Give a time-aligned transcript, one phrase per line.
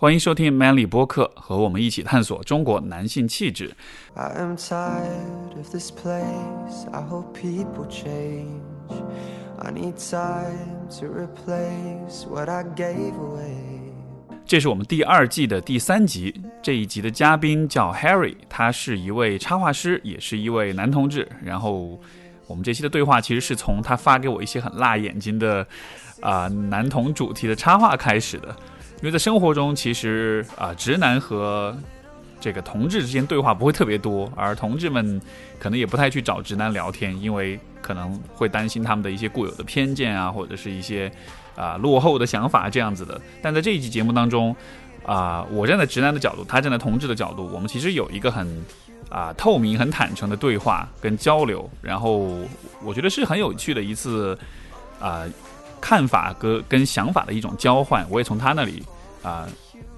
[0.00, 3.70] 欢迎收听 Manly 播客，和我们一起探索中国男性气质。
[4.14, 6.88] I am tired of this place.
[6.90, 8.62] I hope people change.
[9.58, 13.92] I need time to replace what I gave away.
[14.46, 21.28] 这是我们第二季的第三集，这一集的嘉宾叫 Harry，他是一位插画师，也是一位男同志。
[21.44, 22.00] 然后
[22.46, 25.66] 我们这期的对话其实是从他发给我一些很辣眼睛的
[26.22, 28.56] 啊、男同主题的插画开始的。
[29.00, 31.76] 因为在生活中，其实啊、直男和
[32.40, 35.20] 这个同志之间对话不会特别多，而同志们
[35.58, 41.10] 可能也不太去找直男聊天，因为可能会担心他们的一些固有的偏见啊，或者是一些
[41.56, 43.20] 啊、落后的想法这样子的。
[43.42, 44.54] 但在这一期节目当中，
[45.04, 48.46] 啊、我站在直男的角度，他站在同志的角度，我们其实有一个很
[49.08, 52.38] 啊、透明、很坦诚的对话跟交流，然后
[52.82, 54.38] 我觉得是很有趣的一次
[55.00, 55.24] 啊、
[55.80, 58.06] 看法跟跟想法的一种交换。
[58.10, 58.82] 我也从他那里
[59.22, 59.46] 啊、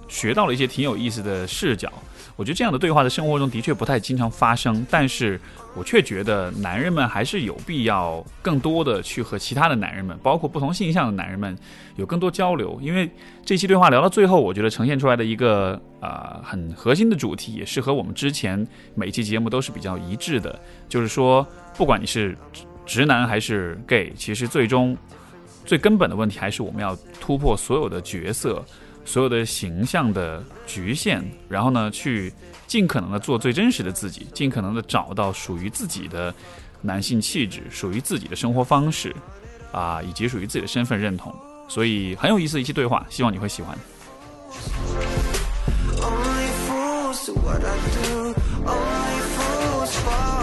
[0.09, 1.93] 学到了一些挺有意思的视角。
[2.35, 5.39] 我觉得这样的对话在生活中的确不太经常发生，但是
[5.77, 11.57] 我却觉得男人们还是有必要更多的去和其他的男人们，包括不同性向的男人们
[11.97, 12.79] 有更多交流。
[12.81, 13.09] 因为
[13.45, 22.37] 这期对话聊到最后，我觉得呈现出来的一个啊、很核心的主题，也是和我们之前每一期节目都是比较一致的，就是说，不管你是
[22.87, 24.97] 直男还是 gay，其实最终
[25.65, 28.65] 最根本的问题还是我们要突破所有的角色。
[29.05, 32.33] 所有的形象的局限，然后呢，去
[32.69, 36.33] 尽可能的做最真实的自己，尽可能的找到属于自己的
[36.81, 39.13] 男性气质，属于自己的生活方式，
[39.73, 41.35] 啊，以及属于自己的身份认同。
[41.67, 43.77] 所以很有意思的一期对话，希望你会喜欢。
[45.99, 48.35] Only fools what I do.
[48.65, 50.42] Only fools fall.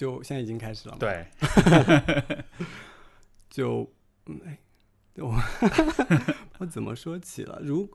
[0.00, 1.26] 就现在已经开始了吗？，对，
[3.50, 3.86] 就
[4.24, 4.58] 嗯，哎，
[5.16, 5.34] 我
[6.56, 7.60] 我怎么说起了？
[7.62, 7.86] 如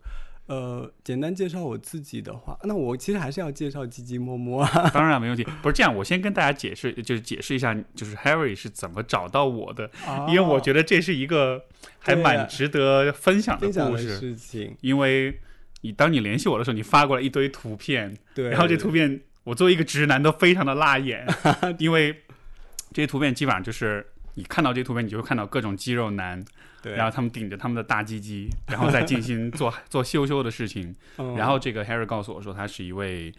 [0.46, 4.90] 呃，简单介绍我自己的话，那我其实还是要介绍鸡鸡摸摸啊。
[4.94, 5.44] 当然没问题。
[5.64, 9.90] 不是这样，我先跟大家解释，就是解释一下，就是 Harry 是怎么找到我的，
[10.28, 11.66] 因为我觉得得这是一个
[11.98, 14.20] 还蛮值得分享的分享的故事。
[14.20, 15.40] 事情，因为
[15.82, 21.26] 你当你联系我的时候，你发过来一堆图片，对，然后这图片我作为一个直男都非常的辣眼
[21.80, 22.12] 因为
[22.92, 26.44] 这些图片基本上就是你看到这些图片，你就会看到各种肌肉男，
[26.82, 30.94] 对，然后他们顶着他们的大鸡鸡，然后再进行做 做羞羞的事情。
[31.18, 33.32] 嗯然后这个 Harry 告诉我说，他是一位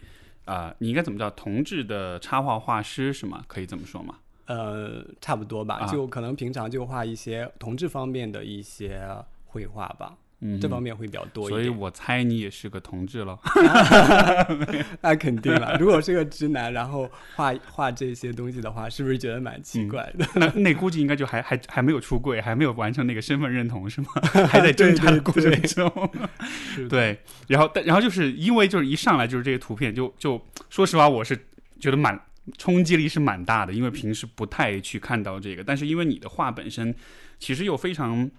[0.45, 3.43] 啊、呃你应该怎么叫同志的插画画师是吗？
[3.47, 4.15] 可以这么说吗？
[4.45, 9.05] 呃，差不多吧，啊就可能平常就画一些同志方面的一些
[9.45, 11.67] 绘画吧，嗯，这方面会比较多一所以。
[11.67, 13.37] 我猜你也是个同志了。
[15.01, 20.27] 那肯定了，如果是个直男，然后画画这些东西的话，是不是觉得蛮奇怪的？
[20.35, 24.07] 那那估计应该就还还还没有出柜，还没有完成那个身份认同是吗？
[24.47, 26.11] 还在挣扎的过程中。
[26.87, 27.19] 对，
[27.49, 31.35] 然后但然后就是因为就是一上来就是这些图片，就就说实话，我是
[31.79, 32.19] 觉得蛮
[32.59, 36.93] 冲击力是蛮大的，因为平时不太去看到这个，但是因为你的画本身
[37.39, 38.29] 其实又非常。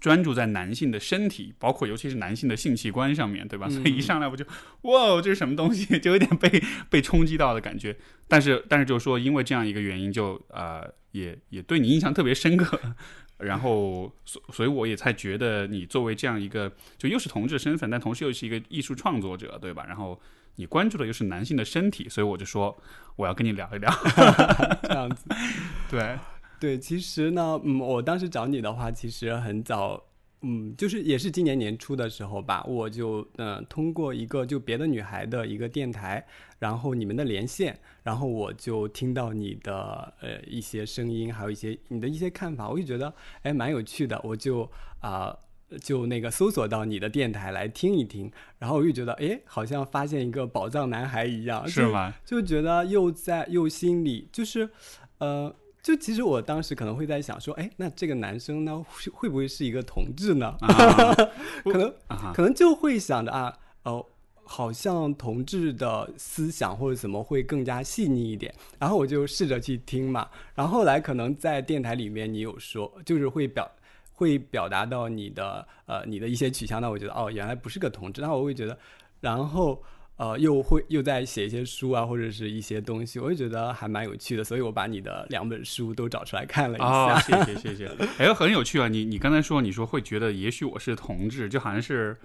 [0.00, 3.66] 专注在男性的身体，包括尤其是男性的性器官上面，对吧？
[3.68, 4.44] 嗯所以一上来我就，
[4.82, 5.98] 哇，这是什么东西？
[6.00, 7.96] 就有点被被冲击到的感觉。
[8.26, 12.80] 但是但是就是说，因为这样一个原因就，呃也也对你印象特别深刻。
[13.38, 19.84] 然后所所以我也才觉得你作为这样一个就又是同志身份，但同时又是一个艺术创作者，对吧？
[19.88, 20.20] 然后
[20.56, 22.80] 你关注的又是男性的身体，所以我就说
[23.16, 23.92] 我要跟你聊一聊。
[24.84, 25.24] 这样子。
[25.90, 26.16] 对，
[26.62, 30.00] 对，其实呢，嗯，我当时找你的话，其实很早，
[30.42, 36.24] 嗯，就是也是今年年初的时候吧，我就嗯、呃通过一个就别的女孩的一个电台，
[36.60, 43.12] 然后你们的连线，然后我就听到你的呃一些声音，还有一些你的一些看法，我就觉得
[43.42, 44.70] 哎蛮有趣的，我就
[45.00, 45.36] 啊。
[45.80, 52.12] 就那个搜索到你的电台来听一听，然后我就觉得，哎，好像发现一个宝藏男孩一样，是吗？
[52.26, 54.68] 就觉得又在又心里就是，
[55.16, 55.50] 呃，
[55.82, 60.56] 就其实我当时可能会在想说，哎，那这个男生呢，会会不会是一个同志呢？
[60.60, 61.14] 啊
[61.64, 64.06] 可能 啊可能就会想着啊，哦。
[64.44, 73.70] 好像同志的思想或者怎么会更加细腻一点，然后我就试着去听嘛，然后后来可能在电台里面你有说，就是会表
[74.12, 78.76] 会表达到你的呃你的一些取向，那我觉得哦原来不是个同志，那我会觉得，
[79.20, 79.80] 然后
[80.16, 87.20] 呃又会又在写一些书啊或者是一些东西，我就觉得还蛮有趣的，所以我把你的两本书都找出来看了一哦下。
[87.44, 87.90] 谢谢谢谢。
[88.18, 88.88] 哎，很有趣啊！
[88.88, 92.16] 你你刚才说，你说会觉得也许我是同志，就好像是，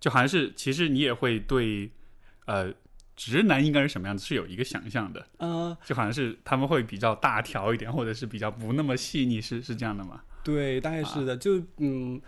[0.00, 1.90] 就好像是，其实你也会对，
[2.46, 2.72] 呃，
[3.14, 10.20] 直男应该是什么样子是有一个想象的，呃，就好像是他们会比较大条一点，或者是比较不那么细腻，是是这样的吗？
[10.44, 12.20] 对，大概是的，就嗯。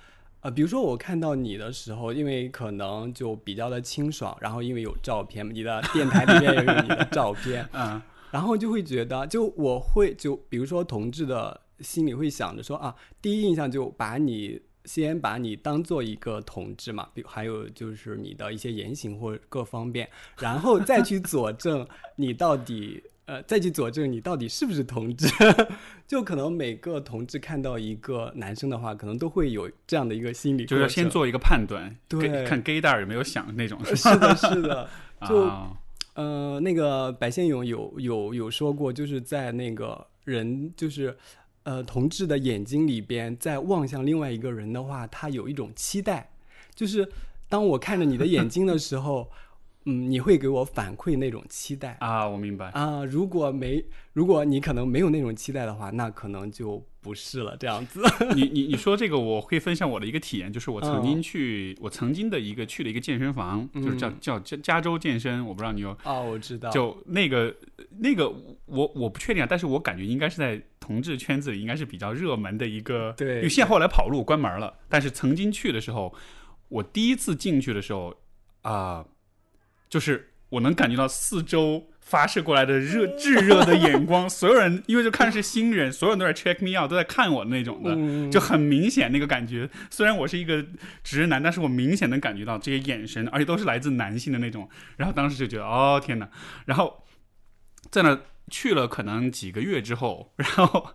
[0.48, 8.00] 呃，比如说我看到你的时候，因为可能就比较的清爽，然后因为有照片，你的电台里面也有你的照片， 嗯，
[8.30, 20.08] 然后就会觉得，就我会就比如说同志的心里会想着说啊，第一印象就把你先把你当做一个同志嘛，比还有就是你的一些言行或各方面，
[20.38, 21.86] 然后再去佐证
[22.16, 23.02] 你到底。
[23.28, 25.28] 呃，再去佐证你到底是不是同志，
[26.08, 34.88] 就可能每个同志看到一个男生的话，可能都会有这样的一个心理，就是要先做一个判断，对，看 gay 蛋有没有想那种，是的，是的，
[35.28, 35.46] 就
[36.14, 41.14] 呃，那个白先勇有有有说过，就是在那个人就是
[41.64, 46.30] 呃同志的眼睛里边，在望向另外一个人的话，他有一种期待，
[46.74, 47.06] 就是
[47.46, 49.30] 当我看着你的眼睛的时候。
[49.88, 52.28] 嗯，你会给我反馈那种期待啊？
[52.28, 53.02] 我明白啊。
[53.06, 53.82] 如果没，
[54.12, 57.56] 如果你可能没有那种期待的话，那可能就不是了。
[57.56, 58.02] 这样子，
[58.36, 66.20] 你你你说这个，我会分享我的一个体验，就是我曾经去，我曾经的一个去了一个健身房，就是叫叫加加州健身，我不知道你有啊？
[66.20, 67.56] 我知道，就那个
[68.00, 68.28] 那个，
[68.66, 76.14] 我我不确定啊，但是我感觉应该是在同志圈子里应该是比较热门的一个，对，因为现在后来跑路关门了，但是曾经去的时候，
[76.68, 78.14] 我第一次进去的时候
[78.60, 79.06] 啊。
[79.88, 89.68] 就是我能感觉到四周发射过来的热炙热的眼光， 所有人因为就看是新人，所有人都在 check me out，都在看我那种的，就很明显那个感觉。
[89.90, 90.64] 虽然我是一个
[91.04, 94.68] 直男，但是我明显能感觉到这些眼神，而且都是来自男性的那种。
[94.96, 96.28] 然后当时就觉得，哦天哪！
[96.64, 97.04] 然后
[97.90, 98.18] 在那
[98.50, 100.94] 去了可能几个月之后， 然后。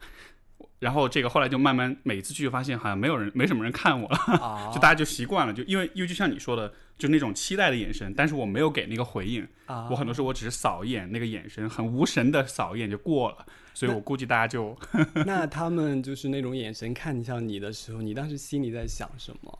[0.79, 14.77] 然后这个后来就慢慢每次去就发现好像没有人没什么人看我了， 就大家就习惯了，就因为因为就像你说的，就那种期待的眼神，但是我没有给那个回应，我很多时候我只是扫一眼那个眼神，很无神的扫一眼就过了，所以我估计大家就
[15.25, 19.59] 那他们就是那种眼神看向你的时候，你当时心里在想什么？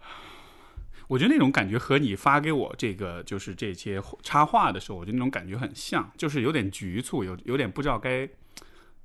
[1.08, 8.28] 我觉得那种感觉和你发给我这个就是这些插画的时候，我觉得那种感觉很像，就是有点局促，有有点不知道该。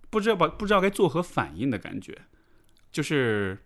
[0.10, 2.14] 不知道不不知道该作何反应的感觉，
[2.92, 3.58] 就是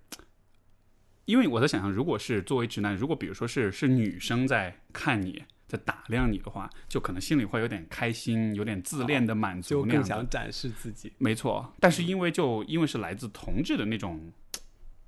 [1.26, 11.12] 因为我在想象，如果是作为直男，如果比如说是是女生在看你在打量你的话，就可能心里会有点开心，有点自恋的满足，就更想展示自己。
[11.18, 14.32] 没错，但是因为就因为是来自同志的那种。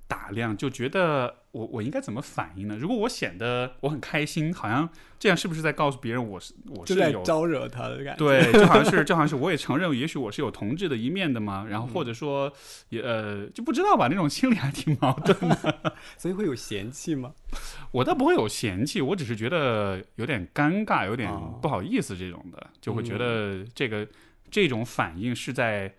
[0.08, 2.76] 打量就觉得我我应该怎么反应呢？
[2.78, 4.88] 如果我显得我很开心，好像
[5.18, 8.18] 这样是不是在告诉别人我是我是有招惹他的感觉？
[8.18, 11.66] 对，就好像是 就好像是我也承认，也许我是有同志的一面的嘛。
[11.68, 12.50] 然后或者说
[12.88, 15.92] 也呃就不知道吧，那种心理还挺矛盾的。
[16.16, 17.34] 所以会有嫌弃吗？
[17.90, 24.08] 我倒不会有嫌弃，我只是觉得有点尴尬，有点不好意思这种的，就会觉得这个
[24.50, 25.94] 这种反应是在。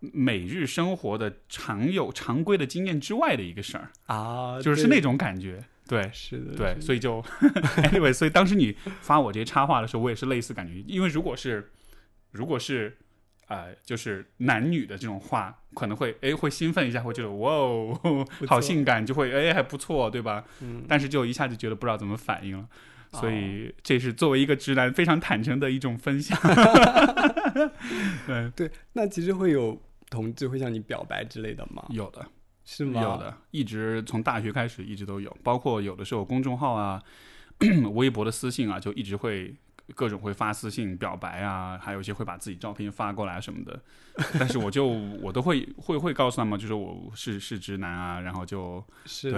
[0.00, 7.20] 每日生活的常有常规的经验之外的一个事儿啊， 就是那种感觉，对，是的，对，所以就，
[7.90, 11.72] anyway，所以当时你发我这些插画的时候，我也是类似感觉，因为如果是，
[12.30, 12.96] 如果是，
[13.48, 20.44] 呃，就是男女的这种画，可能会，哎，会兴奋一下，会觉得，哇哦， 好性感，就会，哎，还不错，对吧？
[20.60, 22.68] 嗯，但是就一下就觉得不知道怎么反应了，
[23.14, 26.38] 所以这是作为一个直男非常坦诚的一种分享。
[28.26, 29.82] 对对，那其实会有。
[30.10, 31.86] 同志会向你表白之类的吗？
[31.90, 32.26] 有的，
[32.64, 33.02] 是吗？
[33.02, 37.02] 有的，一直从大学开始一直都有，包括有的时候公众号啊、
[37.94, 39.54] 微博的私信啊，就一直会。
[39.94, 43.82] 各种会发私信表白啊，还有一些会把自己照片发过来什么的，
[44.38, 49.32] 但是我就我都会会会告诉他们，就是我是是直男啊，然后就是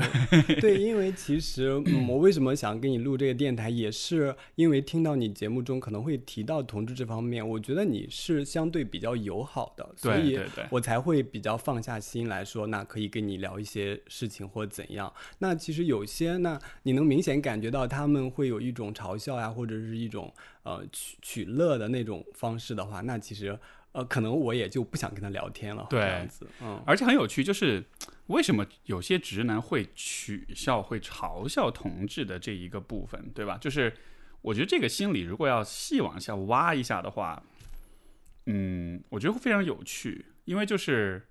[0.60, 1.72] 对，因为其实
[2.08, 10.38] 我为什么想跟你录这个电台，也是因为听到你节目中可能会提到同志这方面，我觉得你是相对比较友好的，所以
[10.70, 15.12] 我才会比较放下心来说，那可以跟你聊一些事情或怎样。
[15.38, 20.32] 那其实有些那你能明显感觉到他们会有一种嘲笑呀，或者是一种。
[20.62, 23.58] 呃，取取乐的那种方式的话，那其实
[23.92, 25.86] 呃，可能我也就不想跟他聊天了。
[25.90, 27.84] 对，这样子，嗯，而且很有趣，就是
[28.26, 33.58] 为什么有些直男会取笑、会嘲笑同志的这一个部分，对吧？
[33.58, 33.92] 就是
[34.42, 37.42] 我觉得这个心理如果要细往下挖一下的话，
[38.46, 41.28] 嗯，我觉得会非常有趣，因为就是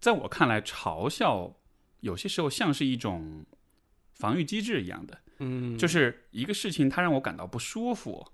[0.00, 1.56] 在我看来，嘲笑
[2.00, 3.44] 有些时候像是一种
[4.14, 5.18] 防御机制一样的。
[5.38, 8.26] 嗯，就是一个事情，它让我感到不舒服，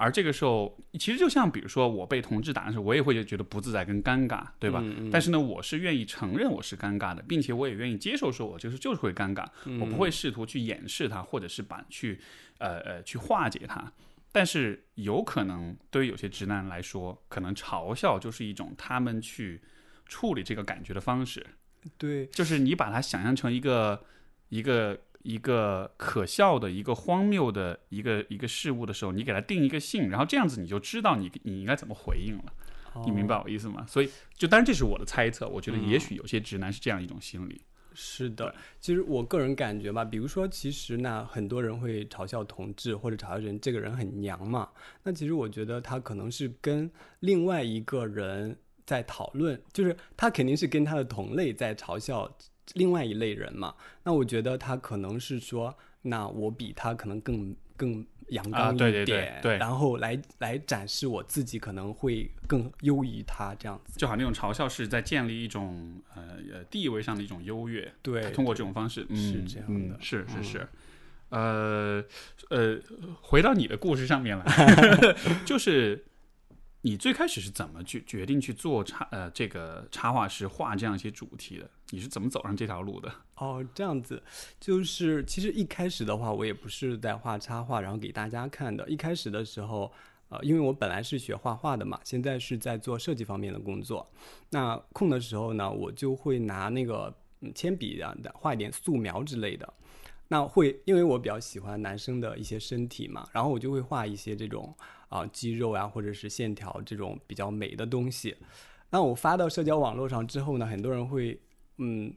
[0.00, 4.82] 而这个时候，其实就像比如说我被同志打的时候，我也会觉得不自在跟尴尬，对吧？
[5.12, 9.46] 但是呢，我是愿意承认我是尴尬的，并且我也愿意接受说我就是就是会尴尬，
[9.78, 12.18] 我不会试图去掩饰它，或者是把去
[12.56, 13.92] 呃呃去化解它。
[14.32, 19.60] 但是有可能对于有些直男来说，可能嘲笑就是一种他们去
[20.06, 21.44] 处理这个感觉的方式，
[21.98, 24.02] 对，就是你把它想象成一个
[24.48, 32.44] 一个一个可笑的一个荒谬的一个一个事物的时候，你给他定一个性，然后这样子你就知道你你应该怎么回应了。
[33.04, 33.42] 你明白哦？
[33.44, 33.86] 我意思吗？
[33.86, 37.60] 所以就当然这是我的猜测，我觉得嗯也许有些直男是这样一种心理。
[37.92, 44.68] 是的，其实我个人感觉吧，比如说，其实那很多人会嘲笑同志或者嘲笑人这个人很娘嘛，
[45.02, 52.28] 那其实我觉得他可能是跟另外一个人在讨论，就是他肯定是跟他的同类在嘲笑
[52.74, 53.74] 另外一类人嘛。
[54.04, 63.98] 那我觉得他可能是说，那我比他可能更更阳啊刚一对对对点，对然后来来展示我自己可能会更优于他这样子。
[63.98, 70.68] 就好像那种嘲笑是在建立一种呃呃地位上的一种优越，对，通过这种方式，嗯、是这样的嗯是是嗯是，
[71.30, 72.04] 呃
[72.50, 72.78] 呃，
[73.20, 74.44] 回到你的故事上面来，
[75.44, 76.04] 就是
[76.82, 81.68] 你最开始是怎么去决定去做插呃这个插画师画这样一些主题的？
[81.90, 83.12] 你是怎么走上这条路的？
[83.36, 84.22] 哦，这样子，
[84.58, 88.88] 就是其实一开始的话，我也不是在画插画，然后给大家看的。
[88.88, 89.92] 一开始的时候，
[90.30, 94.10] 呃，因为我本来是学画画的嘛，现在是在做设计方面的工作。
[94.48, 99.70] 那空的时候呢，我就会拿那个嗯铅笔啊，画一点素描之类的。
[100.28, 104.72] 那会，因为我比较喜欢男生的一些身体嘛，然后我就会画一些这种
[105.10, 108.34] 啊、肌肉啊，或者是线条这种比较美的东西。
[108.88, 111.38] 那我发到社交网络上之后呢，很多人会
[111.76, 112.10] 嗯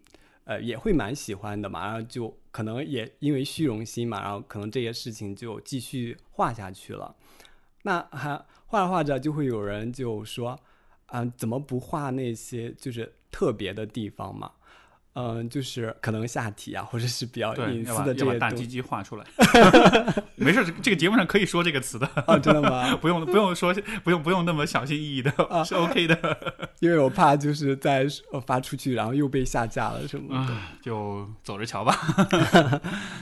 [0.46, 7.14] 呃也会蛮喜欢的嘛，然后就可能也因为虚荣心嘛，然后可能这些事情就继续画下去了。
[7.82, 10.58] 那还画着画着就会有人就说
[11.08, 14.52] 啊、怎么不画那些就是特别的地方嘛？
[15.13, 18.63] 嗯、就是可能下体啊，或者是比较，隐私的这把大鸡。
[18.63, 19.25] 鸡画出来。
[20.36, 22.96] 没事，这个节目上可以说这个词的，哦，真的吗？
[22.98, 23.72] 不用不用说，
[24.03, 26.17] 不用不用那么小心翼翼的，啊是 OK 的。
[26.79, 30.53] 因为我怕就是在呃发出去，然后又被下架了什么的。
[30.53, 31.96] 啊，就走着瞧吧。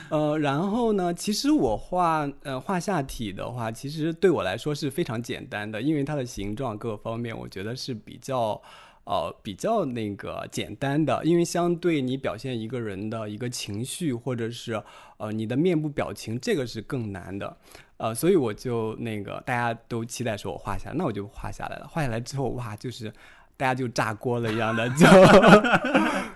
[0.08, 8.60] 呃，然后呢，其实我画呃画下体的话，其实对我来说是非常简单的，因为它的形状各方面，我觉得是比较
[9.04, 14.82] 呃比较那个简单的，因为相对你表现一个人的一个情绪或者是
[15.16, 17.56] 呃你的面部表情，这个是更难的。
[17.98, 21.86] 呃，所以我就那个大家都期待说我画下来，那我就画下来了。
[21.86, 23.12] 画下来之后，哇，就是
[23.56, 25.06] 大家就炸锅了一样的， 就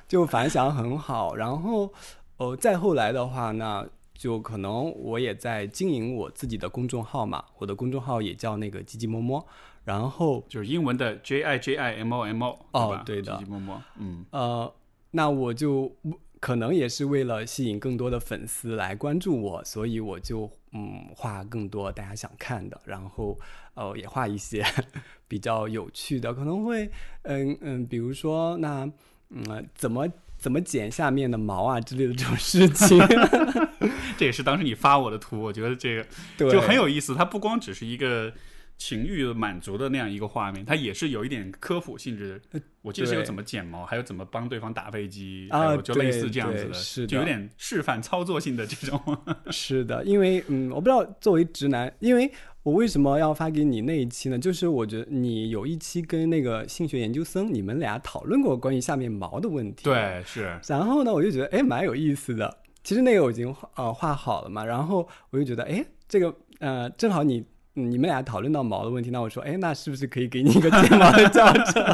[0.06, 1.34] 就反响很好。
[1.34, 1.92] 然后，
[2.36, 9.44] 呃，再后来的话，呢就可能我也在经营我自己的公众号嘛，我的公众号也叫那个唧唧摸摸。
[9.86, 13.32] 然后，就是英文的 J I J I M O M O，哦对的。
[13.34, 14.74] 唧唧摸摸，嗯，呃，
[15.12, 15.96] 那我就
[16.40, 23.38] 可能也是为了吸引更多的粉丝来关注我，所以我就嗯画更多大家想看的，然后
[23.74, 24.64] 呃也画一些
[25.28, 26.90] 比较有趣的，可能会
[27.22, 28.90] 嗯嗯，比如说那
[29.30, 32.98] 嗯怎么怎么剪下面的毛啊之类的这种事情，
[34.18, 36.04] 这也是当时你发我的图，我觉得这个
[36.36, 37.14] 对，就很有意思。
[37.14, 38.32] 它不光只是一个
[38.78, 42.60] 情欲满足的那样一个画面，它也是有一点科普性质的。
[42.82, 49.00] 我记得是有怎么剪毛，还有怎么帮对方打飞机，啊还有就类似这样子的，是的就有点示范操作性的这种。
[49.50, 52.30] 是的，因为嗯，我不知道作为直男，因为
[52.62, 54.38] 我为什么要发给你那一期呢？
[54.38, 59.82] 就是我觉得你有一期跟那个性学研究生，你们俩讨论过关于下面毛的问题。。
[59.82, 62.58] 对，是然后呢，我就觉得哎，蛮有意思的。
[62.84, 67.44] 其实那个我已经画呃画好了嘛，然后我就觉得哎，这个呃正好你。
[67.78, 71.84] 你们俩讨论到毛的问题，那我说，哎，那是不是可以给你一个剪毛的教程？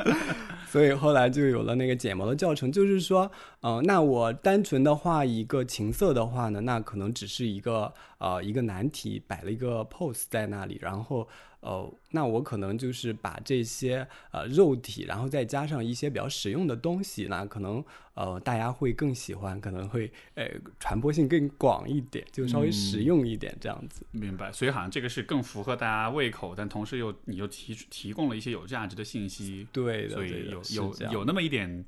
[0.68, 11.26] 所以后来就有了那个剪毛的教程，就是说，呃，那我单纯的画一个情色的话呢，那可能只是一个呃一个难题，摆了一个 pose 在那里，然后
[11.62, 17.82] 呃，那我可能就是把这些呃肉体，然后再加上一些比较实用的东西，那可能
[18.14, 20.44] 呃大家会更喜欢，可能会呃
[20.80, 24.04] 传播性更广一点，就稍微实用一点这样子。
[24.10, 24.50] 明白。
[24.50, 31.84] 所以好像这个是更符合大家胃口，但同时又你又提提供了一些有价值的信息，对的，所，以有有有那么一点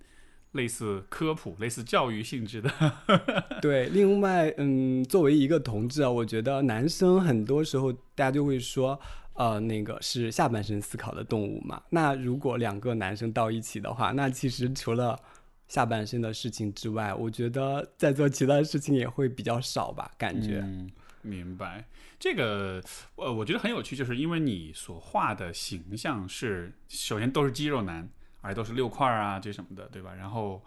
[0.52, 2.70] 类似科普、类似教育性质的。
[3.60, 9.00] 对，另外，嗯，作为一个同志啊，我觉得男生很多时候大家就会说，
[9.34, 11.82] 呃，那个是下半身思考的动物嘛。
[11.90, 15.18] 那如果两个男生到一起的话，那其实除了
[15.66, 20.60] 下半身的事情之外，我觉得在做其他事情也会比较少吧，感觉。
[20.62, 20.90] 嗯，
[21.22, 21.84] 明白。
[22.18, 22.82] 这个
[23.16, 28.08] 呃，我觉得很有趣，就是因为你所画的形象是，首先都是肌肉男，
[28.40, 30.14] 而且都是六块啊这什么的，对吧？
[30.14, 30.62] 然后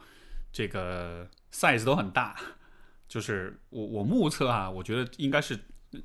[0.51, 2.35] 这个 size 都很大，
[3.07, 5.57] 就是我我目测啊，我觉得应该是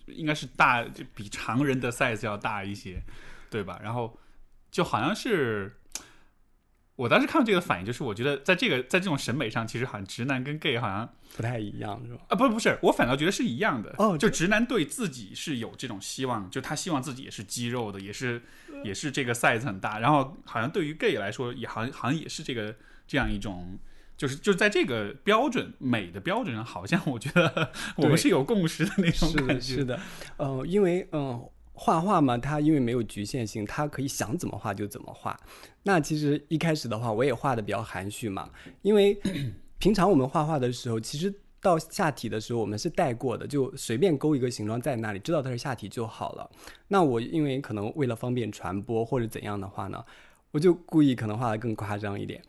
[0.06, 3.02] 应该是大，就比常人的 size 要大一些，
[3.50, 3.80] 对吧？
[3.82, 4.18] 然后
[4.70, 5.78] 就好像是。
[6.94, 12.20] 我当时看到这个反应，就是我觉得在这个在这种审美上，其实好像直男跟 gay 好像不太一样，是吧？
[12.28, 13.92] 啊，不不是，我反倒觉得是一样的。
[13.96, 18.40] 哦就直男对自己是有这种希望，就他希望自己也是肌肉的，也是
[18.84, 19.98] 也是这个 size 很大。
[19.98, 22.76] 然后好像对于 gay 来说，也好像好像也是这个
[23.08, 23.78] 这样一种，
[24.22, 29.74] 就是就在这个标准美的标准上，好像我觉得 我们是有共识的那种是的，感觉。
[29.74, 30.00] 是的，
[30.36, 35.36] 呃，因为嗯、画画嘛，它因为没有局限性，它可以想怎么画就怎么画。
[35.82, 38.48] 那其实一开始的话，我也画的比较含蓄嘛，
[38.82, 39.20] 因为
[39.80, 46.48] 平常我们画画的时候，其实到下体的时候我们是带过的，就随便勾一个形状在那里，知道它是下体就好了。
[46.86, 50.00] 那我因为可能为了方便传播或者怎样的话呢，
[50.52, 52.40] 我就故意可能画的更夸张一点。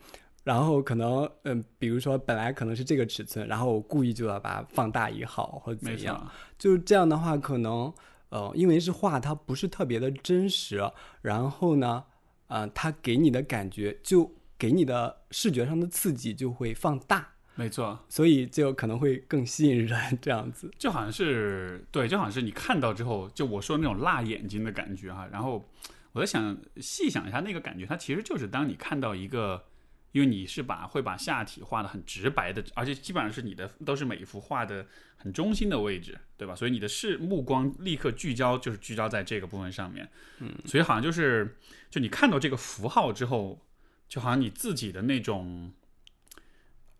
[0.44, 7.92] 然后可能，嗯、比如说本来可能是这个尺寸，然后我故意就要把它放大一号或者没怎样，就是这样的话，可能
[8.28, 10.80] 呃，因为是画，它不是特别的真实，
[11.22, 12.04] 然后呢，
[12.48, 20.70] 呃，它给你的感觉就给你的视觉上的刺激就会放大，没错，所以就可能会更吸引人这样子。
[20.78, 25.26] 就好像是对，就好像是你看到之后，就我说那种辣眼睛的感觉哈。
[25.32, 25.66] 然后
[26.12, 29.64] 我在想细想一下那个感觉，它其实就是当你看到一个，
[30.14, 36.54] 因为你是把会把下体画的很直白的，而且基本上是你的都是每一幅画的很中心的位置，对吧？
[36.54, 40.08] 所以你的视目光立刻聚焦，就是聚焦在这个部分上面。
[40.38, 41.56] 嗯，所以好像就是
[41.90, 43.60] 就你看到这个符号之后，
[44.08, 45.72] 就好像你自己的那种。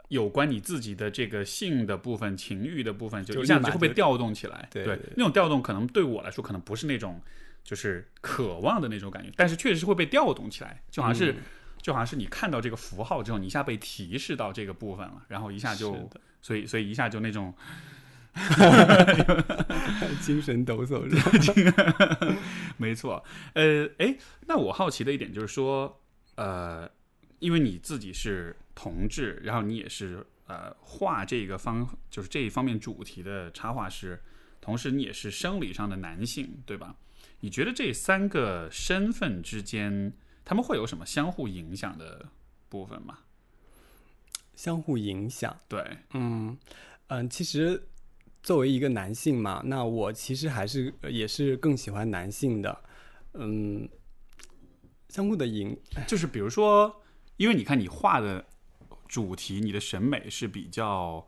[0.09, 4.68] 有关你自己的这个性的部分、情欲的部分，就就一下就子就会被调动起来。
[4.71, 4.85] 对
[5.16, 7.21] 那种调动可能对我来说，可能不是那种
[7.64, 11.37] 就是渴望的那种感觉，但是确实是会被调动起来，就好像是、嗯
[11.85, 16.11] 就好像是你看到这个符号之后，你一下被提示到这个部分了，然后一下就
[16.41, 17.55] 所以所以一下就那种
[20.23, 22.37] 精神抖擞是吧？
[22.79, 23.23] 没错，
[23.53, 26.00] 呃，哎，那我好奇的一点就是说，
[26.37, 26.91] 呃，
[27.38, 34.19] 因为你自己是同志，然后你也是呃画这个方就是这一方面主题的插画师，
[34.58, 36.97] 同时你也是生理上的男性，对吧？
[37.41, 42.26] 你觉得这三个身份之间，他们会有什么相互影响的
[42.69, 43.19] 部分吗？
[44.54, 45.59] 相互影响。
[45.69, 46.57] 对，嗯
[47.09, 47.89] 嗯，其实
[48.43, 52.80] 作为一个男性嘛，那我其实还是呃也是更喜欢男性的。
[53.33, 53.89] 嗯，
[55.09, 55.76] 相互的影
[56.07, 57.02] 就是比如说，
[57.37, 58.45] 因为你看你画的
[59.09, 61.26] 主题，你的审美是比较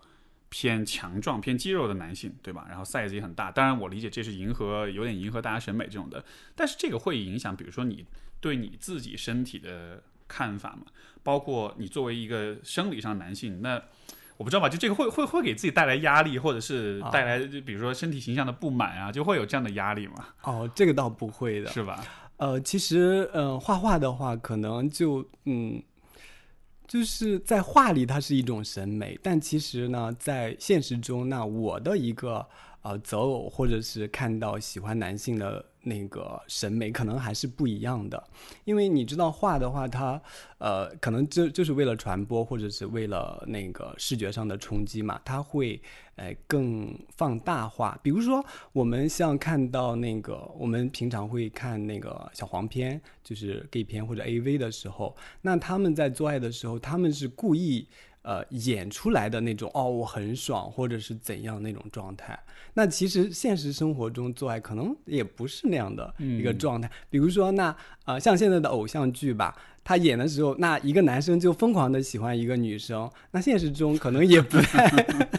[0.59, 2.65] 偏强壮、偏肌肉的男性，对吧？
[2.67, 3.51] 然后 size 也很大。
[3.51, 6.25] 当然，我理解这是迎合，有点迎合大家审美这种的。
[6.55, 8.07] 但是这个会影响，比如说你
[8.41, 10.87] 对你自己身体的看法嘛？
[11.23, 13.83] 包括你作为一个生理上男性，那
[14.39, 14.67] 我不知道吧？
[14.67, 20.27] 就这个会会会给自己带来压力，或者是带来就比如说身体形象的不满啊，就会有这样的压力嘛？
[20.45, 21.71] 哦，这个倒不会的。
[21.71, 22.03] 是吧？
[22.39, 25.83] 呃，其实呃，画画的话，可能就嗯，
[26.87, 32.47] 就是在画里它是一种审美，但其实呢，在现实中，那我的一个
[32.83, 38.23] 呃择偶或者是看到喜欢男性的那个审美，可能还是不一样的。
[38.65, 40.21] 因为你知道画的话，它
[40.59, 45.81] 呃可能就就是为了传播，或者是为了那个视觉上的冲击嘛，它会
[46.17, 47.97] 呃更放大化。
[48.03, 57.87] 比如说，我们像看到那个，我们平常会看那个小黄片，就是 gay 片或者 AV 的时候，那他们在做爱的时候，他们是故意。
[58.27, 62.37] 呃，演出来的那种哦，我很爽，或者是怎样那种状态。
[62.75, 66.91] 那其实现实生活中做爱可能也不是那样的一个状态。
[67.09, 69.57] 比如说那，呃，像现在的偶像剧吧，
[69.87, 74.89] 他演的时候，那一个男生就疯狂的喜欢一个女生，那现实中可能也不太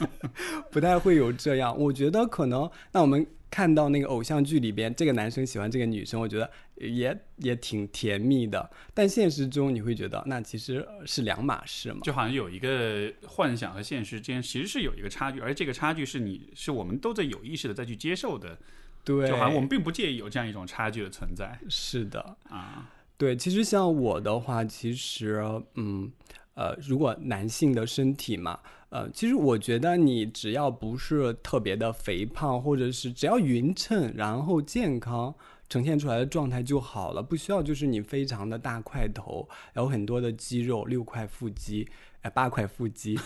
[0.72, 1.78] 不太会有这样。
[1.78, 8.70] 我觉得可能，那我们看到那个偶像剧里边，这个男生喜欢这个女生，我觉得也也挺甜蜜的。
[8.94, 12.00] 但现实中你会觉得，那其实是两码事嘛。
[12.04, 18.58] 就好像有一个幻想和现实之间其实是有一个差距，而这个差距是你是我们都在有意识的再去接受的，
[19.04, 22.38] 对，就好像我们并不介意有这样一种差距的存在是的。
[22.48, 22.94] 啊。
[23.18, 25.42] 对，其实像我的话，其实
[25.76, 26.12] 嗯
[26.54, 35.34] 呃，如果男性的身体嘛，呃，其实我觉得你只要不是特别的肥胖，或者是只要匀称，然后健康。
[35.70, 41.86] 呈现出来的状态就好了，不需要就是你非常的大块头，有很多的肌肉，六块腹肌，
[42.22, 43.20] 哎，八块腹肌，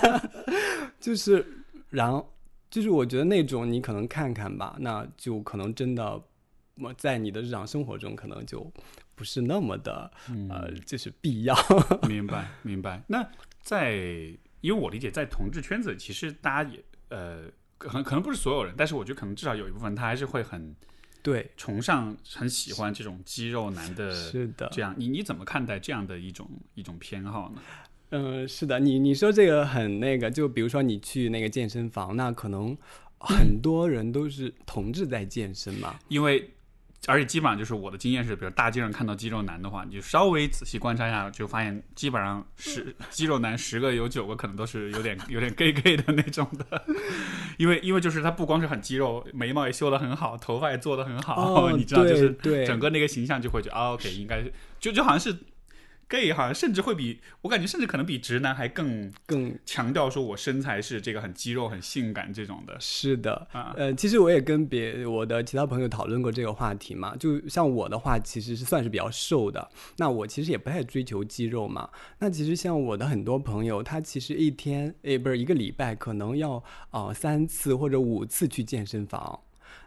[1.00, 2.30] 就是，然后
[2.68, 6.22] 就是我觉得那种你可能看看吧，那就可能真的，
[6.80, 8.70] 我在你的日常生活中可能就
[9.14, 10.10] 不是那么的，
[10.50, 11.56] 呃，就是必要。
[12.06, 13.02] 明白，明白。
[13.08, 13.26] 那
[13.62, 13.94] 在，
[14.60, 17.44] 因为我理解，在同志圈子，其实大家也呃，
[17.78, 20.76] 可能可能不是所有人，但是我觉得可能至少有一部分他还是会很
[21.22, 24.94] 对，崇尚、很喜欢这种肌肉男的是的，这样。
[24.98, 27.62] 你你怎么看待这样的一种一种偏好呢？
[28.10, 32.76] 嗯，是的，你你说这个很那个，就比如说你去那个健身房，那可能
[33.18, 36.50] 很多人都是同志在健身嘛，因为。
[37.06, 46.84] 而且基本上就是我的经验是，比如大街上看到肌肉男的话，你就稍微仔细观察一下，就发现基本上十肌肉男十个有九个可能都是有点有点 gay gay 的那种的，
[47.58, 52.30] 因为因为就是他不光是很肌肉，眉毛也修得很好，头发也做得很好， 你知道就是
[52.66, 54.42] 整个那个形象就会觉得 OK 应该
[54.80, 55.36] 就就好像是。
[56.08, 62.76] Gay 好像甚至会比我感觉，甚至可能比直男还更更强调说，我身材是这个很肌肉、很性感这种的。
[62.78, 67.16] 是的，啊，呃，其实我也跟别我的其他朋友讨论过这个话题嘛。
[67.16, 69.68] 就像我的话，其实是算是比较瘦的。
[69.96, 71.90] 那我其实也不太追求肌肉嘛。
[72.20, 79.40] 那其实像我的很多朋友，他其实一天诶，不是一个礼拜，可能要啊三次或者五次去健身房。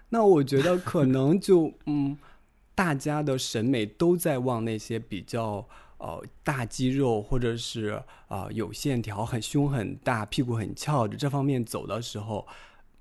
[0.10, 2.18] 那我觉得可能就嗯，
[2.76, 5.66] 大家的审美都在往那些比较。
[6.00, 12.48] 呃，大肌肉或者是啊有线条、很胸很大、屁股很翘的这方面走的时候，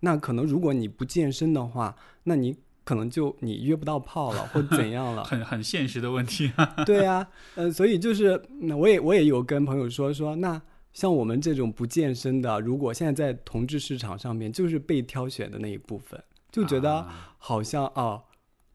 [0.00, 5.22] 那可能如果你不健身的话，那你可能就你约不到炮了，或怎样了？
[5.30, 6.50] 很很现实的问题。
[6.84, 10.60] 对呀， 嗯，所以就是那我也我也有跟朋友说说，那
[10.92, 17.06] 像我们这种不健身的，如果现在在同志市场上面就是被挑选的那一部分，就觉得
[17.38, 18.22] 好像啊。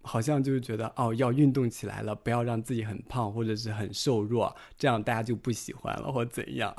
[0.04, 6.74] 好像就是觉得哦，要运动起来了，不要让自己很胖或者是很瘦弱，这样大家就不喜欢了或怎样。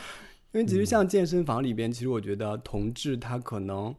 [0.52, 3.94] 因为其实像健身房里边，其实我觉得同志他可能，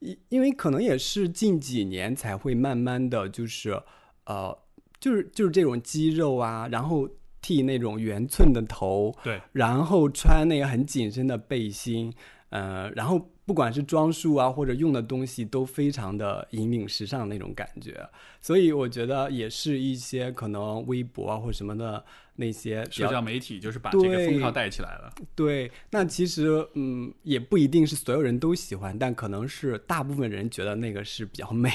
[0.00, 3.80] 因因为可能也是近几年才会慢慢的就是
[4.24, 4.58] 呃，
[4.98, 7.08] 就是就是这种肌肉啊，然后
[7.42, 12.12] 剃那种圆寸的头，对，然后穿那个很紧身的背心，
[12.48, 13.30] 呃，然后。
[13.50, 18.08] 不管是装束啊，或者用的东西，都非常的引领时尚那种感觉，
[18.40, 22.04] 所以我觉得也是一些可能微博啊或什么的
[22.36, 25.12] 那些社交媒体，就是把这个风潮带起来了。
[25.34, 31.68] 对，那其实嗯，也不一定是所有人都喜欢，但可能是大部分人觉得那个是比较美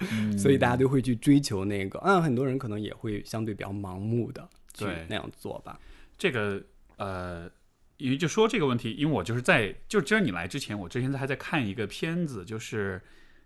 [0.00, 1.98] 的，所以大家都会去追求那个。
[2.00, 5.80] 嗯，很多人可能也会相对比较盲目的去那样做吧。
[6.18, 6.62] 这个
[6.98, 7.50] 呃。
[7.96, 13.00] 因为就说这个问题，因为我就是在就今儿你来之前，我之前还在看一个片子，就是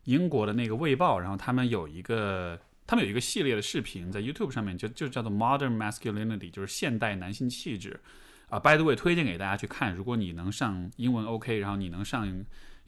[0.04, 8.00] 英国的那个《卫报》，然后他们有一个他们有一个系列的视频在 YouTube 上面，就就叫做 Modern Masculinity，就是现代男性气质
[8.48, 8.58] 啊。
[8.58, 12.26] By the way，推荐给大家去看，如果你能上英文 OK，然后你能上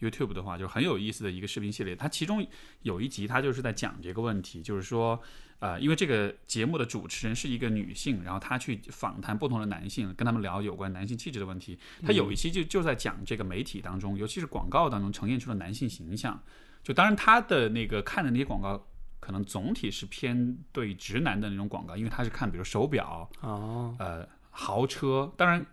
[0.01, 1.94] YouTube 的话，就很有意思的一个视频系列。
[1.94, 2.46] 它其中
[2.83, 5.23] 有一集，它就是在讲这个问题，就是说。
[5.61, 11.79] 呃，因为这个节目的主持人是一个女性，然后她去访谈不同的男性，跟他们聊有关男性气质的问题。
[12.03, 16.42] 她有一期就就在讲这个媒体当中，尤其是广告当中呈现出的男性形象。
[16.83, 18.87] 就当然她的那个看的那些广告，
[19.20, 25.64] 可能总体是偏对直男的那种广告，因为她是看比如手表哦，呃，豪车，当然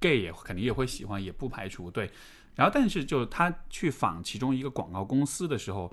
[0.00, 2.10] gay 也肯定也会喜欢，也不排除对。
[2.56, 5.90] 然后，但是就他去访其中一个广告公司的时候，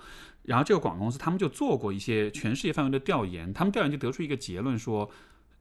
[0.48, 5.10] 然后这个广告公司他们就做过一些全世界范围的调研，他们调研就得出一个结论说，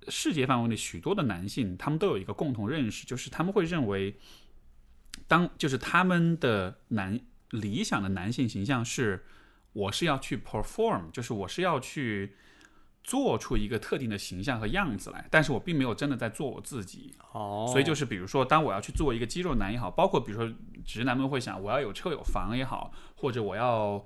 [0.09, 4.17] 世界范围内许多的男性他们都有一个共同认识，就是他们会认为，
[5.29, 7.21] 当就是他们的男
[7.51, 9.25] 理想的男性形象是，
[9.73, 12.35] 我是要去 perform，就是我是要去。
[13.07, 17.15] 做出一个特定的形象和样子来，但是我并没有真的在做我自己。
[17.33, 20.53] 哦，所以就是比如说，当我要去做一个肌肉男也好，包括比如说
[20.85, 24.05] 直男们会想我要有车有房也好，或者我要，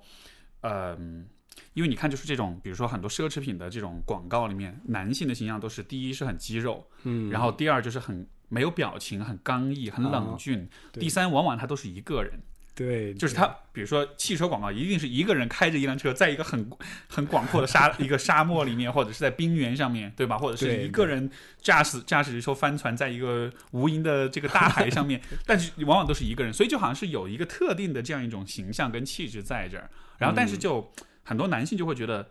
[0.62, 1.26] 嗯，
[1.74, 12.40] 因为你看就是这种，比如说很多奢侈品的这种广告里面，男性的形象都是第一是很肌肉，嗯，然后第二就是很没有表情，很刚毅，很冷峻，第三往往他都是一个人。
[12.74, 16.70] 对，就是他，比如说汽车广告，一定是一个人开着一辆车，在一个很
[17.08, 20.38] 很广阔的沙一个沙漠里面，或者是在冰原上面对吧？
[20.38, 21.30] 或者是一个人
[21.60, 29.90] 驾驶驾驶一艘帆船，在一个无垠的这个大海上面， 但是往往都是一个人，所以就好像是有一个特定的这样一种形象跟气质在这儿。
[30.16, 30.90] 然后，但是就
[31.22, 32.30] 很多男性就会觉得，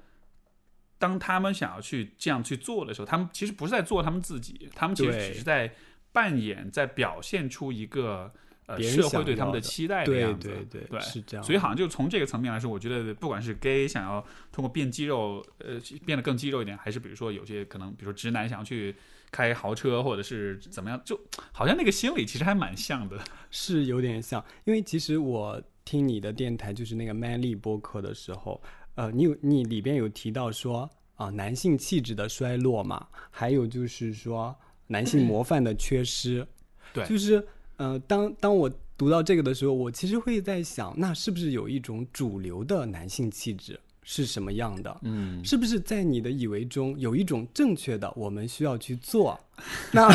[0.97, 5.71] 当他们想要去这样去做的时候，他们其实不是在做他们自己，他们其实只是在
[6.12, 8.34] 扮演，在表现出一个。
[8.69, 11.43] 呃，社会对他们的期待的样子，对对对，是这样。
[11.43, 18.95] 所以好像就从这个层面来说，我觉得不管是 gay 想要通过变肌肉，呃，变得更肌肉一点，还是比如说有些可能，比如说直男想要去
[19.32, 21.19] 开豪车，或者是怎么样，就
[21.51, 23.19] 好像那个心理其实还蛮像的。
[23.49, 28.62] 是有点像，因为其实我听你的电台，就是那个 Man 力播客的时候，
[28.93, 34.55] 呃，你有你里边有提到说啊，男性气质的衰落嘛，还有就是说
[34.86, 36.45] 男性模范的缺失，
[36.93, 37.43] 对，就是。
[37.79, 44.99] 呃，当当我读到这个的时候，我其实会在想，那是不是有一种主流的男性气质是什么样的？
[45.03, 49.39] 嗯，是不是在你的以为中有一种正确的我们需要去做？
[49.93, 50.09] 那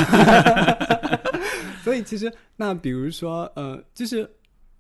[1.83, 4.31] 所以其实那比如说呃，就是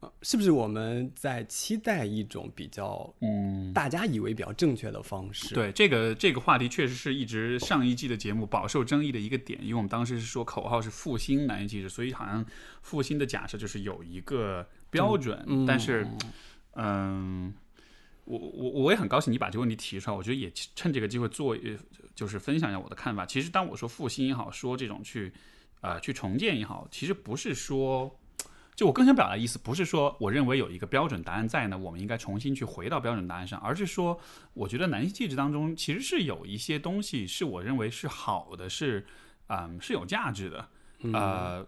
[0.05, 12.45] 呃是不是我们在期待一种比较嗯，大家以为比较正确的方式？，对这个这个话题确实是一直上一季的节目饱受争议的一个点，因为我们当时是说口号是复兴男性气质，所以好像
[12.83, 16.07] 复兴的假设就是有一个标准，嗯但是
[16.75, 17.55] 嗯。
[18.27, 21.77] 我我我也很高兴你把这个问题提出来，我觉得也趁这个机会做，呃
[22.14, 23.27] 就是分享一下我的看法。
[23.27, 25.31] 其实当我说复兴也好，说这种去，
[25.83, 28.19] 呃，去重建也好，其实不是说，
[28.77, 34.21] 就我更想表达的意思，不是说我认为有一个标准答案在呢，我们应该重新去回到标准答案上，而是说，
[34.53, 39.07] 我觉得男性气质当中其实是有一些东西是我认为是好的，是
[39.47, 40.69] 嗯是有价值的，
[41.13, 41.67] 呃，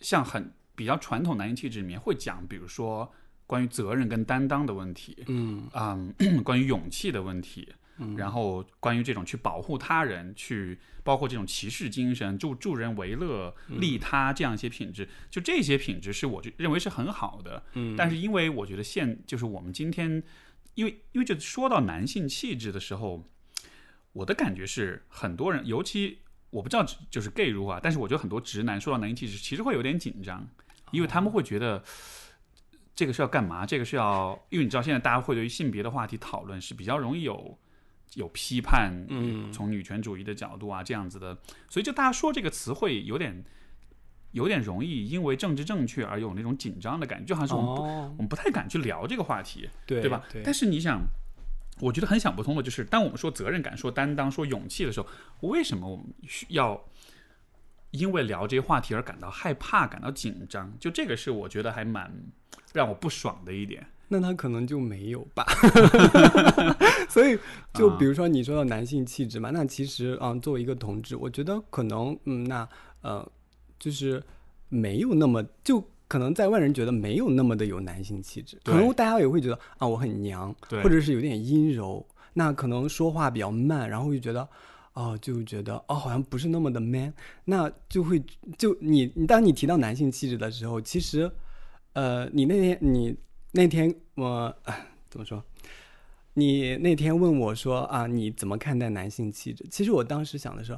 [0.00, 3.12] 像很比较传统男性气质里面会讲，比如说
[3.46, 5.68] 关于责任跟担当的问题，嗯。
[5.74, 7.74] 嗯， 关于勇气的问题，
[8.16, 17.62] 然后关于这种去保护他人，去包括这种骑士精神、助助人为乐、利他这样一些品质，就这些品质是我就认为是很好的。
[17.74, 20.22] 嗯但是因为我觉得现就是我们今天，
[20.74, 23.28] 因为因为就说到男性气质的时候，
[24.12, 26.18] 我的感觉是很多人，尤其
[26.50, 30.48] 我不知道就是 gay 如何啊，但是我觉得很多直男说到男性气质，其实会有点紧张，
[30.90, 31.82] 因为他们会觉得。
[32.96, 33.66] 这个是要干嘛？
[33.66, 37.58] 这个是要，因为你知道，现在大家会对于性别的话题讨论是比较容易有
[38.14, 41.36] 有批判，嗯从女权主义的角度啊这样子的，
[41.68, 43.44] 所以就大家说这个词汇有点
[44.32, 50.22] 有点容易因为政治正确而有那种紧张的感觉，就好像是我们不、哦我们不太敢去聊这个话题，对对吧？
[50.32, 51.00] 对，但是你想，
[51.80, 55.08] 我觉得很想不通的就是，当我们说责任感、说担当、说勇气的时候，
[55.40, 56.84] 为什么我们需要
[57.90, 60.72] 因为聊这些话题而感到害怕、感到紧张？
[60.78, 62.12] 就这个是我觉得还蛮
[62.72, 63.86] 让我不爽的一点。
[64.20, 65.44] 那他可能就没有吧。
[67.10, 67.38] 所以，
[67.72, 67.96] 就啊。
[67.98, 72.68] 比如说你说的男性气质嘛，那其实啊、作为一个同志，我觉得可能嗯，那
[73.02, 73.26] 呃，
[73.78, 74.22] 就是
[74.68, 75.84] 没有那么就。
[76.06, 80.80] 可能在外人觉得没有那么的有男性气质，可能大家也会觉得啊我很娘，对。
[80.82, 84.46] 或者是有点阴柔，那可能说话比较慢，然后就觉得
[84.92, 87.12] 哦就觉得哦好像不是那么的 man，
[87.46, 88.22] 那就会
[88.58, 91.28] 就你你当你提到男性气质的时候，其实
[91.94, 93.16] 呃你那天你
[93.56, 95.40] 那天我、哎怎么说？
[96.34, 99.64] 你那天问我说啊，你怎么看待男性气质？
[99.70, 100.76] 其实我当时想的是，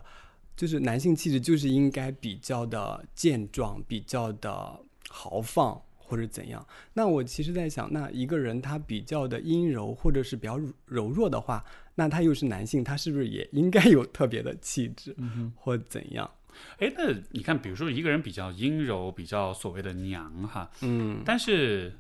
[0.55, 6.67] 就是男性气质就是应该比较的健壮，比较的豪放或者怎样。
[6.93, 15.17] 那我其实在想，那一个人他比较的阴柔或者是比较柔弱的话，那他又是男性，他是不是也应该有特别的气质，
[15.55, 16.31] 或怎样？
[16.79, 21.95] 哎，那你看，比如说一个人比较阴柔，比较所谓的娘哈，嗯，但是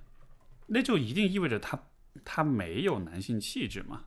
[0.66, 1.78] 那就一定意味着他
[2.24, 4.04] 他没有男性气质嘛？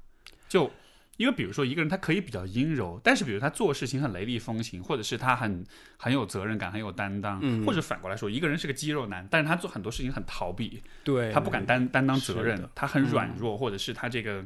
[0.47, 0.71] 就
[1.17, 5.65] 因为比如说一个人他可以比较阴柔，但是比如他做事情很雷厉风行，或者是他很
[5.97, 14.41] 很有责任感、很有担当，嗯或者反过来说，一个人是个肌肉男，但是他做很多事情很逃避，对，他不敢担担当责任他很软弱，或者是他这个，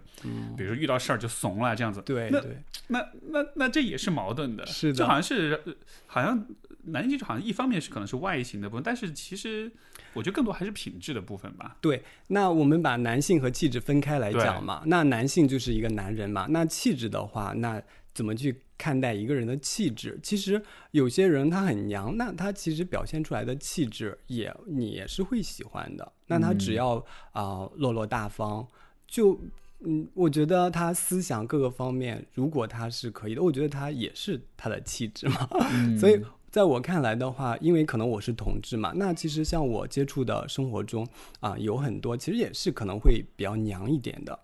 [0.57, 1.99] 比如说遇到事儿就怂了这样子。
[1.99, 5.73] 那对对，那那那这也是矛盾的，是的就好像是呃
[6.07, 6.43] 好像
[6.85, 9.71] 男性气质好像一方面是可能是外形的部分，但是其实
[10.13, 11.77] 我觉得更多还是品质的部分吧。
[11.81, 14.83] 对，那我们把男性和气质分开来讲嘛。
[14.85, 17.81] 那男性就是一个男人嘛，那气质的话，那
[18.13, 20.19] 怎么去看待一个人的气质？
[20.21, 26.11] 其实有些人他很娘，那他其实表现出来的气质也你也是会喜欢的。
[26.27, 28.67] 那他只要啊、落落大方，
[29.07, 29.39] 就
[29.85, 35.49] 嗯，我觉得他思想各个方面，如果他是可以的，我觉得他也是他的气质嘛。
[35.99, 36.21] 所以
[36.53, 41.03] 在我看来的话，因为可能我是同志嘛，那其实像我接触的生活中
[41.39, 44.39] 啊、有很多其实也是可能会比较娘一点的。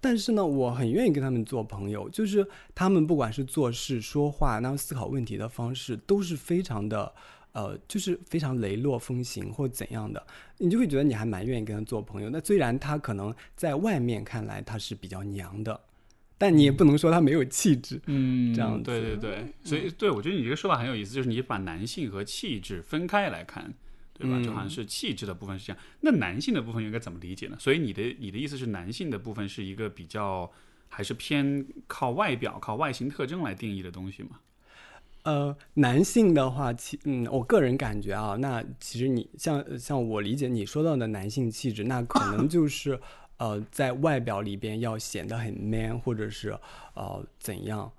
[0.00, 7.12] 但是呢，我很愿意跟他们做朋友，就是他们不管是做事、说话，那思考问题的方式，都是非常的，
[7.50, 10.24] 呃，就是非常雷落风行或怎样的，
[10.58, 12.30] 你就会觉得你还蛮愿意跟他做朋友。
[12.30, 15.80] 那虽然他可能在外面看来他是比较娘的，
[16.38, 18.00] 但你也不能说他没有气质。
[18.06, 23.74] 嗯这样子对对对，所以对我觉得你这个说法很有意思，就是你把男性和气质分开来看，
[24.14, 24.38] 对吧？
[24.38, 27.56] 嗯就好像是气质的部分是这样，那男性的部分应该怎么理解呢？
[27.58, 30.50] 所以你的你的意思是，男性的部分是一个比较
[30.88, 34.38] 还是偏靠外表、靠外形特征来定义的东西吗？
[35.24, 42.98] 呃，男性的话，其嗯，我个人感觉啊，那其实你像像我理解你说到的男性气质，那可能就是
[43.38, 46.50] 呃，在外表里边要显得很 man，或者是
[46.94, 47.90] 呃怎样。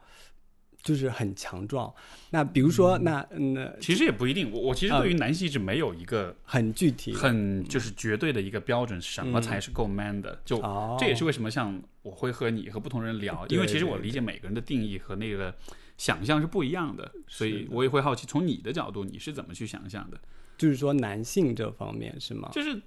[0.82, 1.94] 就是很强壮。
[2.30, 4.50] 那比如说，那那其实也不一定。
[4.50, 10.40] 我我其实啊对于男性一直没有一个很具体，很就是绝对的一个标准，什么才是够 man 的？
[10.46, 15.54] 就哦这也是为什么像我会和你和不同人聊，因为其实我理解每个人的定义和那个
[15.98, 20.18] 想象是不一样的，所以我也会好奇从你的角度你是怎么去想象的？
[20.58, 22.50] 就是说男性这方面是吗？
[22.54, 22.82] 就是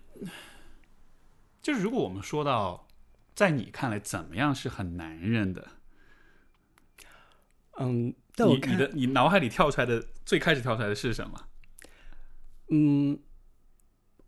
[1.62, 2.88] 就是如果我们说到
[3.34, 5.68] 在你看来怎么样是很男人的，
[7.78, 11.40] 嗯，但我看你你的你脑海里跳出来的最开始跳出来的是什么？
[12.70, 13.18] 嗯，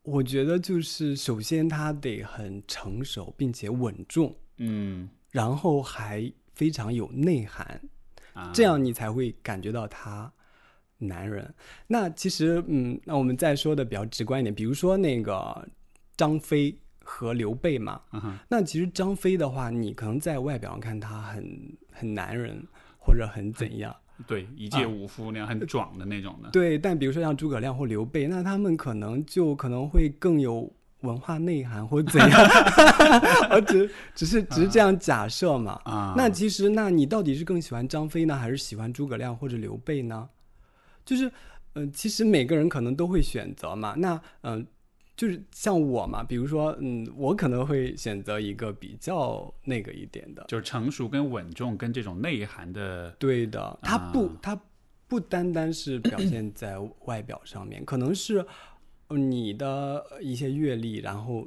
[0.02, 7.80] 我觉得就是首先他得很成熟，并且稳重，嗯，然后还非常有内涵，
[8.32, 10.32] 啊这样你才会感觉到他
[10.98, 11.54] 男人。
[11.86, 15.68] 那其实，嗯，那我们再说的比较直观一点，比如说那个
[16.16, 22.60] 张飞和刘备嘛，嗯那其实张飞的话，你可能在外表上看他很很男人，
[22.98, 23.94] 或者很怎样。
[24.28, 32.30] 对一介武夫那样很壮的那种的，对，但比如说像诸葛亮或刘备，那他们可能就可能会更有文化内涵或怎样，
[33.50, 35.72] 我只只是只是这样假设嘛。
[35.84, 40.28] 啊，那其实，那你到底是更喜欢张飞呢，还是喜欢诸葛亮或者刘备呢？
[41.04, 41.30] 就是，
[41.74, 43.94] 嗯、其实每个人可能都会选择嘛。
[43.98, 44.64] 那，嗯、
[45.16, 50.44] 就是像我嘛，比如说，嗯，我可能会选择一个比较那个一点的。
[50.48, 54.60] 就是成熟跟稳重跟这种内涵的，对的，它不，啊它
[55.06, 58.44] 不单单是表现在外表上面，可能是
[59.08, 61.46] 呃你的一些阅历，然后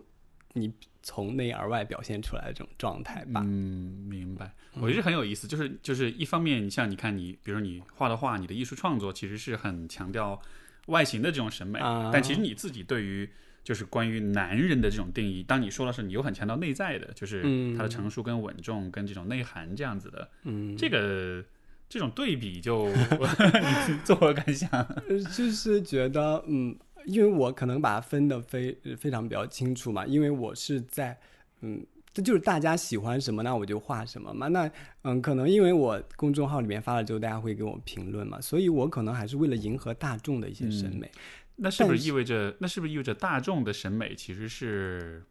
[0.53, 3.41] 你从内而外表现出来的这种状态吧。
[3.43, 4.53] 嗯，明白。
[4.79, 10.39] 我觉得很有意思，就是就是一方面，像你看你，比如你画的画，你的艺术创作其实是很强调
[10.85, 13.29] 外形的这种审美，啊但其实你自己对于
[13.67, 21.43] 就是关于男人的这种定义，当你说的是你又很强调内在的，就是嗯他的成熟跟稳重跟这种内涵这样子的，嗯，这个
[21.89, 22.87] 这种对比就
[23.91, 24.69] 你作何感想？
[25.09, 26.73] 呃 就是觉得，嗯，
[27.07, 31.17] 因为我可能把它分的非非常比较清楚嘛，因为我是在，
[31.59, 34.47] 嗯，这就是大家喜欢什么，那我就画什么嘛。
[34.47, 41.11] 那，嗯，可能因为我公众号里面发了之后，大家会给我评论嘛，所以我可能还是为了迎合大众的一些审美。
[41.57, 45.23] 那是不是意味着，那是不是意味着大众的审美其实是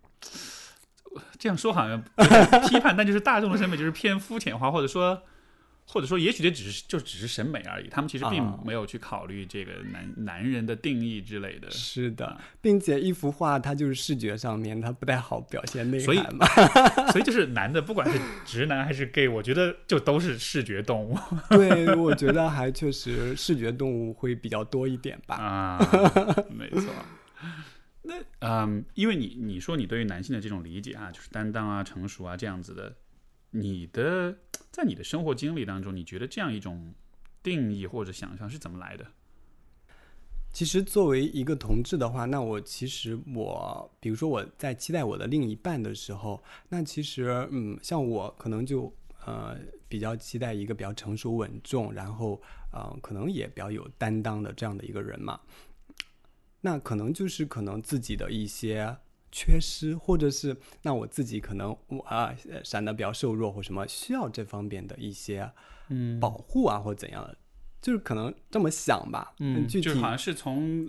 [1.39, 2.03] 这样说好像
[2.69, 5.23] 批判，但就是大众的审美就是偏肤浅化，或者说，
[5.88, 11.70] 或者说，也许这只是就只是审美而已，他们其实并啊没有去考虑这个男男人的定义之类的。
[11.70, 16.46] 是的，并且一幅画它就是视觉上面它不太好表现内所以涵嘛。
[17.12, 21.16] 所以就是男的，不管是直男还是 gay，我觉得就都是视觉动物
[21.51, 25.37] 对，我觉得还确实视觉动物会比较多一点吧。
[25.37, 25.79] 啊，
[26.51, 26.92] 没错。
[28.03, 32.94] 那嗯，因为你你说你对于男性的这种理解啊，就是担当啊、成熟啊这样子的，
[33.51, 34.37] 你的
[34.77, 36.93] 在你的生活经历当中，你觉得这样一种
[37.43, 39.07] 定义或者想象是怎么来的？
[40.53, 49.57] 其实作为一个同志的话，那我其实我，比如说我在期待我的另一半的时候，那其实嗯，像我可能就呃
[49.89, 52.39] 比较期待一个比较成熟稳重，然后
[52.71, 55.41] 呃可能也比较有担当的这样的一个人嘛。
[56.61, 58.95] 那可能就是可能自己的一些
[59.37, 65.53] 缺失，或者是那我自己可能我啊呃闪的比较瘦弱或什么，需要这方面的一些
[65.90, 67.37] 嗯保护啊或怎样的，
[67.83, 69.35] 就是可能这么想吧。
[69.40, 70.88] 嗯，具体就是好像是从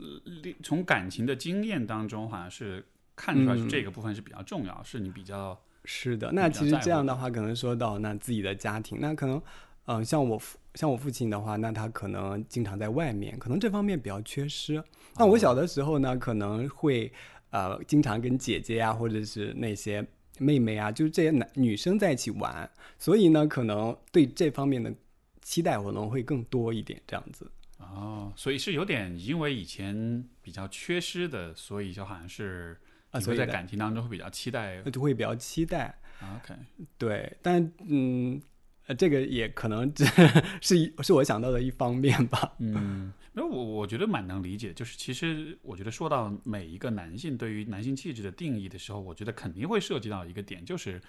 [0.63, 9.41] 从感情的经验当中，好像是看出来是嗯这个部分是比较重要，是你比较是的，那其实这样的话，可能说到那自己的家庭，那可能，
[9.87, 14.81] 嗯、像我父像我父亲的话，那他可能经常在外面，可能这方面比较缺失。
[15.17, 17.11] 那我小的时候呢，可能会
[17.57, 20.05] 呃经常跟姐姐啊，或者是那些
[20.39, 24.93] 妹妹啊，就是这些男女生在一起玩，所以呢，可能对这方面的
[25.41, 27.49] 期待可能会更多一点，这样子。
[27.79, 32.77] 哦，所以是有点因为以前比较缺失的，所以就好像是
[33.11, 34.81] 啊所以在感情当中会比较期待。
[34.91, 36.55] 就会比较期待，OK，
[36.97, 38.41] 对，但嗯，
[38.87, 40.05] 呃，这个也可能只
[40.61, 42.53] 是一是我想到的一方面吧。
[42.57, 50.99] 嗯，那我我觉得蛮能理解，就是其实我觉得说到每一个男性对于男性气质的定义的时候，我觉得肯定会涉及到一个点，就是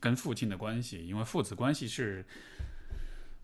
[0.00, 2.24] 跟父亲的关系，因为父子关系是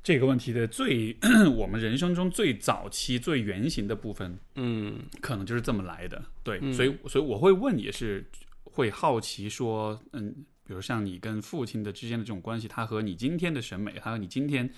[0.02, 1.14] 这个问题的最
[1.54, 6.24] 我们人生中最早期、最原型的部分，嗯可能就是这么来的。
[6.42, 8.24] 对，嗯所以所以我会问，也是
[8.64, 10.34] 会好奇说，嗯，
[10.66, 14.70] 比如像你跟父亲的之间的这种关系，他和你今天的审美，他和你今天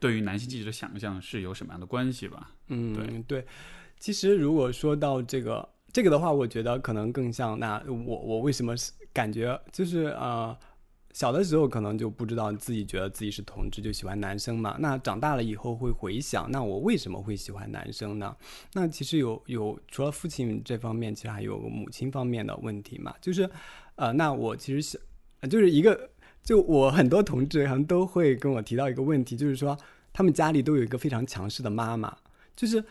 [0.00, 2.52] 对于男性记者的想象是有什么样的关系吧？
[2.68, 3.44] 嗯，对
[3.98, 10.56] 其实如果说到这个这个的话，我觉得可能更像那我我为什么是感觉就是呃
[11.14, 14.76] 小的时候可能就不知道自己觉得自己是同志，就喜欢男生嘛。
[14.78, 18.36] 那长大了以后会回想，那我为什么会喜欢男生呢？
[18.74, 23.12] 那其实有有除了父亲这方面，其实还有母亲方面的问题嘛。
[23.20, 23.50] 就是，
[23.96, 25.00] 呃，那我其实是，
[25.50, 26.08] 就是一个，
[26.42, 29.78] 就我很多同志好像都会跟我提到一个问题，就是说
[30.12, 32.16] 他们家里都有一个非常强势的妈妈，
[32.56, 32.82] 就是，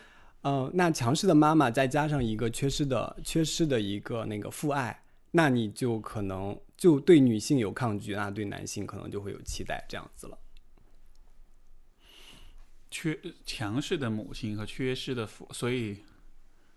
[0.42, 5.02] 呃，那强势的妈妈再加上一个缺失的缺失的一个那个父爱。
[5.32, 10.38] 那你就可能就对女性有抗拒，那对男性可能就会有期待，这样子了。
[12.90, 15.98] 缺强势的母亲和缺失的父，所以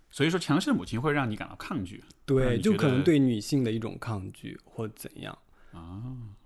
[0.09, 5.37] 所以说强势的母亲会让你感到抗拒，对，就可能对女性的一种抗拒或怎样。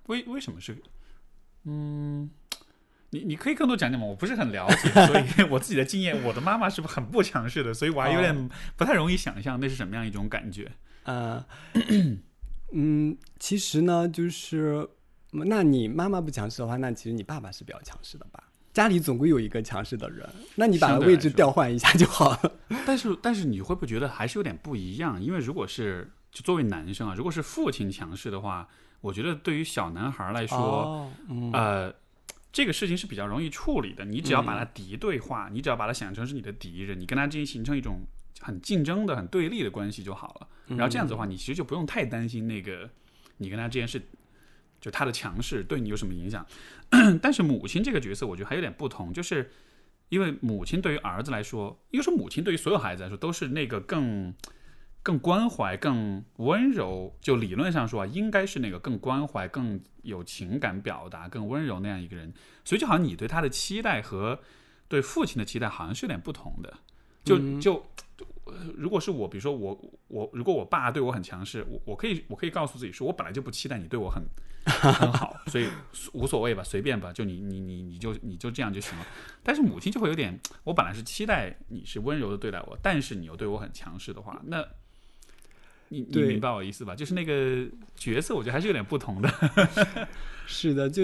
[0.08, 0.78] 为为什么是？
[1.66, 2.30] 嗯，
[3.10, 4.06] 你你可以更多讲讲吗？
[4.06, 7.74] 我不是很了解，所以 我自己的经验，我的妈妈是不是很不强势的？
[7.74, 10.72] 所以我还有点不太容易想象那是什么样一种感觉。
[11.03, 11.43] 呃，
[12.72, 14.88] 嗯，其实呢，就是
[15.32, 18.43] 那你妈妈不强势的话，那其实你爸爸是比较强势的吧？
[18.74, 22.51] 家里总归有一个强势的人，那你把位置调换一下就好了。
[22.86, 25.22] 但是但是你会不会觉得还是有点不一样？
[25.24, 28.68] 因为如果是就作为男生啊，如果是父亲强势的话，
[29.06, 31.93] 我觉得对于小男孩来说，哦，嗯，呃，
[32.51, 34.03] 这个事情是比较容易处理的。
[34.03, 37.99] 你只要把他敌对化，你只要把他想成是你的敌人，你跟他之间形成一种
[38.39, 40.47] 很竞争的、很对立的关系就好了。
[40.70, 42.89] 然后这样子的话，你其实就不用太担心那个
[43.38, 44.01] 你跟他之间是
[44.82, 46.43] 就他的强势对你有什么影响。
[47.22, 49.51] 但是母亲这个角色，我觉得还有点不同，就是
[50.10, 54.34] 因为母亲对于儿子来说，应该说母亲对于所有孩子来说都是那个更。
[55.06, 62.34] 更关怀、更温柔，就理论上说啊，应该是那个更关怀、更有情感表达、更温柔那样一个人。
[62.64, 64.39] 所以就好像你对他的期待和
[64.88, 66.74] 对父亲的期待好像是有点不同的。
[67.24, 67.86] 就就
[68.45, 74.24] 呃如果是我，比如说我我如果我爸对我很强势，我我可以我可以告诉自己说，我本来就不期待你对我很
[74.66, 75.70] 很好，所以
[76.14, 79.06] 无所谓吧，随便吧，就你你你你就你就这样就行了。
[79.43, 84.68] 但是母亲就会有点，我本来是期待你是温柔的对待我，但是你又对我很强势的话，那。
[85.89, 86.95] 你你明白我意思吧？
[86.95, 89.29] 就是那个角色，我觉得还是有点不同的。
[90.47, 91.03] 是的，就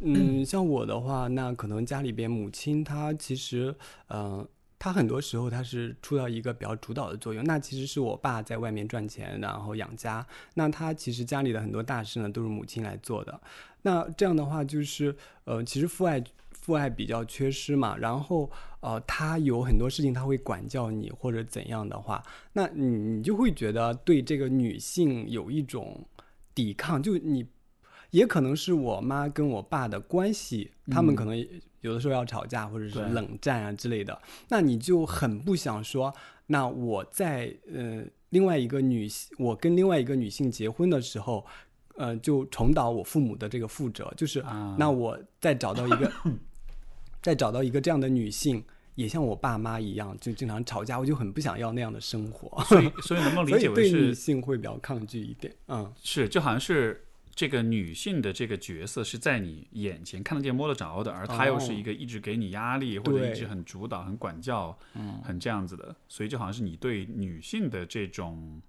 [0.00, 3.74] 嗯，像我的话，那可能家里边母亲她其实，
[4.08, 4.46] 呃，
[4.78, 7.44] 她很多时候她是出到一个比较主导的作用。
[7.44, 10.26] 那其实是我爸在外面赚钱，然后养家。
[10.54, 13.40] 那他其实家里的很多大事呢，都是母亲来做的。
[13.82, 15.14] 那这样的话，就是
[15.44, 16.22] 呃，其实父爱
[16.62, 17.94] 父爱比较缺失嘛。
[17.98, 18.50] 然后
[18.80, 22.22] 呃，他有很多事情他会管教你或者怎样的话，
[22.54, 26.06] 那你你就会觉得对这个女性有一种
[26.54, 27.46] 抵抗，就你。
[28.12, 31.48] 也可能是我妈跟我爸的关系，他们可能
[31.80, 34.20] 有的时候要吵架，或者是冷战啊之类的。
[34.50, 36.14] 那你就很不想说，
[36.48, 41.46] 那我在呃另外一个女性，我跟另外一个女性结婚的时候，
[41.96, 46.12] 呃，就重蹈我父母的这个覆辙，就是、啊那我再找到一个，
[47.22, 48.62] 再找到一个这样的女性，
[48.96, 52.62] 也像我爸妈一样，就经常吵架，我就很不想要那样的生活。
[52.68, 68.60] 所以所以能不能理解为 所以对女是性会比较抗拒一点，嗯，是就好像是这个女性的这个角色是在你眼前看得见摸得着的，而她又是一个一直给你压力或者一直很主导、很管教、嗯很这样子的，所以就好像是你对女性的这种。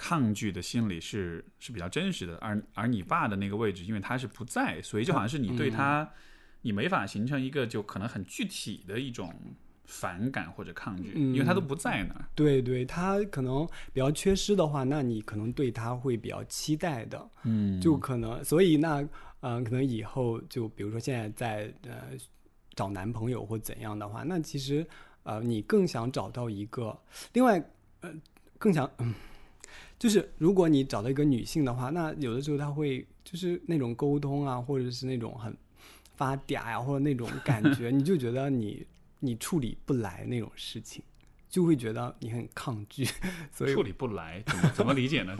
[0.00, 6.08] 抗拒的心理是是比较真实的，而而你爸的那个位置，因为他是不在，所以就好像是你对他，
[6.62, 9.32] 你没法形成一个就可能很具体的一种
[9.84, 12.24] 反感或者抗拒，因为他都不在那儿。
[12.34, 19.00] 对对，他可能比较缺失的话，那你可能对他会比较期待的，嗯就可能，所以那
[19.40, 22.16] 嗯、呃可能以后就比如说现在在呃
[22.74, 24.86] 找男朋友或怎样的话，那其实
[25.22, 26.98] 呃你更想找到一个，
[27.32, 27.62] 另外
[28.00, 28.12] 呃
[28.58, 29.14] 更想嗯。
[29.98, 35.56] 就是如果你找到一个女性的话，那有的时候她会就是那种沟通啊，或者是那种很
[36.18, 38.84] 发嗲呀、或者那种感觉， 你就觉得你
[39.20, 41.02] 你处理不来那种事情，
[41.48, 43.06] 就会觉得你很抗拒，
[43.50, 45.34] 所以处理不来，怎么 怎么理解呢？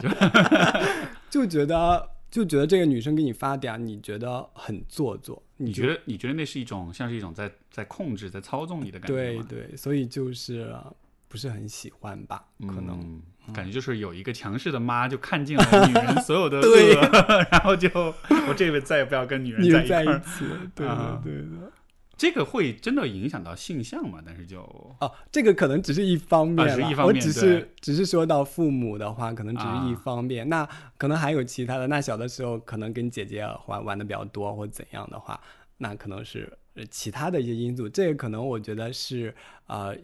[1.29, 9.45] 就就觉得就觉得这个女生给你发嗲，你觉得很做作，就你觉得你觉得那是一种像是一种在在控制、在操纵你的感觉吗？
[9.49, 10.73] 对对，所以就是
[11.29, 12.43] 不是很喜欢吧？
[12.67, 13.21] 可能、嗯
[13.51, 17.01] 感觉就是有一个强势的妈就看尽了女人所有的 对恶，
[17.51, 17.89] 然后就
[18.47, 20.05] 我这辈子再也不要跟女人在一。
[20.19, 21.71] 起，对的对对的。
[22.15, 24.19] 这个会真的影响到性向吗？
[24.23, 24.59] 但是就
[24.99, 30.47] 哦，这个可能只是一方面啊只、是一方面我只是只是说到父母的话，可能只是一啊方面。
[30.47, 30.63] 那
[30.99, 31.87] 可能还有其他的。
[31.87, 35.41] 那小的时候可能跟姐姐玩玩的比较多，或怎样的话，
[35.79, 36.58] 那可能是呃
[36.89, 39.33] 其他的一些因素，这个可能我觉得是
[39.67, 39.95] 呃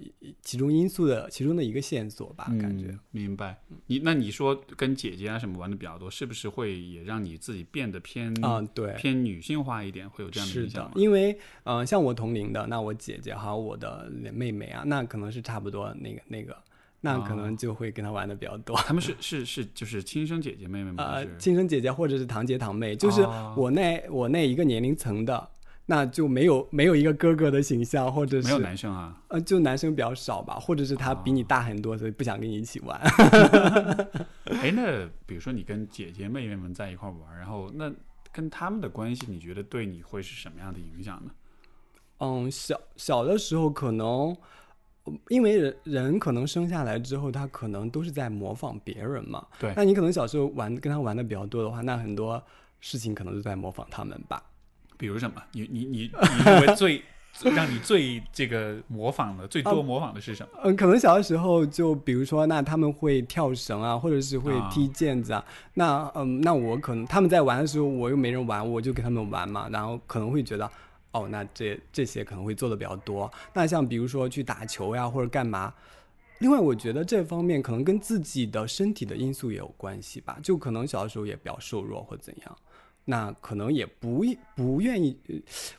[0.42, 3.00] 其中因素的其中的一个线索吧，感觉嗯。
[3.12, 3.58] 明白。
[3.88, 10.10] 你那你说跟姐姐啊什么玩的比较多，是不是会也让你自己变得偏啊、对，偏女性化一点？
[10.10, 10.92] 会有这样的影响吗，？
[10.96, 11.32] 因为
[11.64, 16.58] 嗯、呃像我同龄的，那我姐姐还有我的妹妹啊，那可能是差不多那个那个，
[17.02, 18.76] 那可哦能就会跟她玩的比较多。
[18.78, 21.04] 他们是是是就是亲生姐姐妹妹吗？
[21.04, 25.50] 呃，亲生姐姐或者是堂姐堂妹，就是哦我那、我那一个年龄层的，
[25.88, 29.22] 那就没有没有一个哥哥的形象，或者是没有男生啊？
[29.28, 33.00] 呃，就男生比较少吧，或者是他比你大很多，所以不想跟你一起玩。
[34.62, 37.92] 哎，那比如说你跟姐姐妹妹们在一块玩，然后那
[38.32, 41.32] 跟他们的关系，你觉得对你会是什么样的影响呢？
[42.20, 44.36] 嗯，小小的时候可能，
[45.06, 49.46] 嗯因为人人可能生下来之后，他可能都是在模仿别人嘛。
[49.60, 52.42] 对那你可能小时候玩跟他玩的比较多的话，那很多
[52.80, 54.42] 事情可能都在模仿他们吧。
[54.98, 55.42] 比如什么？
[55.52, 57.02] 你你你你认为最
[57.54, 60.60] 让你最这个模仿的最多模仿的是什么？
[60.64, 65.44] 嗯，可能小的时候就比如说，那他们会跳绳啊，或者是会啊踢毽子啊。
[65.74, 69.68] 那嗯，那我可能他们在玩的时候，我又没人玩，我就跟他们玩嘛。
[69.70, 70.70] 然后可能会觉得，
[71.12, 73.30] 哦，那这这些可能会做的比较多。
[73.54, 75.74] 那像比如说去打球呀，或者干嘛。
[76.40, 82.58] 另外，我觉得这方面可能跟自己的身体的因素也有关系吧，就可能小的时候也比较瘦弱或怎样，
[83.06, 84.26] 那可能也不
[84.56, 85.36] 不愿意呃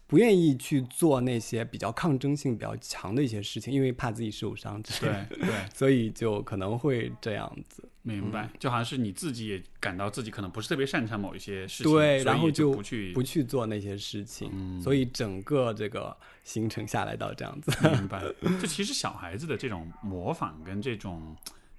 [0.07, 7.83] 不愿意去做那些比较抗争性比较强的一些事情，因为怕自己受伤之类的，对对， 所以就可能会这样子。
[8.03, 8.49] 明白。
[8.61, 17.73] 就好像是你自己也感到自己可能不是特别擅长某一些事情，对，然后就不去不去做那些事情，嗯所以整个这个行程下来到这样子。
[17.91, 18.23] 明白。
[18.61, 21.37] 就其实小孩子的这种模仿跟这种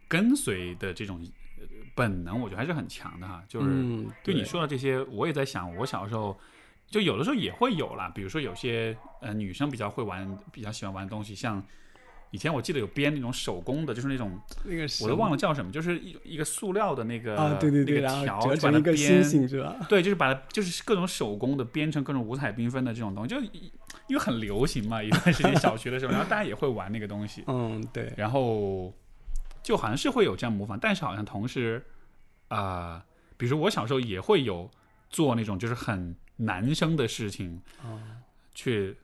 [0.10, 1.30] 跟随的这种呃
[1.98, 3.44] 本能，我觉得还是很强的哈。
[3.48, 6.38] 就是嗯，对你说的这些，我也在想，我小时候
[6.88, 8.10] 就有的时候也会有啦。
[8.14, 11.62] 比如说有些呃女生比较会玩，比较喜欢玩的东西，像
[12.30, 19.76] 以前我记得有编那种手工的，就是那种那个我都忘了了叫什么，就是一一个塑料的那个啊，对对对，那个条把它编是吧？
[19.90, 23.42] 对，就是把它就是各种手工的编成各种五彩缤纷的这种东西，就
[24.08, 28.94] 因为很流行嘛，一段时间小学的时候，然后大家也会玩那个东西，嗯，对，然后
[29.68, 31.84] 就好像是会有这样模仿，但是好像同时
[32.48, 33.04] 啊、
[33.36, 34.72] 比如说我小时候也会有
[35.10, 38.00] 做那种就是很男生的事情，哦，
[38.56, 38.96] 去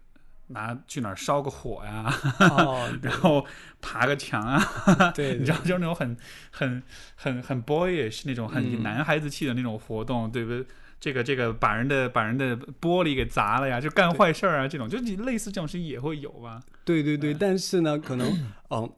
[0.47, 2.09] 拿去哪儿烧个火呀，
[2.39, 3.45] 哦，然后
[3.81, 6.15] 爬个墙啊， 对，你知道，就是那种很
[6.49, 6.81] 很
[7.17, 8.83] 很很 boyish 那种很嗯。
[8.83, 10.65] 男孩子气的那种活动，对不对？
[11.01, 16.61] 这个这个把人的把人的玻璃给砸了呀，就干坏事儿啊，这种就你类似这种事情也会有吧？
[16.85, 18.31] 对对对，但是呢，可能，
[18.71, 18.89] 嗯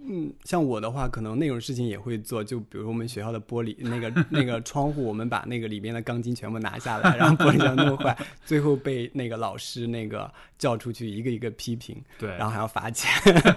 [0.00, 2.42] 嗯，像我的话，可能那种事情也会做。
[2.42, 13.10] 就比如我们学校的玻璃，那个 那个窗户，我们把那个里边的钢筋全部拿下来，然后玻璃上弄坏， 最后被那个老师那个叫出去一个一个批评，对，然后还要罚钱。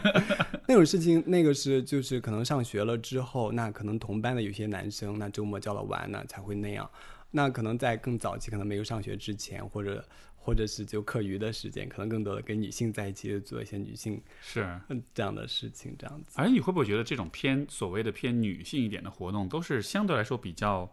[0.68, 6.90] 那种事情，那个是就是可能上学了之后，那可能同班的有些男生，那周末叫了玩呢才会那样。
[7.34, 10.04] 那可能在更早期，可能没有上学之前，或者
[10.44, 14.68] 或者是就课余的时间，可能更多的跟女性在一起做一些女性是。
[14.90, 16.32] 嗯这样的事情，这样子。
[16.36, 20.92] 而你会不会觉得这种偏所谓的偏女性一点的活动，都是相对来说比较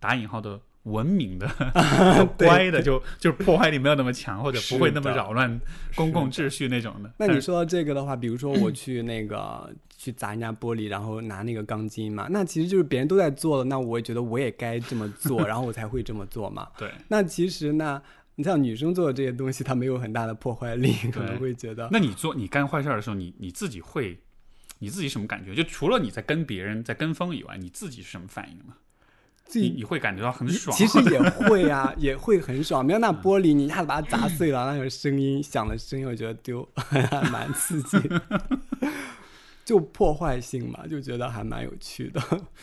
[0.00, 1.46] 打引号的文明的、
[2.38, 5.60] 乖的，就就是破坏力没有那么强，或者不会那么扰乱
[5.94, 7.12] 公共秩序那种的？
[7.18, 16.68] 那你说到这个的话，比如说我去那个去砸人家玻璃，然后拿那个钢筋嘛，那其实就是别人都在做了，那我也觉得我也该这么做， 然后我才会这么做嘛。
[16.78, 18.00] 对，那其实呢，
[18.38, 24.16] 你像女生做的这些东西，它没有很大的破坏力，可能会觉得那你做你干坏事儿的时候，你你自己会
[24.78, 25.56] 你自己什么感觉？
[25.56, 28.76] 就除了你在跟别人在跟风以外，你自己是什么反应吗？
[29.44, 30.76] 自己你你会感觉到很爽？
[30.76, 32.86] 其实 也会啊，也会很爽。
[32.86, 37.98] 没有那玻璃，你一下子把它砸碎了，那个声音响的声音，我觉得丢还 蛮刺激。
[39.66, 42.22] 就破坏性嘛，就觉得还蛮有趣的。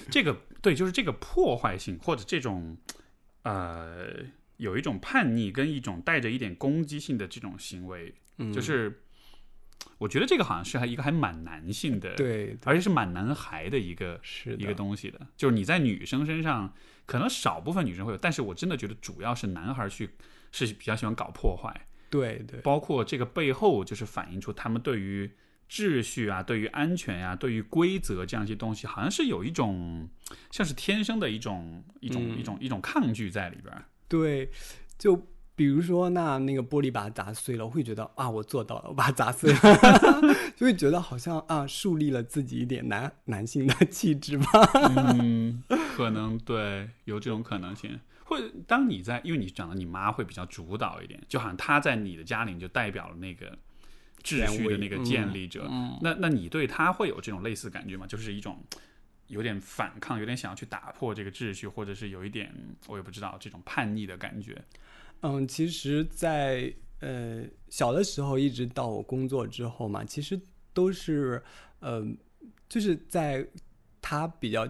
[0.09, 2.77] 这个对，就是这个破坏性或者这种
[3.43, 4.07] 呃，
[4.57, 9.03] 有一种叛逆跟一种带着一点攻击性的这种行为，嗯，就是
[9.97, 16.73] 我觉得这个好像是还一个还蛮男性的，，对，而且是蛮男孩的一个是一个东西的，就是你在女生身上
[17.05, 20.09] 可能少部分女生会有，但是我真的觉得主要是男孩去
[20.51, 22.59] 是比较喜欢搞破坏，对对。
[22.61, 25.29] 包括这个背后就是反映出他们对于
[25.69, 30.09] 秩序啊、对于安全呀、对于规则这样一些东西，好像是有一种
[30.51, 32.39] 像是天生的一种一种、嗯。
[32.39, 33.85] 一种一种抗拒在里边儿。
[34.07, 34.49] 对，
[34.97, 39.59] 就比如说那那个玻璃把它砸碎了，我会觉得啊，我做到了，我把它砸碎了，
[40.55, 44.45] 就会觉得好像啊，树立了自己一点男男性的 气质吧。
[44.95, 45.63] 嗯，
[45.95, 47.99] 可能对有这种可能性。
[48.27, 53.55] 或者当你在，因为你讲的你妈会比较主导一点，就好像她在你的家里就代表了那个
[54.23, 55.67] 秩序的那个建立者。
[55.69, 58.07] 嗯那那你对她会有这种类似感觉吗？
[58.07, 58.57] 就是一种
[59.27, 62.53] 有点反抗，有点想要去打破这个秩序，或者是有一点
[62.87, 64.63] 我也不知道这种叛逆的感觉。
[65.21, 70.39] 嗯，其实在，呃小的时候，一直到我工作之后嘛，其实
[70.73, 71.41] 都是
[71.79, 72.05] 呃，
[72.69, 73.47] 就是在
[74.01, 74.67] 他比较，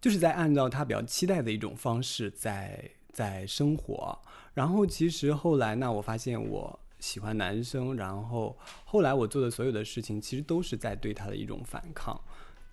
[0.00, 4.18] 就是在按照他比较期待的一种方式在在生活。
[4.54, 12.18] 然后其实后来呢，我发现我喜欢男生，然后后来我做的所有的事情，其实都是在对他的一种反抗。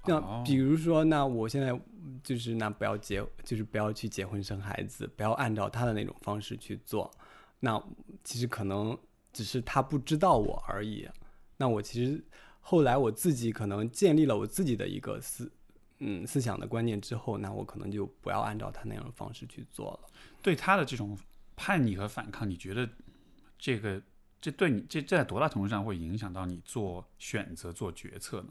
[0.07, 1.79] 那哦比如说，那我现在
[2.23, 7.11] 就是那不要结，就是不要去结婚生孩子，不要按照他的那种方式去做。
[7.59, 7.81] 那
[8.23, 8.97] 其实可能
[9.33, 11.07] 只是他不知道我而已。
[11.57, 12.23] 那我其实
[12.59, 15.51] 后来我自己可能建立了我自己的一个思
[15.99, 20.09] 嗯思想的观念之后，那我可能就不要按照他那样的方式去做了。
[20.41, 21.17] 对他的这种
[21.55, 22.87] 叛逆和反抗，你觉得
[23.57, 24.01] 这个
[24.39, 28.49] 这对你这这在多大程度上会影响到你做选择、做决策呢？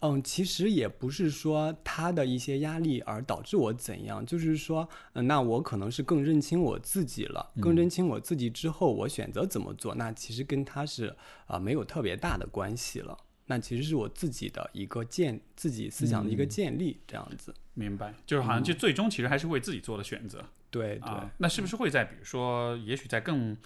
[0.00, 11.14] 嗯，其实也不是说他的一些压力而导致我怎样，就是说，嗯，那我可能是更认清我自己了，更认清我自己之后，我选择怎么做，那其实跟他是
[11.46, 13.16] 啊、没有特别大的关系了。
[13.46, 17.52] 那其实是我自己的一个建自己思想的一个建立，这样子。
[17.74, 20.44] 明白，就是好像就最终其实还是为自己做的选择。
[20.70, 23.56] 对对，啊，那是不是会在比如说，也许在更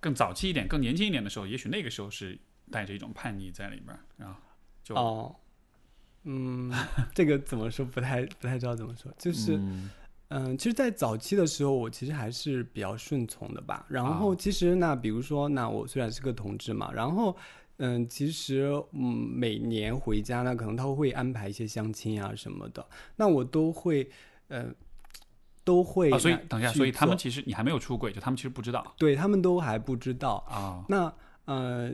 [0.00, 2.36] 更早期一点、更年轻一点的时候，也许那个时候是
[2.72, 4.40] 带着一种叛逆在里边儿，然后
[4.82, 5.36] 就哦，
[6.24, 6.70] 嗯，
[7.14, 9.56] 这个怎么说不太不太知道怎么说，就是。
[9.56, 9.90] 嗯
[10.32, 13.84] 嗯，其实，在早期的时候，我其实还是比较顺从的吧。
[13.88, 17.36] 然后，啊其实那比如说，那我虽然是个同志嘛，然后，
[17.78, 24.08] 嗯，其实，嗯，每年回家呢，可能他会安排一些相亲啊什么的，那我都会，
[24.46, 24.66] 呃，
[25.64, 30.36] 都会、啊，所以等一下，所以他们其实你还没有出轨，就他们其实不知道对他们都还不知道。
[30.48, 30.84] 啊。
[30.88, 31.12] 那
[31.46, 31.92] 呃，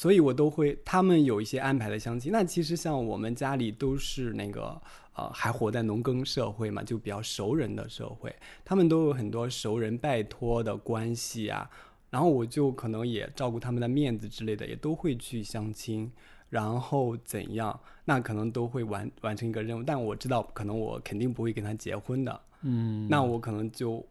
[0.00, 2.32] 所以我都会，他们有一些安排的相亲。
[2.32, 4.80] 那其实像我们家里都是那个
[5.12, 8.34] 呃，还活在农耕社会嘛，就比较熟人的社会，
[8.64, 11.70] 他们都有很多熟人拜托的关系啊。
[12.08, 16.10] 然后我就可能也照顾他们的面子之类的，也都会去相亲，
[16.48, 19.82] 然后怎样，那可能都会完完成一个任务。
[19.82, 24.02] 但我知道，可能我肯定不会跟他结婚的，嗯，那我可能就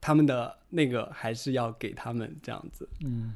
[0.00, 2.88] 他们的那个还是要给他们这样子。
[3.04, 3.34] 嗯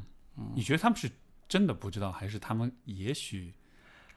[0.57, 1.09] 你觉得他们是
[1.55, 3.53] 真的不知道，还是他们也许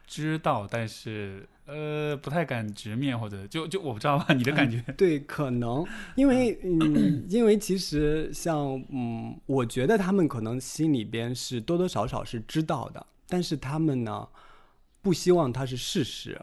[0.08, 4.34] 知道，但是呃不太敢直面，或者就就我不知道吧？
[4.34, 4.82] 你的感觉？
[4.96, 5.86] 对，可能
[6.16, 14.28] 因为嗯， 因为其实像嗯，我觉得他们可能心里边是多多少少是知道的，但是他们呢
[15.00, 16.40] 不希望它是事实。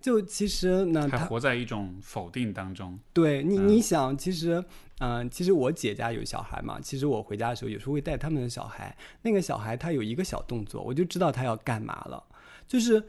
[0.00, 2.98] 就其实呢，他还活在一种否定当中。
[3.12, 4.64] 对你，嗯你想，其实，
[5.00, 12.22] 嗯、其实我姐家有小孩嘛，其实我回家的时候有时候会带他们的小孩，那个小孩他有一个小动作，我就知道他要干嘛了，
[12.68, 13.02] 就是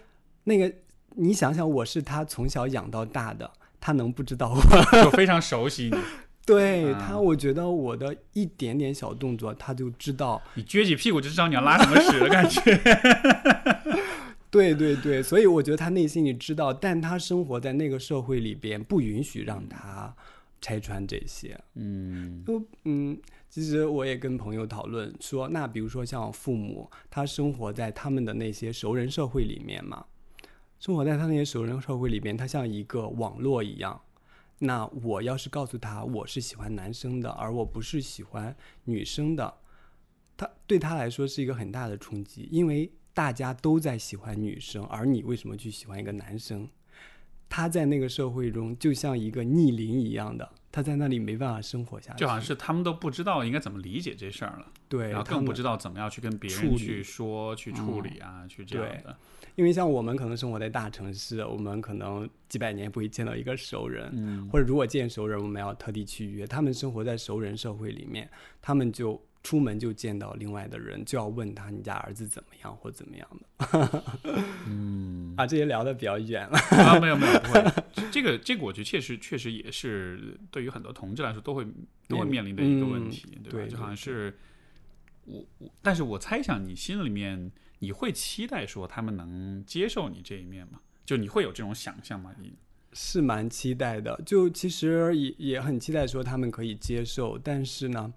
[0.45, 0.73] 那个，
[1.15, 4.61] 你想想，我是他从小养到大的，他能不知道我？
[5.03, 6.03] 就非常熟悉你，啊
[6.47, 10.41] 对他，我觉得我的一点点小动作，他就知道。
[10.55, 12.61] 你撅起屁股就知道你要拉什么屎的感觉。
[14.49, 20.15] 对对对，所以我觉得他内心里知道，但他生活在那个社会里边，不允许让他
[20.61, 21.59] 拆穿这些。
[21.75, 23.19] 嗯就嗯，
[23.49, 30.05] 其实我也跟朋友讨论说，那比如说像父母，他生活在他们的那些熟人社会里面嘛，
[30.79, 34.01] 生活在他那些熟人社会里边，他像一个网络一样。
[34.59, 39.53] 那我要是告诉他我是喜欢男生的，而我不是喜欢女生的，
[40.35, 46.69] 他对他来说是一个很大的冲击，因为大家都在喜欢女生，而你为什么去喜欢一个男生？
[47.49, 59.17] 他在那个社会中就像一个逆鳞一样的，他在那里没办法生活下去，就好像是他们都不知道应该怎么理解这事儿了，对，然后更不知道怎么样去跟别人去说、去处理啊，去这样的。
[59.55, 66.45] 因为像我们可能生活在大城市，我们可能几百年不会见到一个熟人，嗯或者如果见熟人，我们要特地去约。
[66.45, 68.29] 他们生活在熟人社会里面，
[68.61, 74.03] 他们就出门就见到另外的人，就要问他你家儿子怎么样或怎么样的。
[74.67, 76.57] 嗯啊，这些聊的比较远了。
[76.57, 77.63] 啊，没有没有，不会。
[78.11, 81.65] 这个这个，我觉得确实确实也是对于很多同志来说都会
[82.07, 83.59] 都会面临的一个问题，对吧？
[83.59, 84.37] 嗯对就好像是
[85.25, 90.79] 我我，但是我猜想你心里面你会期待说他们能接受你这一面吗？
[91.05, 92.33] 就你会有这种想象吗？
[92.39, 92.53] 你
[92.93, 98.11] 是蛮期待的，就其实也也很期待说他们可以接受，但是呢，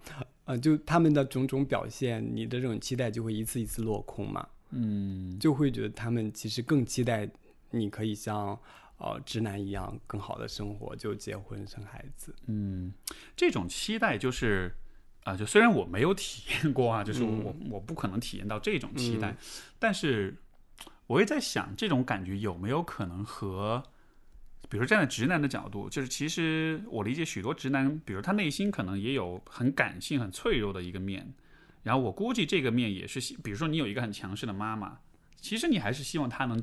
[0.50, 4.44] 呃，就他们的种种表现，你的这种期待就会一次一次落空嘛。
[4.70, 7.28] 嗯就会觉得他们其实更期待
[7.70, 8.58] 你可以像
[8.98, 12.34] 呃直男一样更好的生活，就结婚生孩子。
[12.46, 12.92] 嗯，
[13.36, 14.74] 这种期待就是
[15.22, 19.36] 啊、就虽然我没有体验过啊，就是我、我不可能体验到这种期待，嗯
[19.78, 20.36] 但是
[21.06, 23.84] 我也在想，这种感觉有没有可能和，
[24.70, 31.28] 比如站在直男的角度，就是其实我理解许多直男，比如他内心可能也有很感性、很脆弱的一个面，
[31.82, 34.98] 然后我估计这个面也是，比如说你有一个很强势的妈妈，
[35.36, 36.62] 其实你还是希望她能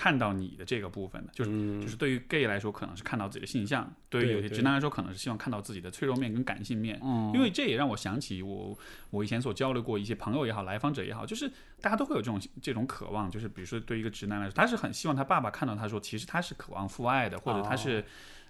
[0.00, 6.98] 看到你的这个部分的，就是、就是对于 gay 来说，可能是看到自己的性向；对于有些直男来说，可能是希望看到自己的脆弱面跟感性面。
[7.02, 8.74] 嗯因为这也让我想起我
[9.10, 11.46] 我以前所交流过一些朋友也好，来访者也好，就是
[11.82, 18.02] 大家都会有这种这种渴望，就是比如说对于一个直男来说，他是很希望他爸爸看到他说，其实他是渴望父爱的，或者他是，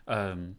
[0.05, 0.55] 嗯、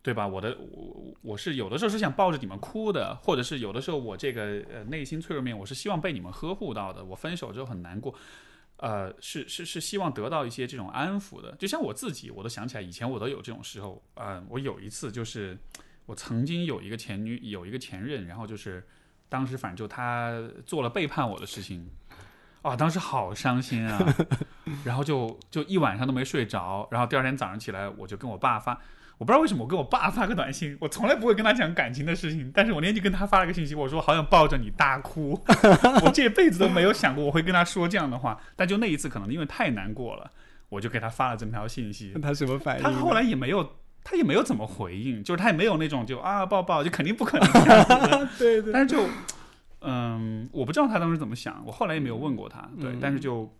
[0.00, 0.28] 对吧？
[0.28, 7.04] 我的我我是有的时候是想抱着你们哭的，或者是有的时候我这个呃内心脆弱面，我是希望被你们呵护到的。
[7.04, 8.14] 我分手之后很难过，
[8.80, 11.54] 呃，是是是希望得到一些这种安抚的。
[11.56, 14.02] 就像我自己，我都想起来以前我都有这种时候。
[14.14, 15.58] 呃，我有一次就是
[16.06, 18.86] 我曾经有一个前女有一个前任，然后就是
[19.28, 21.88] 当时反正就他做了背叛我的事情。
[22.62, 23.98] 啊，当时好伤心啊，
[24.84, 28.78] 然后就就一晚上都没睡着，然后第二天早上起来，我就跟我爸发，
[29.20, 35.38] 我不知道为什么我跟我爸发个短信，我从来不会跟他讲感情的事情，但是我那天就跟他发了个信息，我说好想抱着你大哭，
[36.02, 40.30] 我这辈子都没有想过我会跟他说这样的话，但就那一次可能因为太难过了，
[40.70, 42.82] 我就给他发了这么条信息，他什么反应？
[42.82, 43.76] 他后来也没有。
[44.02, 48.28] 他也没有怎么回应，就是他也没有那种就啊抱抱，就肯定不可能这样子。
[48.42, 49.06] 对对，但是就，
[49.82, 52.66] 嗯，我不知道他当时怎么想，我后来也没有问过他。
[52.80, 53.54] 对，嗯但是就，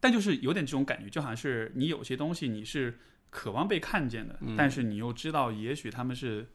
[0.00, 2.98] 但就是有点这种感觉，就好像是你有些东西你是
[3.30, 6.46] 渴望被看见的，嗯但是你又知道，也许他们是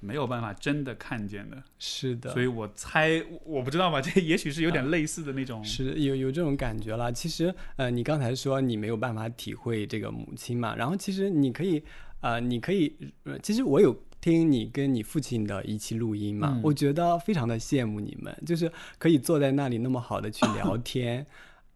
[0.00, 1.62] 没有办法真的看见的。
[1.78, 5.62] 是的，所以我猜，我不知道吧， 这也许是有点类似的那种。
[5.64, 7.12] 是有有这种感觉了。
[7.12, 11.82] 其实，呃，你刚才说你没有办法体会这个母亲嘛，然后其实你可以，
[12.20, 12.94] 呃，你可以，
[13.24, 21.24] 呃，其实我有听你跟你父亲的一期录音嘛，嗯我觉得非常的羡慕你们，就是可以坐在那里那么好的去聊 天。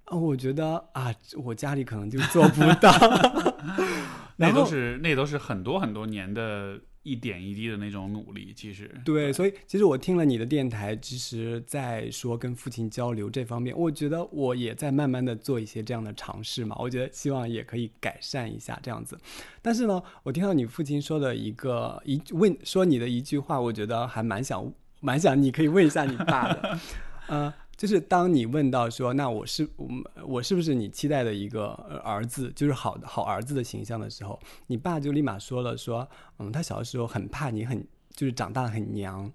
[0.07, 2.93] 啊，我觉得啊，我家里可能就做不到。
[4.39, 16.77] 那都是那都是很多很多年的一点一滴的那种努力，其实对，所以其实我听了你的电台，其实在说跟父亲交流这方面，我觉得我也在慢慢的做一些这样的尝试嘛。
[16.79, 19.19] 我觉得希望也可以改善一下这样子。
[19.63, 26.79] 但是呢，我听到你父亲说的一个一问说你的一句话，我觉得还蛮想蛮想你可以问一下你爸的，
[27.29, 27.53] 呃。
[27.77, 29.89] 就是当你问到说，那我是我
[30.25, 31.69] 我是不是你期待的一个
[32.03, 36.09] 儿子，就是好好儿子的形象的时候，你爸就立马说了说，
[36.39, 39.31] 嗯，他小的时候很怕你很就是长大很娘。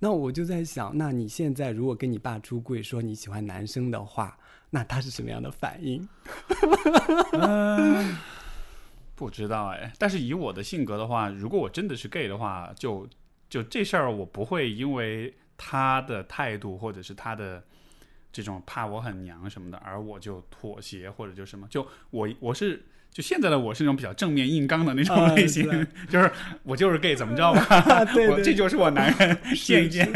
[0.00, 4.38] 那我就在想，那你现在如果跟你爸出柜说你喜欢男生的话，
[4.70, 6.08] 那他是什么样的反应？
[9.14, 13.08] 不知道哎，但是以我的性格的话，如果我真的是 gay 的话，就
[13.48, 17.62] 就这事儿我不会因为他的态度或者是他的
[18.32, 22.82] 这种怕我很娘什么的，而我就妥协或者就什么，就我我是。
[23.10, 26.30] 就现在的我是那种比较正面硬刚的那种啊类型，是 就是
[26.62, 30.08] 我就是 gay 怎么着吧，对 我这就是我男人， 见一见，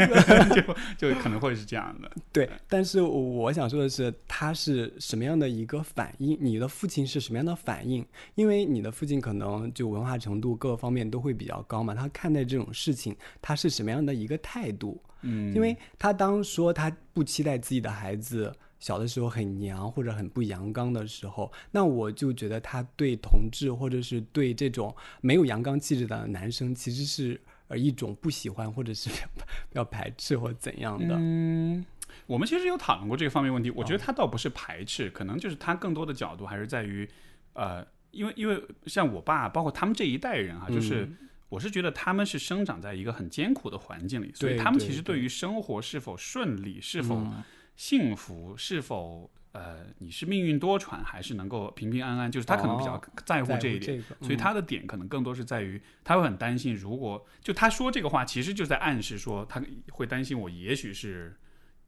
[0.97, 2.09] 就就可能会是这样的。
[2.31, 6.37] 对，但是我想说的是，他是什么样的一个反应？
[6.39, 8.05] 你的父亲是什么样的反应？
[8.35, 15.01] 因为你的父亲可能就文化程度各方面都会比较高嘛，他看待这种事情，他是什么样的一个态度？
[15.23, 18.53] 嗯，因为他当说他不期待自己的孩子
[18.83, 29.09] 小的时候很娘或者很不阳刚的时候，那我就觉得他对同志或者是对这种没有阳刚气质的男生，其实是呃一种不喜欢或者是
[29.71, 31.15] 比较排斥或怎样的。
[31.17, 31.85] 嗯，
[32.27, 33.71] 我们其实有讨论过这个方面问题。
[33.71, 37.09] 我觉得他倒不是排斥，可能就是他更多的角度还是在于，
[37.53, 41.05] 呃，因为因为像我爸，包括他们这一代人啊、就是。
[41.05, 41.17] 嗯
[41.53, 47.43] 我是觉得他们是生长在一个很艰苦的环境里，所以他们其实对于生活是否顺利、是否嗯
[47.75, 53.81] 幸福、是否呃你是命运多舛还是能够平平安安，就是他可能比较哦在乎这一点。
[53.81, 59.61] 这个，所以嗯他的点可能更多是在于，他会很担心，如果就他说这个话，其实就在暗示说他
[59.91, 61.35] 会担心我也许是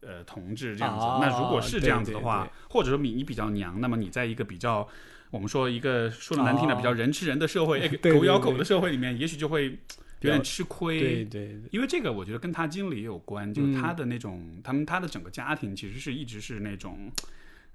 [0.00, 1.04] 呃同志这样子。
[1.04, 4.86] 哦那如果是这样子的话，对对或者说你你比较娘，那么你在一个比较
[5.30, 9.78] 我们说一个说的难听的、哦比较人吃人的社会， 哎狗咬狗的社会里面，也许就会
[10.20, 10.98] 有点吃亏。
[10.98, 13.74] 对对对，因为这个，我觉得跟他经历也有关，就是嗯。
[13.80, 17.10] 他的那种，他们他的整个家庭其实是一直是那种，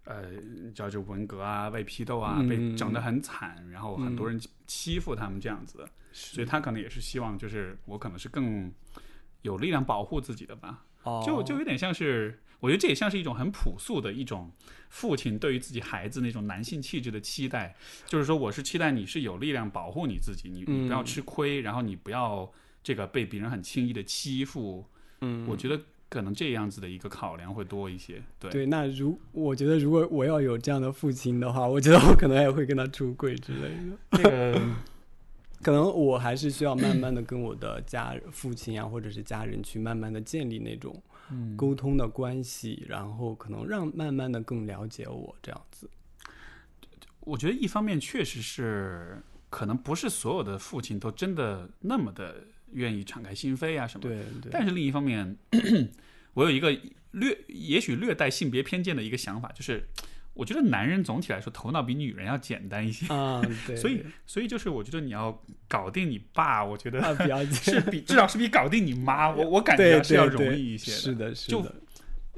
[0.06, 2.50] 呃，你知道就文革啊，被批斗啊，嗯。
[2.50, 5.86] 被整得很惨，然后很多人欺负他们这样子。
[6.14, 8.70] 所以他可能也是希望，就是我可能是更
[9.44, 14.50] 有力量保护自己的吧，哦就就有点像是，我觉得这也像是一种很朴素的一种
[14.88, 22.50] 父亲对于自己孩子那种男性气质的期待，就是说我是期待你是有力量保护你自己，你你不要嗯吃亏，然后你不要
[22.82, 24.86] 这个被别人很轻易的欺负。
[25.22, 28.22] 嗯，我觉得可能这样子的一个考量会多一些。
[28.40, 33.98] 对，对，那如我觉得如果我要有这样的父亲的话，我觉得我可能也会跟他出轨之类的。
[34.18, 34.62] 这个
[35.62, 41.11] 可能我还是需要慢慢的跟我的家人父亲啊，或者是家人去慢慢的建立那种嗯
[41.56, 45.90] 沟通的关系，然后可能让慢慢的更了解我这样子。
[47.22, 54.02] 我觉得一方面确实是，可能不是所有的父亲都真的那么的愿意敞开心扉啊什么。
[54.02, 55.38] 对，但是另一方面，
[56.34, 56.76] 我有一个
[57.12, 59.84] 略也许略带性别偏见的一个想法，就是
[60.34, 70.98] 我觉得男人总体来说头脑比女人要简单一些，啊， 对，所以所以就是我觉得你要搞定你爸，我觉得啊比较 是比至少是比搞定你妈， 我我感觉是要容易一些的。
[70.98, 71.76] 是的，是就的，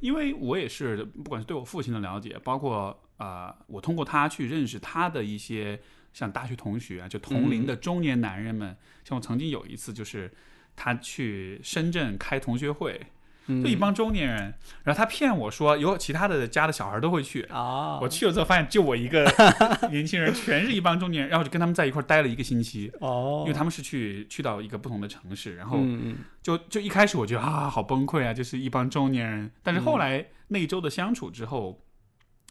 [0.02, 5.80] 因为我也是，不管是对我父亲的了解，包括啊、呃我通过他去认识他的一些
[6.14, 8.76] 像大学同学啊，就同龄的中年男人们。
[9.04, 10.32] 像我曾经有一次，就是
[10.76, 13.08] 他去深圳开同学会，嗯
[13.48, 17.42] 就一帮中年人，然后他骗我说有其他的家的小孩都会去。
[17.44, 19.26] 啊，我去了之后，发现就我一个
[19.92, 25.80] 年轻人，全是一帮中年人，然后就跟他们在一块待了一个星期，哦，因为他们是去去到一个不同的城市，然后
[26.42, 29.52] 就就一开始我觉得啊，好崩溃啊，就是一帮中年人。
[29.62, 31.84] 但是后来那一周的相处之后，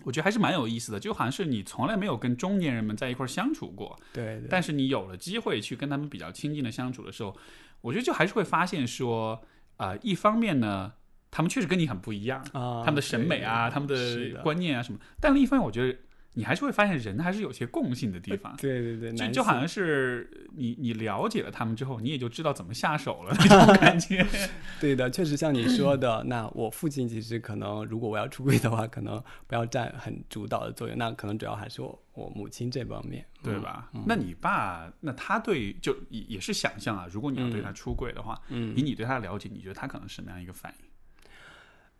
[0.04, 7.36] 我觉得还是蛮有意思的，就好像是你从来没有跟中年人们在一块儿相处过，对对，但是你有了机会去跟他们比较亲近的相处的时候，
[7.80, 9.40] 我觉得就还是会发现说，
[9.76, 10.92] 啊，一方面呢，
[11.30, 14.40] 他们确实跟你很不一样，啊，他们的审美啊，他们的。
[14.42, 15.98] 观念啊什么，但另一方面，我觉得
[16.34, 18.56] 你还是会发现人还是有些共性的地方。
[18.60, 24.26] 对对对，就就好像是你你了解了他们之后，你也就知道怎么下手了 那种感觉。
[24.80, 33.44] 对的，确实像你说的，那我父亲其实可能，如果我要出柜的话，可能不要占很主导的作用，那可能主要还是我我母亲这方面，嗯？
[33.44, 33.90] 对吧？
[34.06, 40.86] 那你爸，那他对就也也是想象啊，如果你要对他出柜的话，嗯以你对他的了解，你觉得他可能是什么样一个反应？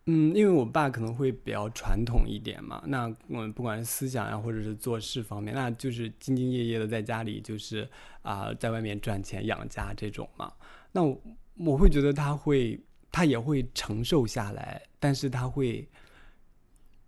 [0.07, 7.89] 嗯，因为我爸可能会比较传统一点嘛，那嗯，不管是思想呀，或者是做事方面，那就是兢兢业业的在家里，就是
[8.23, 10.53] 啊、在外面赚钱养家这种嘛。
[10.91, 11.23] 那我
[11.57, 12.81] 我会觉得他会，
[13.13, 15.89] 他也会承受下来，但是他会，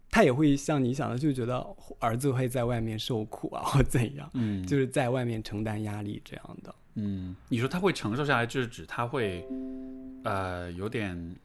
[0.09, 1.66] 他也会像你想的，就觉得
[1.99, 6.74] 儿子会在外面受苦啊，或怎样，嗯就是在外面承担压力这样的。
[6.95, 9.45] 嗯，你说他会承受下来，就是指他会
[10.22, 11.36] 呃有点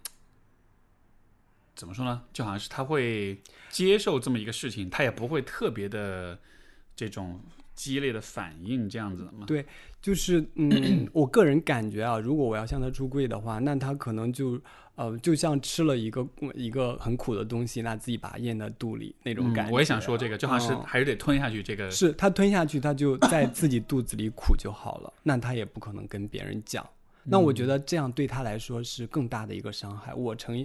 [1.79, 2.21] 怎么说呢？
[2.33, 6.37] 就好像是他会接受这么一个事情，他也不会特别的
[6.93, 7.39] 这种
[7.73, 9.25] 激烈的反应，这样子？
[9.47, 9.65] 对
[10.01, 14.59] 就是嗯，我个人感觉啊，如果我要向他出柜的话，那他可能就
[14.95, 21.89] 呃，就像吃了一个一个很苦的东西，那自己把它咽在肚里那种感觉、嗯我也想说这个，就好像是嗯还是得吞下去这个。
[21.89, 26.85] 是他吞下去，他就在自己肚子里苦就好了，那他也不可能跟别人讲。
[27.23, 30.13] 那我觉得这样对他来说是更大的一个伤害。
[30.13, 30.57] 我承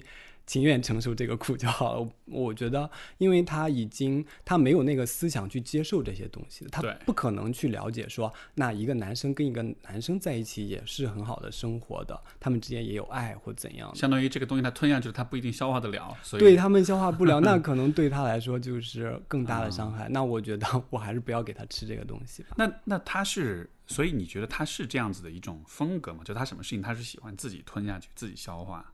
[0.46, 2.08] 情愿承受这个苦就好了。
[2.26, 13.94] 我觉得，因为他已经他没有那个思想去接受这些东西，他不可能去了解说，那一个男生跟一个男生在一起也是很好的生活的，他们之间也有爱或怎样。
[13.94, 20.08] 相当于这个东西他吞下去，他不一定消化得了，所以对他们消化不了， 那可能对他来说就是更大的伤害。
[20.12, 22.50] 那我觉得我还是不要给他吃这个东西吧。
[22.56, 26.20] 那那他是，所以你觉得他是这样子的一种风格吗？
[26.24, 28.93] 就他什么事情他是喜欢自己吞下去、自己消化，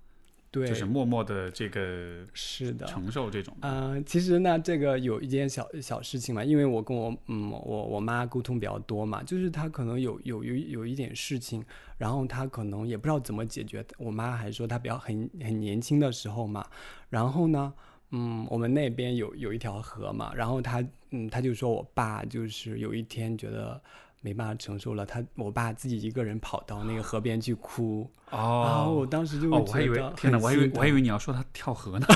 [0.50, 2.84] 对，就是默默的这个是的。
[2.86, 3.56] 承受这种。
[3.60, 11.64] 呃，其实呢，这个有一件小小事情嘛，因为我跟我嗯我我妈沟通比较多嘛，就是她可能有有有有一点事情，
[11.96, 13.84] 然后她可能也不知道怎么解决。
[13.96, 16.66] 我妈还说她比较很很年轻的时候嘛，
[17.08, 17.72] 然后呢，
[18.10, 23.80] 嗯，我们那边有有一条河嘛，然后她嗯她就说我爸就是有一天觉得。
[24.20, 32.06] 没办法承受了，他我爸自己一个人跑到那个河边去哭，然后我哦当时就哦，我还以为天哪，我还以为我还以为你要说他跳河呢。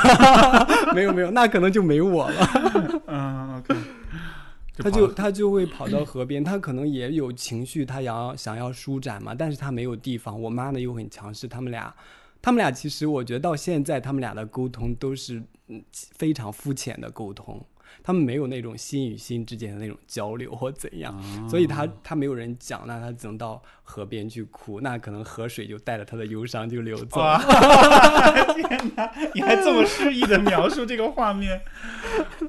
[0.95, 2.47] 没有没有，那可能就没我了。
[3.09, 3.75] 嗯，OK，
[4.77, 10.39] 他就他就会跑到河边，他可能也有情绪，他要想要舒展嘛，但是他没有地方。
[10.41, 11.95] 我妈呢又很强势，他们俩，
[12.43, 17.65] 他们俩其实我觉得到现在他们俩的沟通都是嗯非常肤浅的沟通，
[18.03, 27.39] 他们没有那种心与心之间的那种交流或怎样，哦所以他他没有人讲，那他只能到河边去哭，那可能河水就带着他的忧伤就流走了。
[28.55, 31.61] 天哪，你还这么诗意的描述这个画面，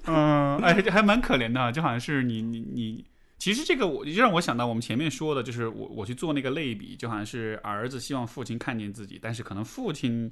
[0.05, 3.05] 嗯，哎，这还蛮可怜的，就好像是你你你。
[3.37, 10.31] 其实这个我就让我想到我们前面说的，就是我我去做那个类比，就好像是儿子希望父亲看见自己，但是可能父亲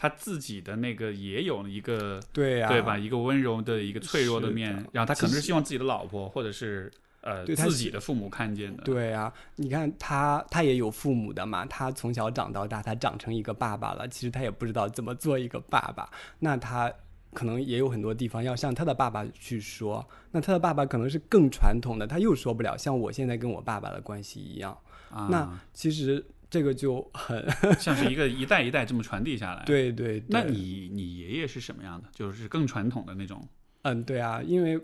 [0.00, 2.96] 他自己的那个也有一个对呀、对吧？？
[2.96, 6.88] 一个温柔的一个脆弱的面，然后他可能是希望自己的老婆或者是
[7.20, 8.84] 呃自对他是己的父母看见的。
[8.84, 16.92] 对啊，你看他，他也有父母的嘛，他从小长到大，他长成一个爸爸了，其实他也不知道怎么做一个爸爸，那他
[17.34, 24.78] 可能也有很多地方要向他的爸爸去说，那他的爸爸可能是更传统的，他又说不了，像我现在跟我爸爸的关系一样，
[25.10, 27.44] 啊，那其实这个就很
[27.78, 32.08] 像是一个一代一代这么传递下来。，对对对，那你你爷爷是什么样的？
[32.14, 33.46] 就是更传统的那种。
[33.82, 34.78] 嗯，对啊，因为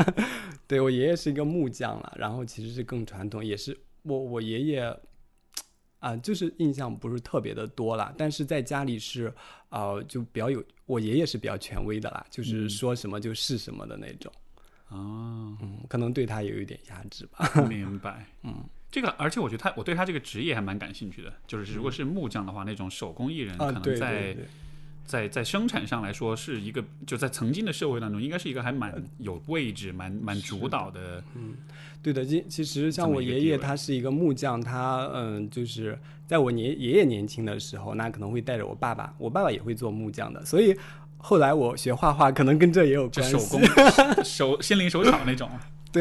[0.68, 5.00] 对我爷爷是一个木匠了，然后其实是更传统，也是我我爷爷
[5.98, 9.32] 啊、就是印象不是特别的多了，但是在家里是
[9.70, 14.30] 呃就比较有，我爷爷是比较权威的啦，就是嗯说什么就是什么的那种，
[14.90, 18.24] 哦，嗯，可能对他有一点压制吧，明白。
[18.44, 18.54] 嗯，
[18.96, 21.30] 这个，而且我觉得他，我对他这个职业还蛮感兴趣的。
[21.46, 24.34] 就是如果是木匠的话，那种手工艺人，可能在
[25.04, 31.22] 在在生产上来说，是一个就在曾经的社会当中，应该是一个还蛮呃有位置、蛮蛮主导的。
[31.34, 31.54] 嗯
[32.02, 40.74] 对的，其其实像我爷爷，他是一个木匠，他嗯，就是在我爷爷爷年轻的时候，那可能会带着我爸爸，我爸爸也会做木匠的，所以
[41.18, 43.36] 后来我学画画，可能跟这也有关系。
[43.36, 45.50] 手工手心灵手巧那种，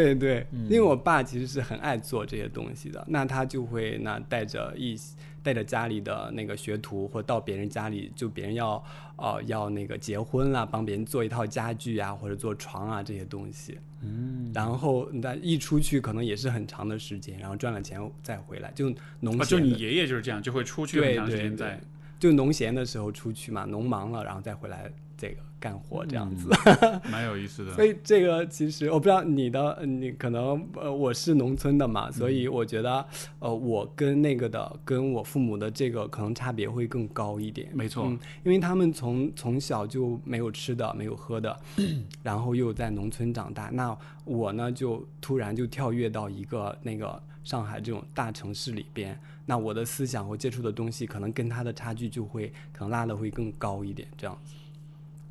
[0.03, 4.99] 对对，嗯因为我爸其实是很爱做这些东西的，那他就会那带着一
[5.41, 8.83] 带着家里的那个学徒，或到别人家里，就别人要
[9.15, 13.77] 呃要那个结婚啦，帮别人做一套家具啊，或者做床啊这些东西。
[14.01, 21.79] 嗯，然后那一出去可能也是很长的时间，然后赚了钱再回来，就农啊，就、你爷爷就是这样，就会出去很长时对对对间在。，
[22.19, 26.47] 就农闲的时候出去嘛，农忙了然后再回来这个干活这样子。
[26.81, 27.73] 嗯 蛮有意思的。
[27.73, 33.03] 所以这个其实我不知道你的，你可能呃我是农村的嘛，所嗯以我觉得
[33.39, 37.67] 呃我跟那个的跟我父母的这个可能差别会更高一点。
[37.73, 41.59] 没错嗯，因为他们从从小就没有吃的，没有喝的，
[42.21, 43.71] 然后又在农村长大。
[43.73, 54.53] 那我呢，就突然就跳跃到一个那个上海这种大城市里边，那我的思想和接触的东西，可能跟他的差距就会可能拉的会更高一点，这样子。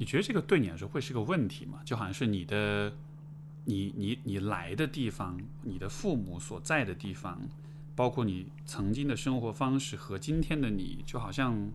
[0.04, 1.80] 你觉得这个对你来说会是个问题吗？
[1.82, 2.92] 就好像是你的，
[3.64, 7.40] 你你你来的地方，你的父母所在的地方，
[7.96, 11.70] 包括你曾经的生活方式和今天的你，就好像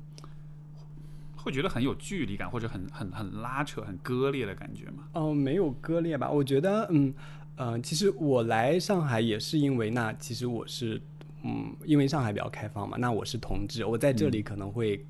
[1.38, 5.08] 会觉得很有距离感，或者很很很拉扯、很割裂的感觉吗？
[5.14, 6.30] 哦，没有割裂吧？
[6.30, 7.12] 我觉得，嗯，
[7.56, 11.02] 呃，其实我来上海也是因为，那其实我是，
[11.42, 15.04] 嗯，因为上海比较开放嘛，那我是同志，我在这里可能会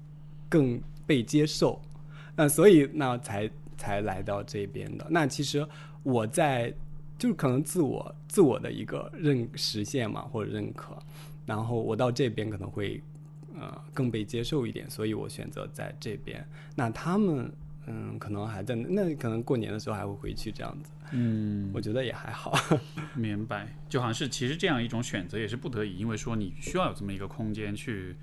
[0.48, 1.82] 更被接受，
[2.40, 5.06] 那所以那才才来到这边的。
[5.10, 5.68] 那其实
[6.04, 6.74] 我在
[7.18, 10.98] 就是可能自我自我的一个认实现嘛，或者认可，
[11.46, 13.04] 然后我到这边可能会
[13.60, 16.48] 呃更被接受一点，所以我选择在这边。
[16.78, 17.52] 那他们
[17.88, 22.58] 嗯可能还在那可能过年的时候还会回去这样子，嗯，我觉得也还好。
[23.16, 28.16] 明白，就好像是其实这样一种选择也是不得已，因为说你需要有这么一个空间去。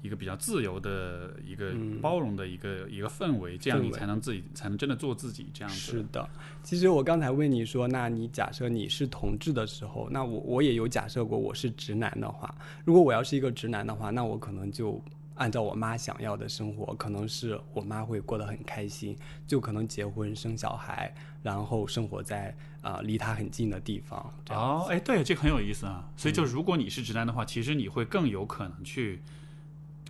[0.00, 5.76] 一个比较自由的一个嗯包容的一个、一个氛围，这样你才能自己才能真的做自己这样子。
[5.76, 6.28] 是的，
[6.62, 15.02] 其实我刚才问你说，那你假设你是同志的时候，那我我也有假设过我是直男的话，如果我要是一个直男的话，那我可能就
[15.34, 24.18] 按照我妈想要的生活，可能是我妈会过得很开心，就可能结婚生小孩，然后生活在啊、呃离她很近的地方。
[24.50, 26.08] 哦，哎，对，这个很有意思啊。
[26.16, 29.22] 所以，嗯就如果你是直男的话，其实你会更有可能去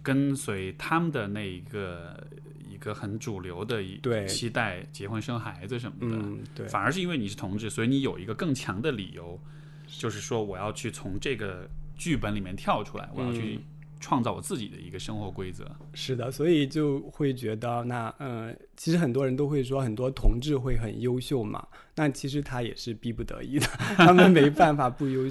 [0.08, 2.26] 跟随他们的那一个
[2.66, 6.16] 一个很主流的一对期待结婚生孩子什么的。
[6.16, 9.38] 嗯，对，反而是因为你是同志，所以你有一个更强的理由，
[9.86, 13.62] 就是说我要去从这个剧本里面跳出来，我要去嗯
[14.00, 15.70] 创造我自己的一个生活规则。
[15.92, 23.66] 是的，所以就会觉得那嗯、呃其实很多人都会说很多同志会很优秀嘛，那其实他也是逼不得已的，
[23.98, 25.28] 他们没办法不优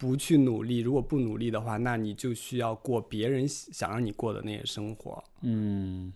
[0.00, 5.22] 不去努力，如果不努力的话，那你就需要过别人想让你过的那些生活。
[5.42, 6.10] 嗯，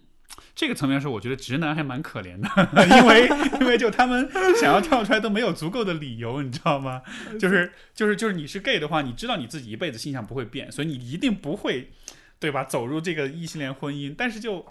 [0.55, 2.49] 这个层面是，我觉得直男还蛮可怜的，
[2.99, 3.29] 因为
[3.61, 4.27] 因为就他们
[4.59, 7.03] 想要跳出来都没有足够的理由，你知道吗？
[7.39, 11.91] 就是就是就是你是 gay 的话，你知道你自己一辈子性向不会变，所以你一定不会，
[12.39, 12.65] 对吧？
[12.65, 14.15] 走入这个异性恋婚姻。
[14.17, 14.65] 但是就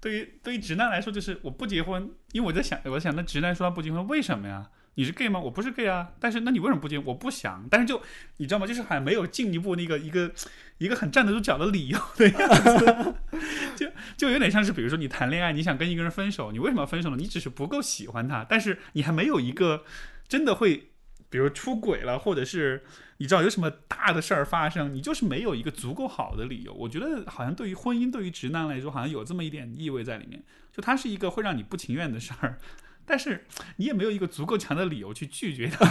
[0.00, 4.70] 对于对于直男来说，就是我不结婚，因为我在想，我在想那直男说他不结婚，为什么呀？
[4.96, 5.40] 你是 gay 吗？
[5.40, 6.98] 我不是 gay 啊，但是那你为什么不结？
[6.98, 8.00] 我不想，但是就
[8.36, 8.66] 你知道吗？
[8.66, 10.30] 就是还没有进一步那个一个
[10.78, 13.14] 一个很站得住脚的理由的样子，
[13.76, 17.16] 就就有点像是，比如说你谈恋爱，你想跟一个人分手，你为什么要分手呢？
[17.16, 19.84] 你只是不够喜欢他，但是你还没有一个
[20.28, 20.90] 真的会
[21.28, 22.84] 比如出轨了，或者是
[23.16, 26.72] 你知道有什么大的事儿发生，你就是没有一个足够好的理由。
[26.72, 30.40] 我觉得好像对于婚姻，对于直男来说，好像有这么一点意味在里面，
[30.72, 32.58] 就它是一个会让你不情愿的事儿，
[33.06, 33.46] 但是
[33.76, 35.84] 你也没有一个足够强的理由去拒绝他。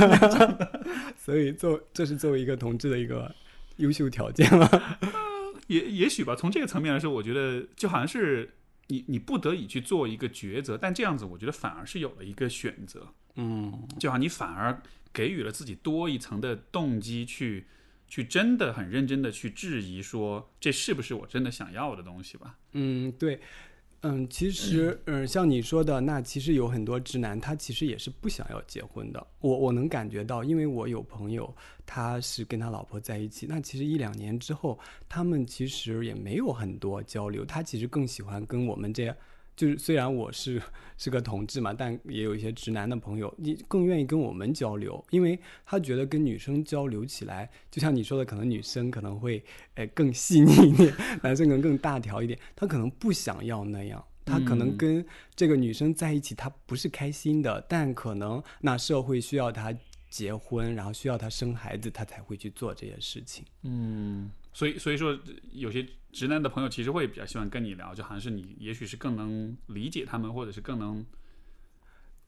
[1.18, 3.34] 所以作这是作为一个同志的一个
[3.78, 4.98] 优秀条件了。
[5.68, 8.56] 也也许吧，从这个层面来说，我觉得就好像是
[8.88, 14.82] 你你不得已去做一个抉择，但这样子我觉得反而是有了一个选择，嗯，就好像你反而
[15.14, 17.66] 给予了自己多一层的动机去
[18.10, 22.58] 去真的很认真的去质疑说这是不是我真的想要的东西吧？
[22.74, 23.40] 嗯，对，
[24.06, 29.28] 嗯，其实，嗯，像你说的，那其实有很多直男，他其实也是不想要结婚的。
[29.40, 34.78] 我我能感觉到，因为我有朋友，他是跟他老婆在一起，那其实一两年之后，
[35.08, 39.16] 他们其实也没有很多交流，他其实更喜欢跟我们这。
[39.56, 40.62] 就是虽然我是
[40.98, 49.44] 是个同志嘛，但也有一些直男的朋友，你更愿意跟我们交流，因为他觉得跟女生交流起来，就像你说的，可能女生可能会
[49.76, 59.74] 诶更细腻一点，男生可能更大条一点，他可能不想要那样，他可能跟这个女生在一起，他不是开心的，但可能那社会需要他
[60.10, 63.44] 结婚，然后需要他生孩子，他才会去做这些事情。
[63.64, 65.18] 嗯，所以所以说
[65.52, 71.06] 有些直男的朋友其实会比较喜欢跟你聊，就好像是你也许是更能理解他们，或者是更能。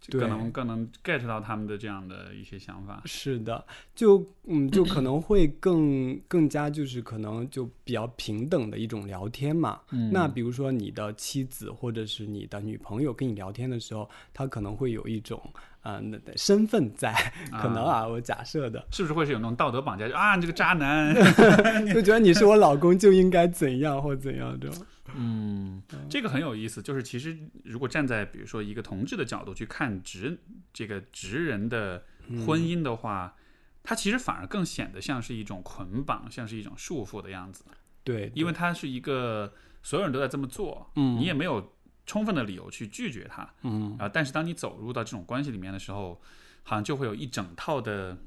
[0.08, 3.66] 对更能更能 get 到他们的这样的一些想法，是的，
[3.96, 9.82] 就嗯，就可能会更更加就是可能就比较平等的一种聊天嘛。
[9.92, 15.42] 嗯那比如说你的妻子或者是你的女朋友跟你聊天的时候，她可能会有一种
[15.86, 17.14] 呃那的身份在，
[17.62, 20.08] 可能啊，我假设的，是不是会是有那种道德绑架？
[20.08, 21.14] 就啊，你这个渣男
[21.94, 24.84] 就觉得你是我老公就应该怎样或怎样这种。
[25.16, 26.82] 嗯，这个很有意思。
[26.82, 30.36] 就是其实如果站在比如说一个同志的角度去看直
[30.74, 32.04] 这个直人的
[32.48, 33.36] 婚姻的话，
[33.84, 37.64] 它其实反而更显得像是一种捆绑，像是一种束缚的样子。
[38.04, 41.75] 对，因为它是一个所有人都在这么做，嗯你也没有
[42.06, 43.48] 充分的理由去拒绝他。
[43.64, 46.22] 嗯啊，但是当你走入到这种关系里面的时候，
[46.64, 48.18] 好像就会有一整套的，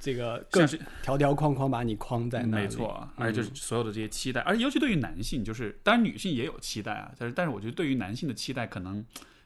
[0.00, 2.62] 这个更像是条条框框把你框在那里。
[2.64, 9.04] 没错，而且就是嗯所有的这些期待，而且尤其对于男性，就是当然女性也有期待啊，但是但是我觉得对于男性的期待，可能，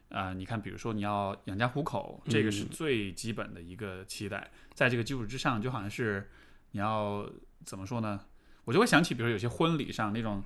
[0.09, 6.29] 呃，你看，比如说你要养家糊口，这个是嗯最基本的一个期待，在这个基础之上，就好像是
[6.73, 7.29] 你要
[7.65, 8.21] 怎么说呢？
[8.65, 10.43] 我就会想起，比如说有些婚礼上那种。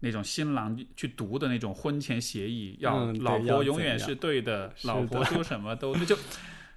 [0.00, 6.16] 那种新郎去读的那种婚前协议，要老婆永远是对的，是老婆说什么都那就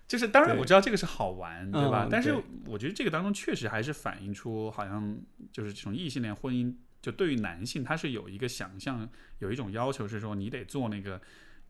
[0.08, 2.06] 就是当然我知道这个是好玩，对吧？
[2.06, 5.18] 嗯但是我觉得这个当中确实还是反映出好像
[5.52, 9.08] 就是这种异性恋婚姻，就对于男性他是有一个想象，
[9.40, 11.22] 有一种要求是说你得做那个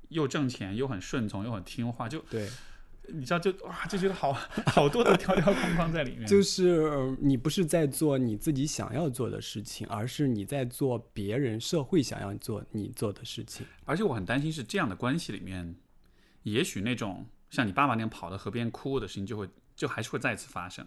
[0.09, 2.47] 又挣钱又很顺从又很听话，就对，
[3.13, 4.33] 你知道就哇就觉得好
[4.67, 13.65] 好多的条条框框在里面，就是呃你不是在做你自己想要做的事情，而是你在做别人社会想要做你做的事情。
[13.85, 15.75] 而且我很担心是这样的关系里面，
[16.43, 20.85] 也许那种像你爸爸那样跑到河边哭的事情就会就还是会再次发生。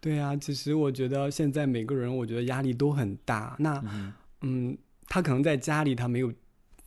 [0.00, 3.54] 对啊，其实我觉得现在每个人，我觉得压力都很大。
[3.58, 4.12] 那
[4.42, 4.76] 嗯
[5.08, 6.32] 他可能在家里他没有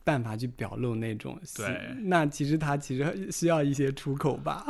[0.04, 1.40] 办法去表露那种。
[1.44, 4.66] 心对那其实他其实需要一些出口吧。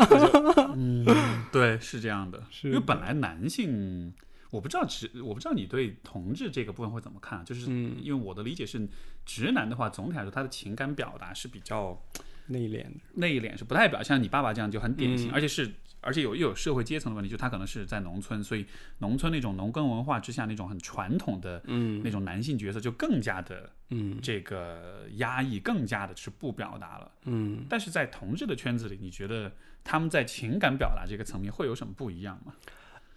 [0.75, 1.05] 嗯，
[1.51, 4.13] 对，是这样的，是因为本来男性，
[4.49, 7.97] 我不知道直，我不知道你对同志这个部分会怎么看，就是嗯。
[8.01, 8.87] 因为我的理解是，
[9.25, 12.01] 直男的话，总体来说他的情感表达是比较
[12.47, 15.33] 内敛的，内敛，是不代表像你爸爸这样就很典型，嗯。
[15.33, 15.71] 而且是。
[16.03, 18.65] 而且有又有社会阶层的问题，就他可能是在农村，所以
[18.99, 27.11] 农村那种农耕文化之下那种很传统的嗯那种男性角色就更加的嗯这个压抑，更加的是不表达了。
[27.23, 29.51] 嗯，但是在同志的圈子里，你觉得
[29.83, 32.53] 他们在情感表达这个层面会有什么不一样吗？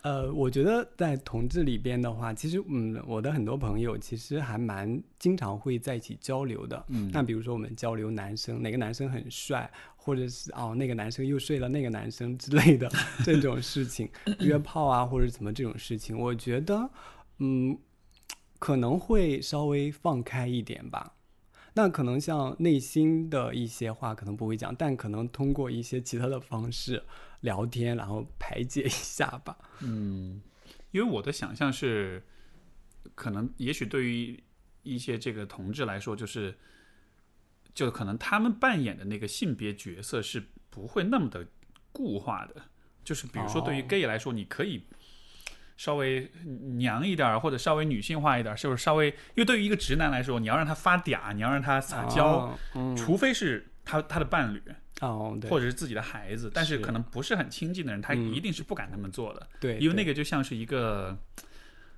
[0.06, 6.80] 呃，我觉得在同志里边的话，其实嗯，我的很多朋友其实还蛮经常会在一起交流的。
[6.90, 12.88] 嗯那比如说我们交流男生，哪个男生很帅，或者是哦那个男生又睡了那个男生之类的
[13.26, 16.88] 这种事情，约炮啊或者怎么这种事情，我觉得
[17.40, 17.76] 嗯
[18.60, 21.14] 可能会稍微放开一点吧。
[21.74, 27.02] 那可能像内心的一些话可能不会讲，但可能通过一些其他的方式
[27.40, 29.56] 聊天，然后排解一下吧。
[29.80, 30.40] 嗯，
[30.90, 32.22] 因为我的想象是，
[33.14, 34.42] 可能也许对于
[34.82, 36.56] 一些这个同志来说，就是，
[37.74, 41.46] 就可能他们扮演的那个性别角色是不会那么的
[41.92, 42.62] 固化的。
[43.04, 44.84] 就是比如说，对于哦 gay 来说，你可以
[45.76, 46.28] 稍微
[46.76, 49.06] 娘一点儿，或者稍微女性化一点儿，是不是稍微？
[49.10, 52.58] 因为对于一个直男来说，你要让他发嗲，你要让他撒娇，
[52.96, 54.60] 除非是他他的伴侣，
[55.00, 61.16] 哦，对，或者是自己的孩子，但是是可能不是很亲近的人，他嗯一定是不敢那么做的，对，因为那个个就像是一个。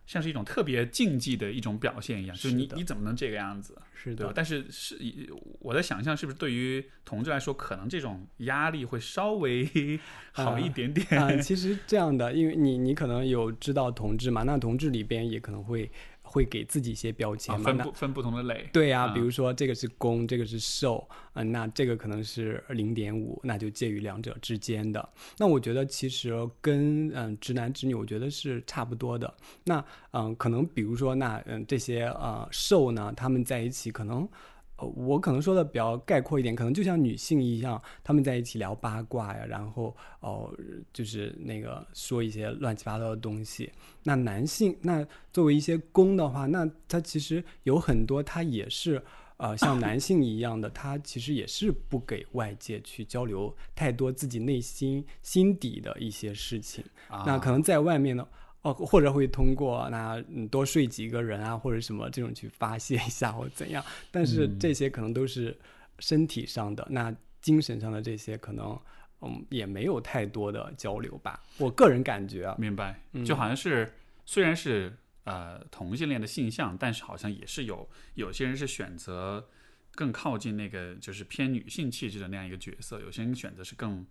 [0.08, 4.96] 像是一种特别禁忌的一种表现一样，就是你你怎么能这个样子，是的？，对吧但是是
[5.58, 9.68] 我在想象，是不是对于同志来说，可能这种压力会稍微
[10.32, 11.06] 好一点点？
[11.22, 15.90] 啊、其实这样的，因为你你可能有知道同志嘛，那同志里边也可能会
[16.38, 25.08] 会给自己一些标签分不分不同的类，对呀、嗯比如说这个是攻，这个是受，嗯、那这个可能是零点五，那就介于两者之间的。
[25.36, 29.34] 那我觉得其实跟嗯、直男直女，我觉得是差不多的。
[29.64, 34.28] 那嗯、可能比如说那嗯、这些呃受呢，他们在一起可能。
[34.78, 40.52] 呃，我可能说的比较概括一点，可能就像女性一样，他们在一起聊八卦呀，然后哦、
[40.92, 43.70] 就是那个说一些乱七八糟的东西。
[44.04, 49.02] 那男性，那作为一些公的话，那他其实有很多，他也是
[49.36, 56.84] 呃像男 性一样的，他其实也是不给外界去交流太多自己内心心底的一些事情。
[57.08, 58.26] 啊、那可能在外面呢，
[58.70, 63.84] 哦，或者会通过那嗯多睡几个人啊，或者什么这种去发泄一下或怎样。
[64.10, 65.56] 但是嗯这些可能都是
[65.98, 68.78] 身体上的，那精神上的这些可能
[69.20, 71.42] 嗯也没有太多的交流吧。
[71.58, 73.92] 我个人感觉啊，明白，嗯就好像是
[74.24, 79.48] 虽然是呃同性恋的性向，但是好像也是有有些人是选择
[79.92, 84.06] 更靠近那个就是偏女性气质的那样一个角色，有些人选择是更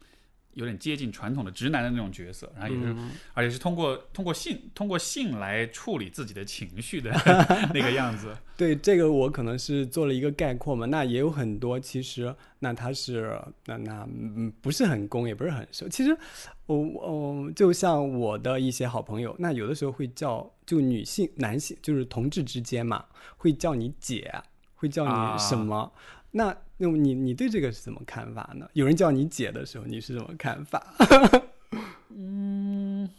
[0.57, 7.11] 有点接近传统的直男的那种角色，然后也是、嗯而且是通过通过性通过性来处理自己的情绪的
[7.73, 8.35] 那个样子。
[8.57, 15.87] 对这个我可能是做了一个概括嘛，那也有很多其实那他是那那嗯不是很攻，也不是很受。
[15.87, 16.17] 其实
[16.65, 23.05] 我我就像我的一些好朋友，那有的时候会叫就女性男性就是同志之间嘛，
[23.37, 24.33] 会叫你姐，
[24.73, 25.93] 会叫你什么？
[26.31, 28.69] 那那么你你对这个是怎么看法呢？
[28.73, 30.93] 有人叫你姐的时候，你是什么看法？
[32.09, 33.09] 嗯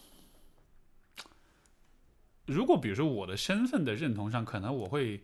[2.46, 5.20] 如果比如说我的身份的认同上，可能我会，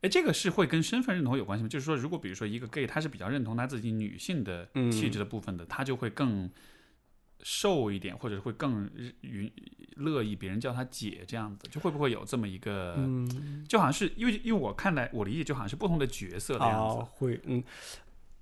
[0.00, 1.68] 哎，这个是会跟身份认同有关系吗？
[1.68, 6.48] 就是说，如果比如说一个 gay，他是比较认同他自己女性的嗯气质的部分的，他就会更
[7.42, 8.88] 瘦一点，或者会更
[9.22, 9.52] 允
[9.96, 17.62] 乐意别人叫她姐这样子，就会不会有这么一个，嗯，就好像是因为因为我看来我理解就好像是不同的角色的样子，哦，会，嗯，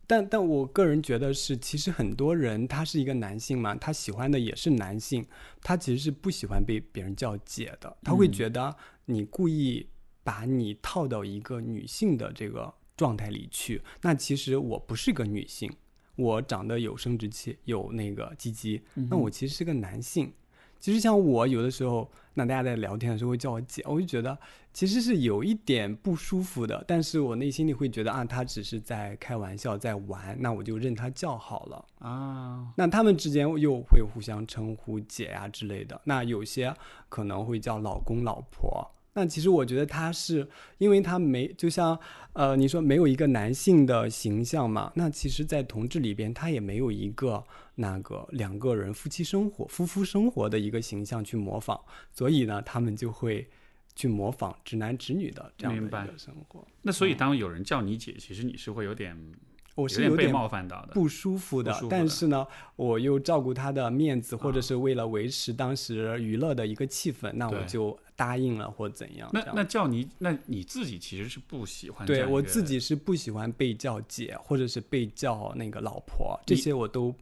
[0.06, 5.26] 但但我个人觉得是，其实很多人他是一个男性嘛，他喜欢的也是男性，
[5.62, 8.32] 他其实是不喜欢被别人叫姐的，他会嗯。
[8.32, 9.88] 觉得你故意
[10.22, 15.72] 把你套到一个女性的这个状态里去，那其实我不是个女性，
[16.20, 20.32] 我长得有生殖器，有那个鸡鸡，那我其实是个男性。
[20.78, 24.38] 其实像我有的时候，那大家在聊天的时候会叫我姐，我就觉得
[24.72, 31.84] 其实是有一点不舒服的，但是我内心里会觉得啊，他只是在开玩笑，在玩，那我就任他叫好了。
[31.98, 36.74] 啊，那他们之间又会互相称呼姐呀、之类的，那有些
[37.10, 38.90] 可能会叫老公老婆。
[39.12, 41.98] 那其实我觉得他是因为他没，就像
[42.32, 51.80] 呃你说没有一个男性的形象嘛，那其实，在同志里边他也没有一个那个两个人夫妻生活、夫妇生活的一个形象去模仿，
[52.12, 53.48] 所以呢，他们就会
[53.96, 56.66] 去模仿直男直女的这样的生活。
[56.82, 59.49] 那所以当有人叫你姐，其实你是会有点有
[59.80, 62.46] 我是有被点冒犯到的，不舒服的，但是呢，
[62.76, 69.28] 我又照顾他的面子，或者是为了维持当时娱乐的一个气氛，那我就答应了或怎样。
[69.32, 77.14] 那那叫你，那你自己其实是不喜欢对我自己是不喜欢被叫姐，或者是被叫那个老婆，这些我都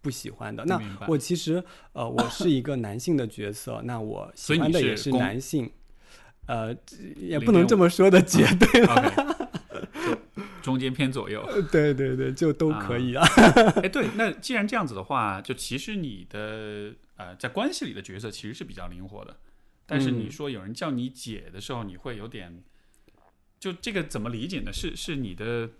[0.00, 0.64] 不喜欢的。
[0.64, 1.62] 那我其实
[1.92, 5.68] 呃，我是一个男性的角色，那我喜欢的也是男性，
[6.46, 6.74] 呃，
[7.16, 9.35] 也不能这么说的绝 对了。
[10.66, 11.46] 中间偏左右。
[11.70, 13.24] 对对对，就都可以啊。
[13.84, 19.38] 哎，对，那既然这样子的话，就其实你的呃，在关系里的角色其实是比较灵活的，
[19.86, 22.64] 但是你嗯说有人叫你姐的时候，你会有点，
[23.60, 24.72] 就这个怎么理解呢？
[24.72, 25.70] 是是你的，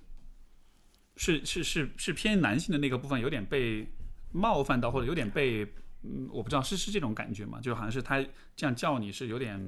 [1.17, 3.89] 是是是是偏男性的那个部分有点被
[4.33, 5.67] 冒犯到，或者有点被。
[6.09, 7.61] 嗯，我不知道是是这种感觉吗？
[7.61, 8.25] 就好像是他
[8.55, 9.61] 这样叫你是有点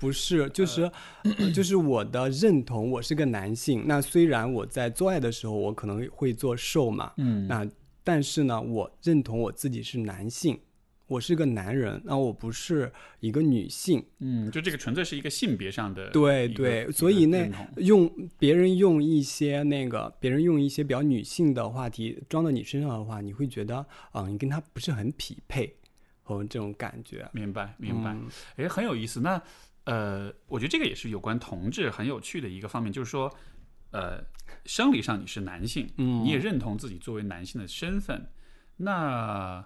[0.00, 0.90] 不是，就是、
[1.38, 3.84] 呃就是我的认同，我是个男性。
[3.86, 7.68] 那虽然我在做爱的时候，我可能会做受嘛，嗯那
[8.02, 10.58] 但是呢，我认同我自己是男性，
[11.06, 12.90] 我是个男人，那我不是
[13.20, 14.04] 一个女性。
[14.18, 25.72] 嗯，就这个纯粹是一个性别上的对对所以那用别人用一些那个，别人用一些比较女性的话题装到你身上的话，你会觉得啊、你跟他不是很匹配，
[26.22, 27.28] 和这种感觉。
[27.32, 28.12] 明白明白。
[28.12, 29.20] 嗯诶，很有意思。
[29.20, 29.40] 那
[29.84, 33.34] 呃，我觉得这个也是有关同志很有趣的一个方面，就是说，
[33.90, 34.22] 呃，
[34.64, 38.30] 生理上你是男性，嗯你也认同自己作为男性的身份，
[38.76, 39.64] 那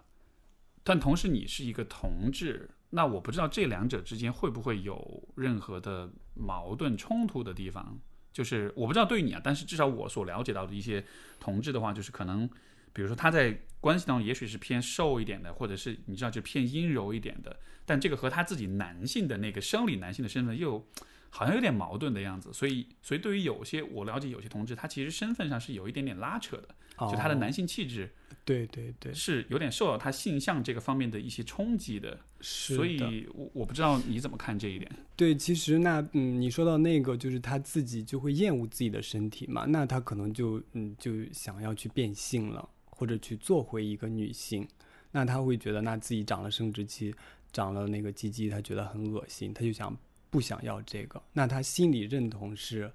[0.82, 7.98] 但同时你是一个同志，那我不知道这两者之间会不会有任何的矛盾冲突的地方。
[8.32, 11.04] 就是我不知道对你啊，但是至少我所了解到的一些
[11.40, 12.48] 同志的话，就是可能，
[12.96, 17.54] 比如说他在关系当中也许是偏瘦一点的，或者是你知道就偏阴柔一点的，
[17.84, 20.82] 但这个和他自己男性的那个生理男性的身份又
[21.28, 22.50] 好像有点矛盾的样子。
[22.54, 26.68] 所以，所以对于有些我了解有些同志，他其实身份上是有一点点拉扯的，
[27.00, 28.10] 就他的男哦性气质
[28.46, 32.18] 对对对，是有点受到他性向这个方面的一些冲击的。
[32.40, 34.90] 是的所以我我不知道你怎么看这一点。
[35.16, 44.66] 对，其实那嗯，你说到那个，就是他自己就会厌恶自己的身体嘛，那他可能就嗯就想要去变性了，或者去做回一个女性，
[45.12, 47.14] 那他会觉得那自己长了生殖器，
[47.52, 49.96] 长了那个鸡鸡，他觉得很恶心，他就想
[50.30, 52.90] 不想要这个，那他心里认同是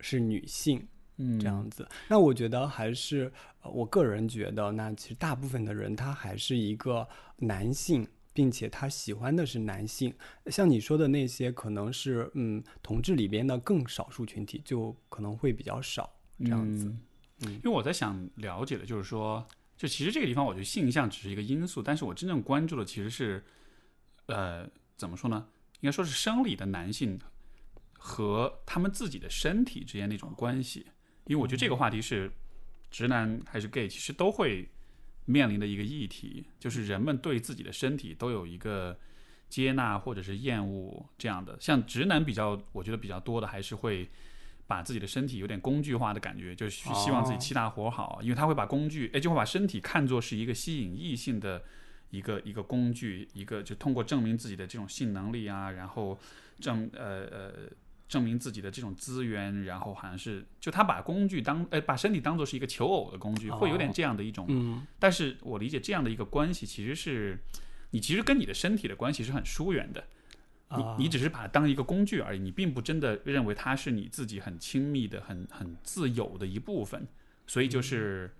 [0.00, 0.84] 是女性，
[1.18, 1.86] 嗯这样子。
[2.08, 3.32] 那我觉得还是，
[3.62, 7.06] 呃我个人觉得，那其实大部分的人他还是一个
[7.36, 10.12] 男性，并且他喜欢的是男性。
[10.46, 16.10] 像你说的那些，可能是嗯同志里边的更少数群体，就可能会比较少
[16.40, 16.86] 这样子。
[16.86, 17.00] 嗯
[17.40, 19.46] 嗯因为我在想了解的就是说，
[19.76, 23.44] 就其实这个地方，我觉得性向只是一个因素，但是我真正关注的其实是，
[24.26, 25.46] 呃，怎么说呢？
[25.80, 27.18] 应该说是生理的男性
[27.92, 30.86] 和他们自己的身体之间那种关系。
[31.26, 32.32] 因为我觉得这个话题是
[32.90, 34.66] 直男还是 gay，其实都会
[35.26, 38.98] 面临的一个议题，就是人们对自己的身体都有一个
[39.50, 41.58] 接纳或者是厌恶这样的。
[41.60, 44.08] 像直男比较，我觉得比较多的还是会
[44.66, 47.38] 把自己的身体有点工具化的感觉，就是去希望自己哦。
[47.38, 51.62] 气大活好，因为他会把工具，哎，就会把身体看作是一个吸引异性的
[52.10, 56.18] 一个一个工具，一个就通过证明自己的这种性能力啊，然后
[56.58, 57.52] 证呃呃
[58.08, 63.92] 证明自己的这种资源，然后好像是就他把工具当呃把身体当做是一个求偶的工具，会有点哦。
[63.94, 64.84] 这样的一种嗯。
[64.98, 67.38] 但是我理解这样的一个关系，其实是
[67.90, 70.04] 你其实跟你的身体的关系是很疏远的。
[70.70, 77.06] 你啊你只是把它当一个工具而已，你并不真的认为它是你自己很亲密的、很很自有的一部分。
[77.46, 78.34] 所以就是，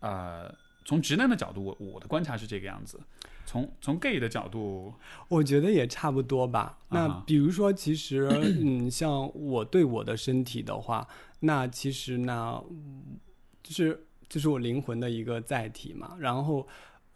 [0.00, 0.54] 呃，
[0.84, 3.00] 从直男的角度，我我的观察是这个样子。
[3.46, 4.94] 从从 gay 的角度，
[5.28, 6.78] 我觉得也差不多吧。
[6.90, 8.28] 那比如说，其实
[8.62, 11.08] 嗯，像我对我的身体的话，
[11.40, 13.18] 那其实呢嗯
[13.62, 16.16] 就是就是我灵魂的一个载体嘛。
[16.20, 16.68] 然后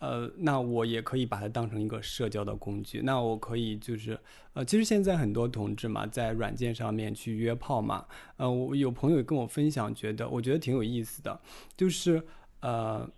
[0.05, 3.01] 呃，那我也可以把它当成一个社交的工具。
[3.03, 4.19] 那我可以就是
[4.53, 8.05] 呃，其实现在很多同志嘛，在软件上面去约炮嘛。
[8.37, 11.41] 呃，我有朋友跟我分享，觉得我觉得挺有意思的，
[11.77, 12.23] 就是
[12.61, 13.09] 呃。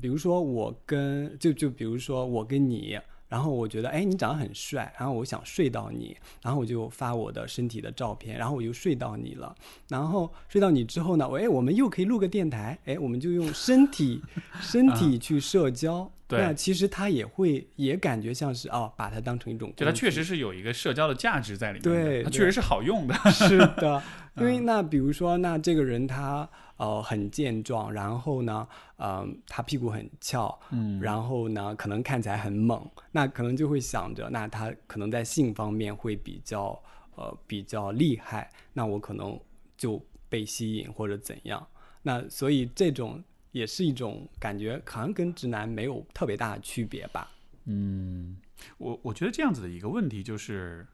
[0.00, 2.96] 比如说我跟就就比如说我跟你，
[3.32, 9.54] 然后我觉得哎你长得很帅，然后我想睡到你，然后我就发我的身体的照片，然后我就睡到你了，
[9.88, 14.20] 然后睡到你之后呢，我哎我们又可以录个电台，哎我们就用身体
[14.60, 16.40] 身体去社交，对。
[16.40, 23.14] 那其实他也会也感觉像是哦把它当成一种，就它确实是有一个社交的价值在里面，对对它确实是好用的。
[23.30, 24.02] 是的，
[24.36, 26.46] 因为那比如说，那这个人他
[26.82, 31.00] 呃很健壮，然后呢，呃，他屁股很翘，嗯。
[31.00, 36.82] 然后呢，可能看起来很猛，那可能就会想着，那他可能在性方面会比较
[37.14, 39.38] 呃比较厉害，那我可能
[39.76, 41.64] 就被吸引或者怎样，
[42.02, 43.22] 那所以这种
[43.52, 47.30] 也是一种感觉，好像跟直男没有特别大的区别吧。
[47.66, 48.36] 嗯，
[48.78, 50.84] 我我觉得这样子的一个问题就是，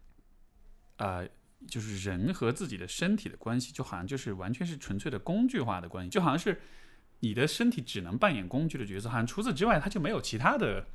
[0.99, 1.27] 呃，
[1.67, 6.61] 就是人和自己的身体的关系，就好像就是完全是纯粹的工具化的关系，就好像是
[7.21, 10.87] 你的身体只能扮演工具的角色，好像除此之外它就没有其他的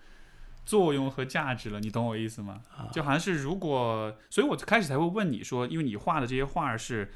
[0.66, 1.80] 作用和价值了。
[1.80, 2.62] 你懂我意思吗？
[2.92, 7.12] 就好像是如果，所以我开始才会问你说，因为你画的这些画是。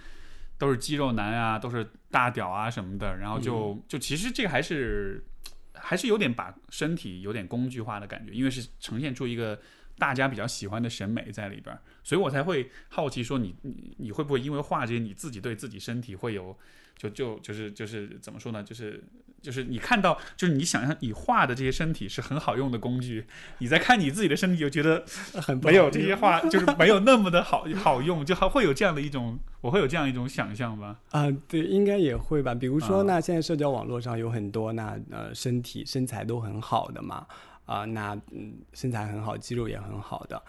[0.60, 5.24] 都是肌肉男啊，都是大屌啊什么的，然后就、就其实这个还是
[5.72, 9.61] 还是有点把身体有点工具化的感觉，因为是呈现出一个
[9.98, 16.56] 大家比较喜欢的审美在里边儿，所以我才会好奇说你你你会不会因为画这些，你自己对自己身体会有
[16.95, 18.64] 就就就是就是怎么说呢？
[18.64, 19.03] 就是
[19.40, 23.26] 就是你看到就是你想象你画的这些身体是很好用的工具，
[23.60, 25.06] 你在看你自己的身体，就觉得
[25.41, 30.99] 很不没有这些画就是没有那么的好 好用，就还会有这样的一种我会有这样一种想象吧。
[31.11, 32.56] 啊、对，应该也会吧。
[32.56, 37.28] 比如说，啊那现在社交网络上有很多那呃身体身材都很好的嘛，
[37.68, 40.41] 啊、那嗯身材很好，肌肉也很好的，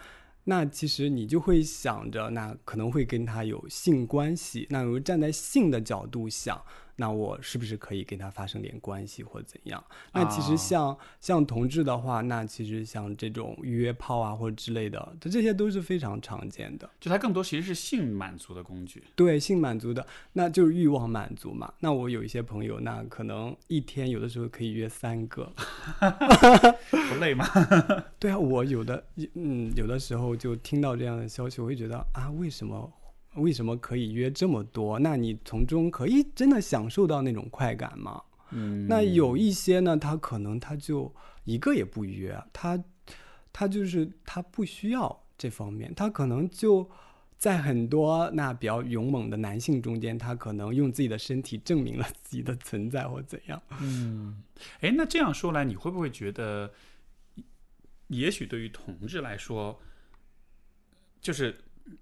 [0.45, 4.65] 那其实你就会想着，那可能会跟他有性关系。
[4.71, 6.59] 那如果站在性的角度想，
[6.99, 9.81] 那我是不是可以跟他发生点关系或怎样？
[10.11, 16.89] 那其实啊像、像同志的话，那其实像这种约炮啊或者之类的，这这些都是非常常见的。
[16.99, 19.01] 就它更多其实是性满足的工具。
[19.15, 21.73] 对性满足的，那就是欲望满足嘛。
[21.79, 25.51] 那我有一些朋友，那可能一天有的时候可以约三个。
[26.91, 27.45] 不累吗？
[28.19, 29.01] 对啊，我有的
[29.35, 32.91] 嗯，有的时候就听到这样的消息，我会觉得啊，为什么
[33.39, 34.99] 为什么可以约这么多？
[34.99, 38.21] 那你从中可以真的享受到那种快感吗？
[38.51, 41.13] 嗯，那有一些呢，他可能他就
[41.43, 42.83] 一个也不约，他
[43.53, 46.89] 他就是他不需要这方面，他可能就
[47.37, 53.61] 在很多那比较勇猛的男性中间，他可能用自己的身体证明了自己的存在或怎样。
[53.81, 54.41] 嗯，
[54.81, 56.73] 哎，那这样说来，你会不会觉得，
[58.07, 59.79] 也许对于同志来说，
[61.21, 61.55] 就是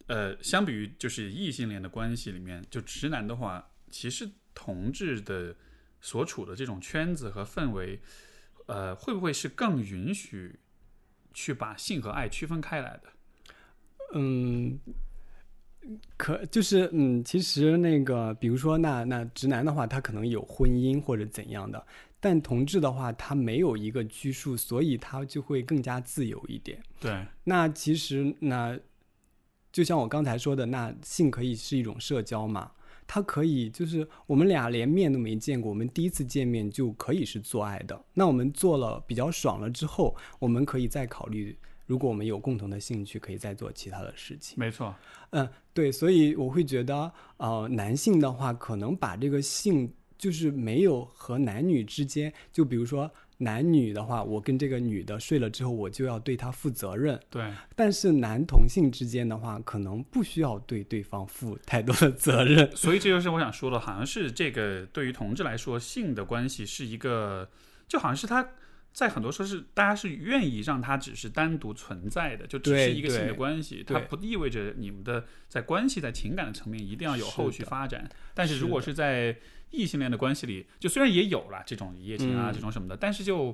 [0.08, 5.56] 呃，相比于就是异性恋的关系里面，就直男的话，其实同志的
[6.02, 8.00] 所处的这种圈子和氛围，
[8.68, 10.60] 呃，会不会是更允许
[11.34, 13.04] 去把性和爱区分开来的？
[14.14, 14.80] 嗯，
[16.16, 21.86] 可就是嗯，其实那个，比如说那那直男的话，他可能有婚姻或者怎样的，
[22.20, 26.82] 但同志的话，他没有一个拘束，所以他就会更加自由一点。
[27.00, 28.80] 对，那其实那
[29.78, 32.72] 就像我刚才说的，那性可以是一种社交嘛，
[33.06, 38.04] 它可以就是我们俩连面都没见过，我们第一次见面就可以是做爱的。
[38.16, 41.56] 那我们做了比较爽了之后，我们可以再考虑，
[41.86, 44.58] 如果我们有共同的兴趣，可以再做其他的事情。
[44.58, 44.96] 没错，
[45.30, 57.20] 嗯，对，所以我会觉得，呃，男性的话可能把这个性就是没有和男女之间，就比如说男女的话，我跟这个女的睡了之后，我就要对她负责任。
[57.30, 62.76] 对，但是男同性之间的话，可能不需要对对方负太多的责任。
[62.76, 67.48] 所以这就是我想说的，好像是这个对于同志来说，性的关系是一个，
[67.88, 68.50] 就好像是他
[68.98, 78.10] 在很多时候是大家是愿意让它只是单独存在的，就只是一个性的关系，它不意味着你们的在关系在情感的层面一定要有后续发展。
[78.34, 79.38] 但是如果是在
[79.70, 83.52] 异性恋的关系里，就虽然也有了这种一夜情啊、嗯这种什么的，但是就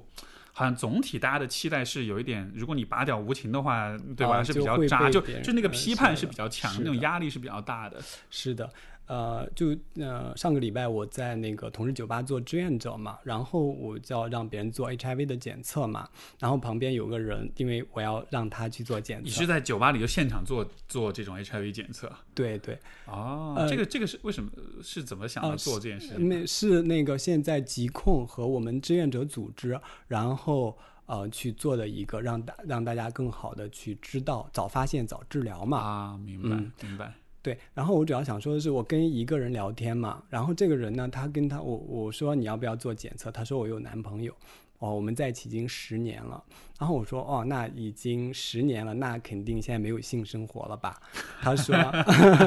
[0.53, 4.38] 好像总体大家的期待是有一点，如果你拔掉无情的话，对吧？
[4.38, 8.02] 啊是比较渣，就就那个嗯批判是比较强，那种压力是比较大的。
[8.30, 8.72] 是的，
[9.06, 16.08] 呃，就呃上个礼拜我在那个同事酒吧做志愿者嘛，然后我就要让别人做 HIV 的检测嘛，
[16.40, 23.54] 然后旁边有个人，因为我要让他去做检测你是，在酒吧里就现场做做这种 HIV 检测对对，哦？
[23.58, 24.50] 呃这个这个是为什么
[24.82, 26.18] 是怎么想到啊做这件事？
[26.18, 35.78] 那是那个现在疾控和我们志愿者组织，然后呃去做的一个让大让大家更好的去知道早发现早治疗嘛。
[35.78, 37.14] 啊，明白嗯明白。
[37.44, 44.34] 对，然后我主要想说的是，我跟一个人聊天嘛，然后这个人呢，他跟他我我说你要不要做检测，他说我有男朋友，
[44.80, 46.41] 哦，我们在一起已经十年了，
[46.80, 50.98] 然后我说哦，那已经十年了，那肯定现在没有性生活了吧？
[51.41, 51.76] 他说，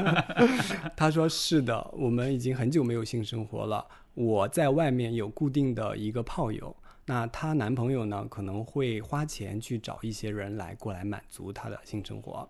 [0.97, 6.75] 他说是的，我们已经很久没有性生活了，我在外面有固定的一个炮友。
[7.09, 12.49] 那她男朋友呢，可能会花钱去找一些人来过来满足她的性生活。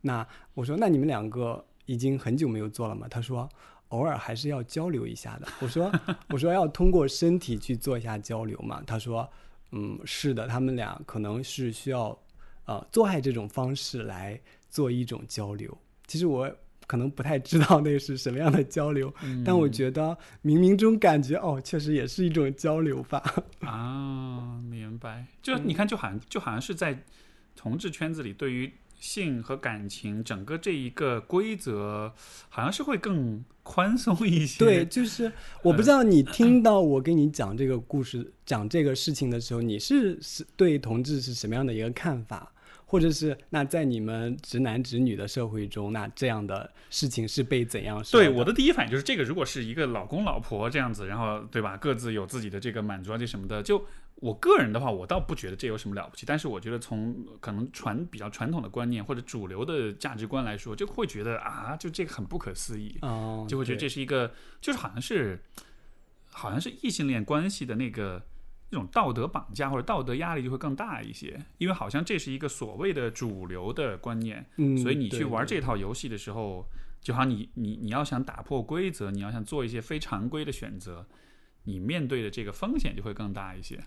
[0.00, 3.08] 那我说，那你们两个已经很久没有做了嘛？
[3.08, 3.48] 他说，
[3.88, 5.48] 偶尔还是要交流一下的。
[5.60, 5.90] 我说，
[6.28, 8.82] 我说要通过身体去做一下交流嘛。
[8.86, 9.26] 他说，
[9.72, 12.16] 嗯，是的，他们俩可能是需要
[12.66, 14.38] 呃做爱这种方式来
[14.68, 15.76] 做一种交流。
[16.06, 16.54] 其实我
[16.86, 19.12] 可能不太知道那是什么样的交流，
[19.42, 23.22] 但我觉得冥冥中感觉哦，确实也是一种交流吧。
[23.60, 25.24] 啊，明白。
[25.40, 27.02] 就嗯你看，就好像就好像是在
[27.56, 32.12] 同志圈子里，对于性和感情整个这一个规则，
[32.48, 34.58] 好像是会更宽松一些。
[34.58, 42.52] 对，，就是我不知道你听到我跟你讲这个故事、讲这个事情的时候，你是是对同志是什么样的一个看法？
[42.90, 53.84] 或者是那在你们直男直女的社会中，那这样的事情是被怎样对我的第一反应就是，这个如果是一个老公老婆这样子，然后对吧，各自有自己的这个满足啊这什么的，就
[54.20, 56.26] 我个人的话，我倒不觉得这有什么了不起。
[56.26, 62.98] 但是我觉得从可能传比较传统的观念或者主流的价值观来说，就会觉得啊，就这个很不可思议。
[63.02, 65.40] 哦，就会觉得这是一个，就是好像是，
[66.32, 68.26] 好像是异性恋关系的那个
[68.70, 76.66] 那种道德绑架或者道德压力就会更大一些，因为好像这是一个所谓的主流的观念，嗯，所以你去玩这套游戏的时候，
[77.00, 81.06] 就好像你你你要想打破规则，你要想做一些非常规的选择，
[81.62, 83.78] 你面对的这个风险就会更大一些。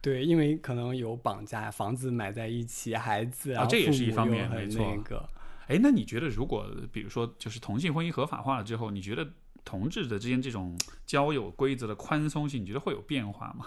[0.00, 5.28] 对，因为可能有绑架，房子买在一起，孩子，啊这也是一方面没错那个，
[5.66, 9.28] 哎，那你觉得如果比如说就是同性婚姻合法化了之后，你觉得
[9.64, 13.66] 同志的之间这种交友规则的宽松性，你觉得会有变化吗？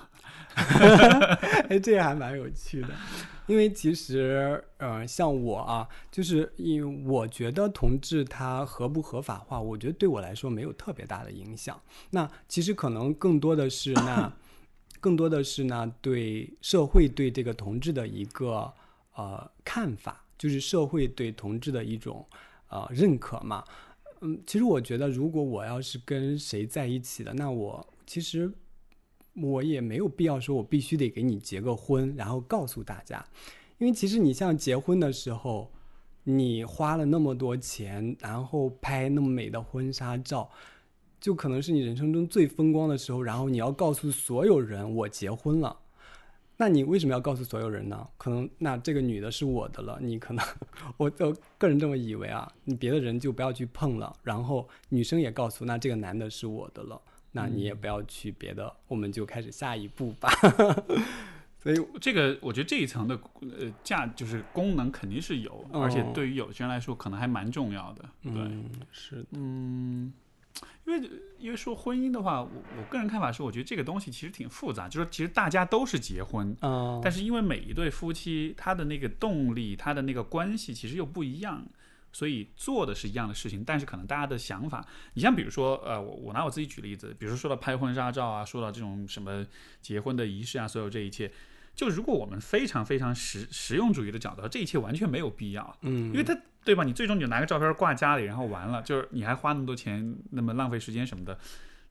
[1.70, 2.90] 哎，这个还蛮有趣的，
[3.45, 11.80] 因为其实，呃，像我啊，就是因为我觉得同志他合不合法化，我觉得对我来说没有特别大的影响。
[12.10, 14.34] 那其实可能更多的是那，
[15.02, 18.72] 更多的是呢，对社会对这个同志的一个
[19.15, 22.26] 呃看法，就是社会对同志的一种
[22.69, 23.65] 呃认可嘛。
[24.22, 28.49] 嗯，其实我觉得，如果我要是跟谁在一起的，那我其实
[29.34, 33.26] 我也没有必要说我必须得给你结个婚，然后告诉大家，
[33.80, 35.72] 因为其实你像结婚的时候，
[36.23, 40.52] 你花了那么多钱，然后拍那么美的婚纱照，
[41.22, 45.77] 就可能是你人生中最风光的时候，然后你要告诉所有人我结婚了。
[46.57, 48.07] 那你为什么要告诉所有人呢？
[48.18, 50.45] 可能那这个女的是我的了，你可能
[50.98, 54.15] 我我个人这么以为啊，你别的人就不要去碰了。
[54.22, 60.30] 然后女生也告诉那这个男的是我的了，那你也不要去别的，我们就开始下一步吧。
[61.64, 68.06] 所以这个我觉得这一层的呃价就是功能肯定是有，而且对于有些人来说可能还蛮重要的。
[68.23, 68.34] 对，
[68.91, 70.14] 是嗯。
[70.86, 74.90] 因为因为说婚姻的话，我我个人看法是，我觉得这个东西其实挺复杂。
[74.90, 76.56] 就是其实大家都是结婚，
[77.04, 81.66] 但是因为每一对夫妻他的那个动力，他的那个关系其实又不一样，
[82.12, 89.46] 所以做的是一样的事情，但是可能大家的想法，你像比如说，呃，我我拿我自己举例子，比如说说到拍婚纱照啊，说到这种什么
[89.82, 91.32] 结婚的仪式啊，所有这一切，
[91.76, 96.36] 就如果我们非常非常实实用主义的角度，这一切完全没有必要，嗯，因为他。
[96.64, 96.84] 对吧？
[96.84, 101.38] 你最终你就拿个照片挂家里，然后完了，就是你还花那么多钱，那么浪费时间什么的。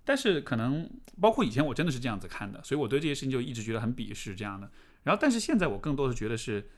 [0.05, 0.89] 但是可能
[1.21, 4.71] 包括以前我真的是这样子看的，所以我对这些事情就一直觉得很鄙视这样的。
[5.03, 6.69] 然后，但是现在我更多的觉得是，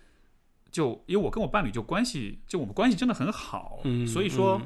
[0.71, 4.61] 就因为我跟我伴侣就关系，就我们关系真的很好，所以说。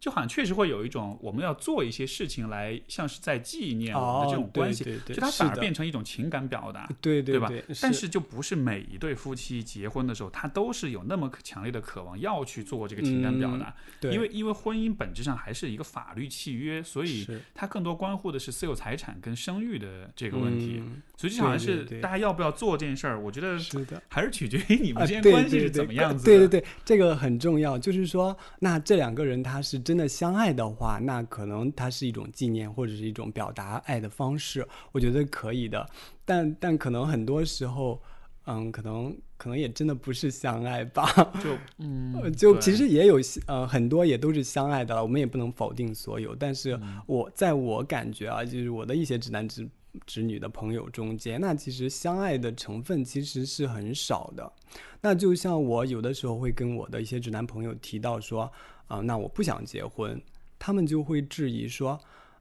[0.00, 7.50] 就好像确实会有一种我们要做一些事情来，像是在纪念我们的这种关系，就它反而变成一种情感表达，对对吧？
[7.82, 13.74] 但是就不是每一对夫妻结婚的时候，他都是有那么强烈的渴望要去做这个情感表达，
[14.10, 20.82] 因为因为婚姻本质上还是一个法律契约，所以它更多关乎的是私有财产跟生育的这个问题，
[21.20, 26.24] 所以就好像是大家要不要做这件事儿，我觉得是的，还是取决于你们之间关系是怎么样子。
[26.24, 29.80] 对对对，这个很重要，就是说，那这两个人他是。
[29.90, 35.84] 真的相爱的话，那可能他是一种纪念或者是一种表达爱的方式，我觉得可以的。
[36.24, 38.00] 但但可能很多时候，
[38.46, 41.04] 嗯，可能可能也真的不是相爱吧。
[41.42, 46.36] 就嗯，就其实也有呃很多也都是相爱的了，我们也不能否定所有。
[46.36, 49.68] 但是我在我感觉啊，就是我的一些直男直
[50.06, 54.52] 直女的朋友中间，那其实相爱的成分其实是很少的。
[55.00, 58.50] 那就像我有的时候会跟我的一些直男朋友提到说。
[58.90, 60.20] 啊，那我不想结婚，
[60.58, 61.96] 他们就会质疑说，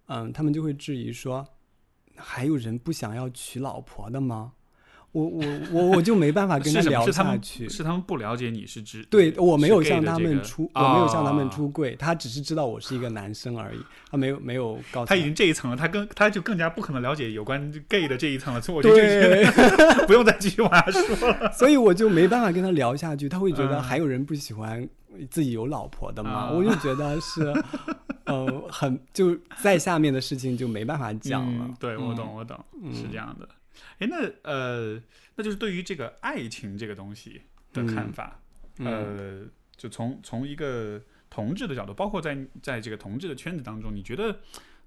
[0.07, 1.47] 嗯，他们就会质疑说，
[2.15, 4.53] 还有人不想要娶老婆的吗？
[5.11, 7.67] 我我我我就没办法跟他聊下去。
[7.67, 13.79] 是他们不了解你是指对我没有向他们出，我没有向他们出柜，他只是知道我是一个男生而已，
[14.11, 21.51] 他没有没有告诉他已经这一层了，他更他就更加不可能了解有关 gay 的这一层了，所以我就觉得不用再继续往下说了。
[21.57, 24.87] 所以我就没办法跟他聊下去，他会觉得还有人不喜欢
[25.31, 26.51] 自己有老婆的吗？
[26.51, 27.51] 我就觉得是，
[28.25, 31.69] 呃，很就在下面的事情就没办法讲了。
[31.79, 32.63] 对我懂我懂，
[32.93, 33.47] 是这样的。
[33.99, 35.01] 哎，那呃，
[35.35, 37.41] 那就是对于这个爱情这个东西
[37.73, 38.39] 的看法，
[38.77, 39.45] 呃，
[39.75, 44.39] 就从从一个同志的角度，包括在在这个同志的圈子当中，你觉得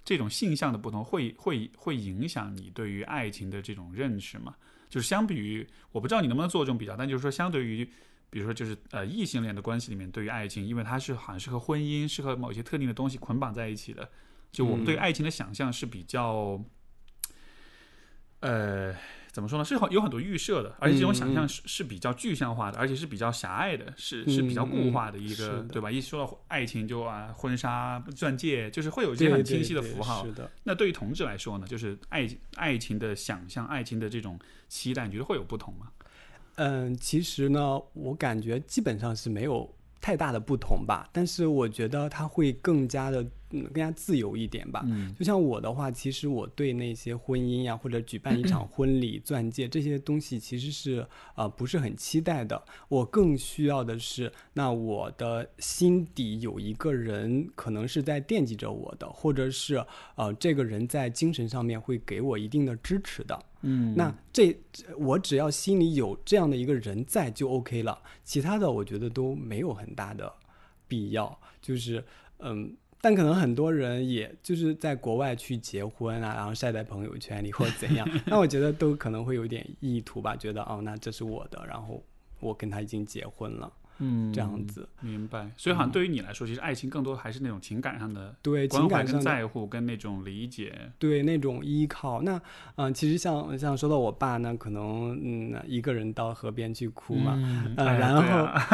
[0.04, 4.54] 这种性向的不同会会会影响你对于爱情的这种认识吗？
[4.88, 7.84] 就是相比于，我不知道你能不能做这种比较，但就是说，相对于，
[8.28, 14.10] 比如说，就是呃，异性恋的关系里面，对于爱情，因为它是好像是和婚姻是和某些特定的东西捆绑在一起的，
[14.50, 16.62] 就我们对爱情的想象是比较。
[18.42, 18.94] 呃，
[19.30, 19.64] 怎么说呢？
[19.64, 25.88] 是有很多预设的，而且这种想象是是比较具象化的，而且是比较狭隘的，是是比较固化的一个，对吧？
[25.90, 30.26] 一说到爱情，就啊，婚纱、钻戒，就是会有一些很清晰的符号。
[30.26, 30.50] 是的。
[30.64, 34.38] 那对于同志来说呢，就是爱爱情的想象、爱情的这种
[34.68, 35.86] 期待，你觉得会有不同吗？
[36.56, 43.24] 嗯，其实呢，我感觉基本上是没有太大的不同吧，但是我觉得它会更加的。
[43.52, 44.82] 嗯，更加自由一点吧。
[44.86, 52.60] 嗯，就像我的话，其实我对那些婚姻呀，或者举办一场 婚礼、钻戒这些东西，其实是呃不是很期待的。
[52.88, 59.84] 我更需要的是，那我的心底有一个人，可能是在惦记着我的，或者是
[60.16, 63.38] 呃这个人在精神上面会给我一定的支持的。
[63.62, 64.56] 嗯，那这
[64.98, 70.32] 我只要心里有这样的一个人在就 OK 了，其他的我觉得都没有很大的
[70.88, 71.38] 必要。
[71.60, 72.04] 就是
[72.38, 72.76] 嗯。
[73.02, 82.00] 但可能很多人也就是在国外去结婚啊，然后晒在朋友圈里或者怎样， 那我觉得都可能会有点意图吧，觉得哦，那这是我的，然后
[82.38, 83.70] 我跟他已经结婚了，
[84.02, 84.88] 嗯这样子。
[85.00, 85.50] 明白。
[85.56, 90.76] 所以好像对于你来说，其实爱情更多还是那种情感上的对情感上的在乎，跟那种理解。
[90.98, 92.36] 对那种依靠，那
[92.76, 97.32] 嗯、呃其实像像说到我爸呢，可能嗯一个人到河边去哭嘛，
[97.76, 98.22] 呃嗯哎然后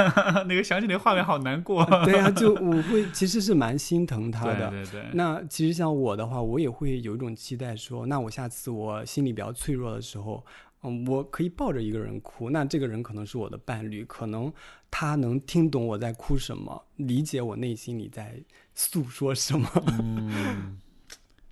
[0.49, 1.85] 那个想起那个画面好难过。
[2.05, 4.71] 对啊，就我会其实是蛮心疼他的。
[4.71, 10.45] 对对对，那其实像我的话，我也会有一种期待说，那我下次我心里比较脆弱的时候，
[10.83, 14.53] 嗯，我可以抱着一个人哭，那这个人可能是我的伴侣，可能
[14.91, 18.41] 他能听懂我在哭什么，理解我内心里在
[18.75, 19.69] 诉说什么。
[20.01, 20.79] 嗯，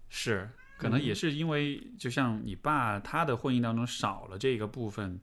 [0.08, 0.48] 是，
[0.78, 5.20] 可能也是因为，就像你爸他的婚姻当中少了这个部分，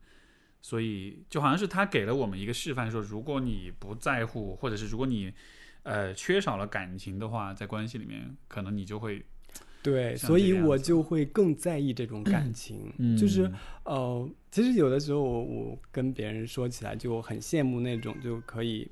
[0.62, 5.34] 所以就好像是他给了我们一个示范，说如果你不在乎，或者是如果你
[5.84, 9.26] 呃缺少了感情的话，在关系里面，可能你就会
[9.84, 13.52] 对，所以我就会更在意这种感情，嗯就是
[13.84, 18.90] 呃，其实有的时候我我跟别人说起来就很羡慕那种就可以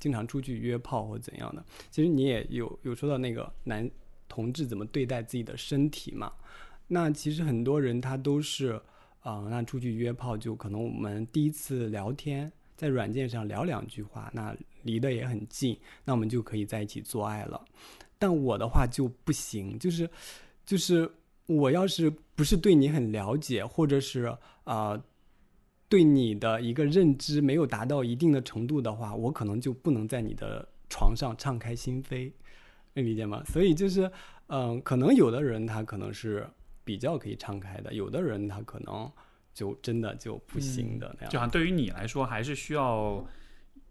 [0.00, 1.62] 经常出去约炮或怎样的。
[1.90, 3.88] 其实你也有有说到那个男
[4.28, 6.32] 同志怎么对待自己的身体嘛？
[6.88, 8.72] 那其实很多人他都是
[9.20, 12.50] 啊、呃那出去约炮就可能我们第一次聊天。
[12.76, 15.76] 在软件上聊两句话，那离得也很近，
[16.06, 17.62] 那我们就可以在一起做爱了。
[18.20, 20.08] 但我的话就不行，就是
[20.64, 21.10] 就是
[21.46, 24.26] 我要是不是对你很了解，或者是
[24.62, 25.04] 啊、呃
[25.88, 32.30] 对你的一个认知没有达到一定的程度的话，我可能就不能在你的床上敞开心扉，
[32.94, 33.42] 能理解吗？
[33.44, 34.08] 所以就是
[34.46, 36.48] 嗯、可能有的人他可能是
[36.84, 39.10] 比较可以敞开的，有的人他可能
[39.52, 41.30] 就真的就不行的那样。
[41.32, 43.26] 就好像对于你来说，还是需要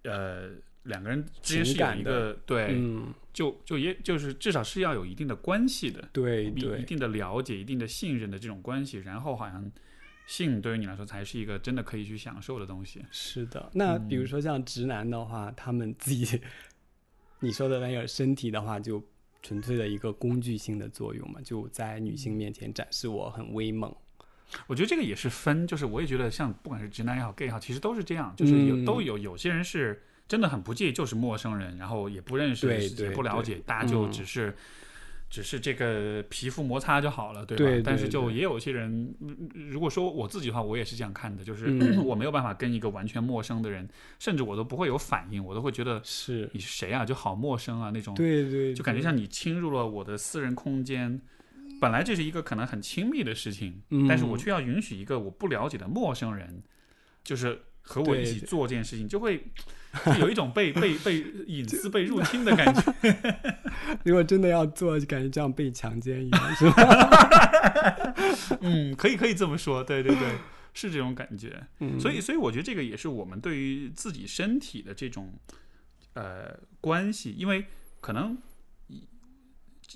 [0.04, 0.52] 呃
[0.90, 9.72] 两个人之间是有一个对，嗯，就就也就是至少是要有一定的关系的，对一对一定的了解、一定的信任的这种关系，然后好像
[10.28, 13.02] 性对于你来说才是一个真的可以去享受的东西。
[13.10, 16.42] 是的，那比如说像直男的话，他们自己
[17.40, 19.02] 你说的那个身体的话，就
[19.42, 23.96] 纯粹的一个工具性的作用嘛，就在女性面前展示我很威猛。
[24.66, 34.56] 我觉得这个也是分，就是我也觉得像不管是直男也好，gay 也好，其实都是这样，就是有、嗯都有有些人是真的很不介意，就是陌生人，然后也不认识，对也不了解，大家就嗯只是。
[35.32, 37.64] 只是这个皮肤摩擦就好了，对吧？
[37.64, 43.88] 对对但是就也有一些人，嗯如果说我自己的话，我也是这样看的，就是、嗯 我没有办法跟一个完全陌生的人，
[44.18, 48.16] 甚至我都不会有反应，我都会觉得是，你是谁啊，就好陌生啊那种。
[48.16, 51.22] 对对，就感觉像你侵入了我的私人空间。
[51.80, 56.64] 本来这是一个可能很亲密的事情，嗯但是我却要允许一个我不了解的陌生人，
[57.24, 59.46] 就是和我一起做这件事情，就会
[60.06, 62.94] 就有一种被被被隐私被入侵的感觉。
[64.06, 68.14] 如果真的要做，就感觉像被强奸一样，是吧？
[68.62, 70.36] 嗯，可以可以这么说，对对对，
[70.74, 71.66] 是这种感觉。
[71.80, 75.34] 嗯，所以所以我觉得这个也是我们对于自己身体的这种
[76.14, 77.66] 呃关系，因为
[78.02, 78.38] 可能。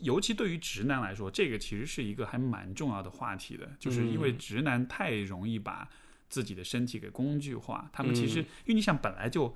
[0.02, 5.88] 尤其对于直男来说，这个其实是一个还蛮重要的话题的，就是因为嗯直男太容易把
[6.34, 7.88] 自己的身体给工具化。
[7.94, 9.56] 他们其实，嗯因为你想本来就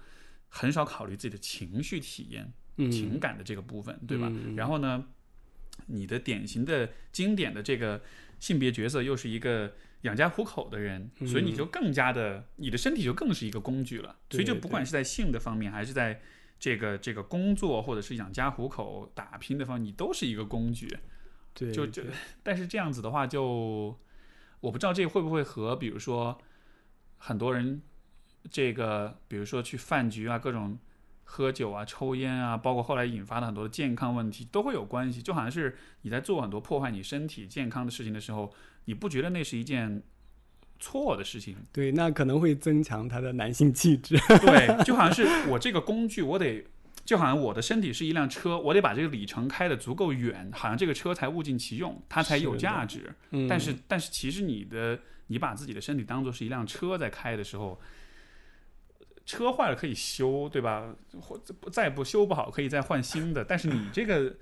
[0.50, 4.28] 很少考虑自己的情绪体验、嗯情感的这个部分，对吧？
[4.32, 5.08] 嗯然后呢，
[5.88, 8.04] 你的典型的、经典的这个
[8.38, 14.16] 性别角色又是一个养家糊口的人，嗯所以你就更加的，你的身体就更是一个工具了。
[14.30, 16.22] 所以就不管是在性的方面，还是在
[16.60, 20.96] 这个这个工作或者是养家糊口、打拼的方面，你都是一个工具。
[21.56, 22.04] 对，就就
[22.44, 23.98] 但是这样子的话就，
[24.60, 26.40] 我不知道这会不会和比如说
[27.18, 27.82] 很多人
[28.50, 30.78] 这个，比如说去饭局啊，各种
[31.24, 35.22] 喝酒啊、抽烟啊，包括后来引发的很多的健康问题都会有关系。
[35.22, 38.54] 就好像是你在做很多破坏你身体健康的事情的时候，
[38.86, 40.02] 你不觉得那是一件
[40.80, 41.56] 错的事情？
[41.74, 44.18] 对，那可能会增强他的男性气质。
[44.42, 46.66] 对，就好像是我这个工具，我得。
[47.06, 53.14] 就好像我的身体是一辆车，我得把这个里程开得足够远，好像这个车才物尽其用，它才有价值。
[53.32, 57.80] 嗯，但是，但是其实你的你把自己的身体当做是一辆车在开的时候，
[59.26, 60.94] 车坏了可以修，对吧？
[61.22, 61.40] 或
[61.72, 64.36] 再不修不好可以再换新的， 但是你这个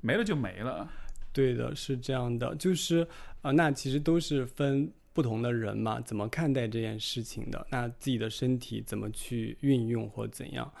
[0.00, 0.88] 没了就没了。
[1.32, 2.98] 对的，是这样的，就是
[3.40, 10.72] 啊、呃那其实都是分不同的人嘛，怎么看待这件事情的，那自己的身体怎么去运用或怎样。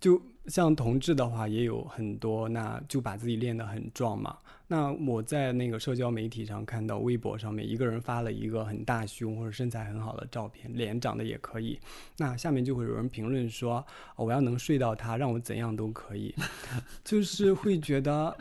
[0.00, 4.36] 就像同志的话，也有很多，那就把自己练得很壮嘛。
[4.66, 11.78] 那我在那个社交媒体上看到，微博上面一个人发了一个很大胸或者身材很好的照片，脸长得也可以，
[12.18, 13.84] 那下面就会有人评论说，
[14.16, 16.34] 我要能睡到他，让我怎样都可以，
[17.04, 18.36] 就是会觉得。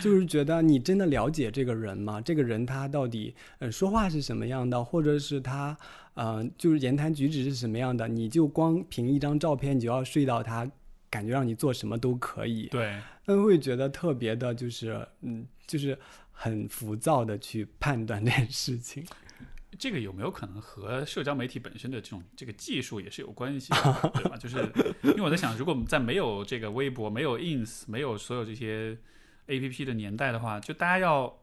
[0.00, 2.20] 就是觉得你真的了解这个人吗？
[2.20, 5.76] 这个人他到底呃说话是什么样的，或者是他
[6.16, 8.08] 呃就是言谈举止是什么样的？
[8.08, 10.68] 你就光凭一张照片，你就要睡到他，
[11.08, 15.96] 感觉让你做什么都可以，对，那会觉得特别的，就是嗯，就是
[16.32, 19.06] 很浮躁的去判断这件事情。
[19.78, 24.36] 这个有没有可能和社交媒体本身的这种这个技术也是有关系的，对吧？
[24.38, 24.56] 就是
[25.02, 28.96] 因为我在想，如果在没有这个微博、没有 ins、没有所有这些
[29.48, 31.38] A P P 的年代的话，就大家要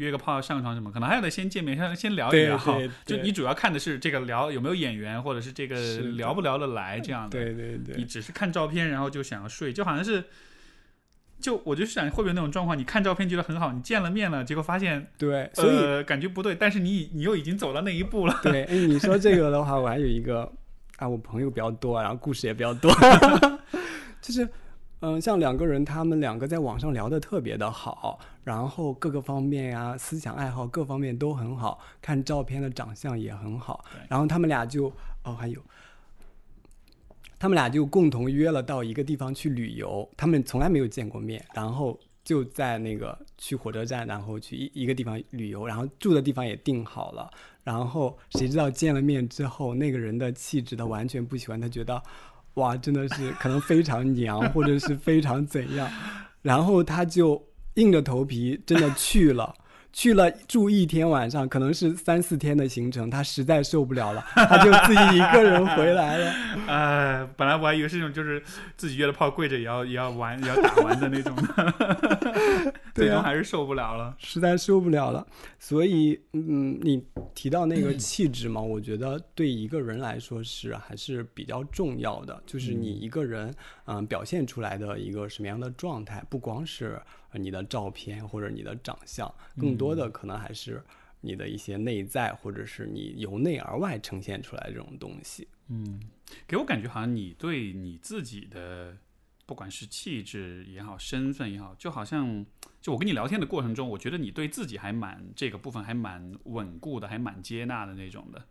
[0.00, 2.58] 约个炮、上个床什么，可能还要得先见面，先 先聊一对聊。
[2.58, 5.76] 对就你主要看的是这个聊有没有眼缘，或者是这个
[6.16, 7.30] 聊不聊得来这样的。
[7.30, 10.24] 对对对你，只是看照片，然后就想要睡，就好像是，
[11.38, 12.76] 就我就想会不会那种状况？
[12.78, 18.40] 你看照片觉得很好，你见了面了，结果发现对，所以、呃感觉不对，但是你你又已经走到那一步了。
[18.42, 20.50] 对，哎，你说这个的话，我还有一个
[20.96, 22.90] 啊，我朋友比较多，然后故事也比较多，
[24.20, 24.48] 就是
[25.00, 34.92] 嗯、像两个人，他们两个在网上聊得特别的好，然后各个方面呀、思想爱好各方面都很好，看照片的长相也很好，然后他们俩就
[35.24, 35.60] 哦还有。
[37.38, 47.30] 他们俩就共同约了到一个地方去旅游，他们从来没有见过面，然后就在那个去火车站，然后去一一个地方旅游，然后住的地方也定好了，
[47.64, 52.02] 然后谁知道见了面之后，那个人的气质他完全不喜欢，他觉得
[52.54, 55.88] 哇，真的是可能非常娘，或者是非常怎样，
[56.42, 57.42] 然后他就
[57.74, 59.54] 硬着头皮真的去了。
[59.92, 66.32] 去了住一天晚上，可能是三四天的行程，他实在受不了了，他就自己一个人回来了。
[66.66, 68.42] 呃， 本来我还以为是那种就是
[68.76, 74.14] 自己约了炮跪着也要也要玩也要打完的那种的， 对啊最终还是受不了了。
[74.18, 75.26] 实在受不了了。
[75.58, 77.04] 所以，嗯，你
[77.34, 83.52] 提到那个气质嘛，我觉得对一个人来说是还是比较重要的，就是你一个人，
[83.86, 87.02] 嗯、表现出来的一个什么样的状态，不光是呃
[87.38, 90.82] 你的照片或者你的长相，更多的可能还是
[91.20, 95.46] 你的一些内在，或者是你由内而外呈现出来这种东西。
[95.68, 96.00] 嗯，
[96.46, 98.96] 给我感觉好像你对你自己的，
[99.46, 102.44] 不管是气质也好，身份也好，就好像
[102.80, 108.44] 就我跟你聊天的过程中，我觉得你对自己还蛮这个部分还蛮稳固的，还蛮接纳的那种的。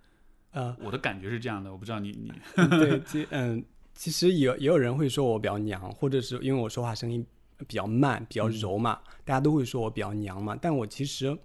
[0.52, 2.32] 呃，我的感觉是这样的，我不知道你你
[2.70, 7.26] 对，其嗯，其实也有也有人会说我比较娘，或者是因为我说话声音
[7.68, 10.58] 比较慢、比较柔嘛，大家都会说我比较娘嘛。
[10.60, 11.38] 但我其实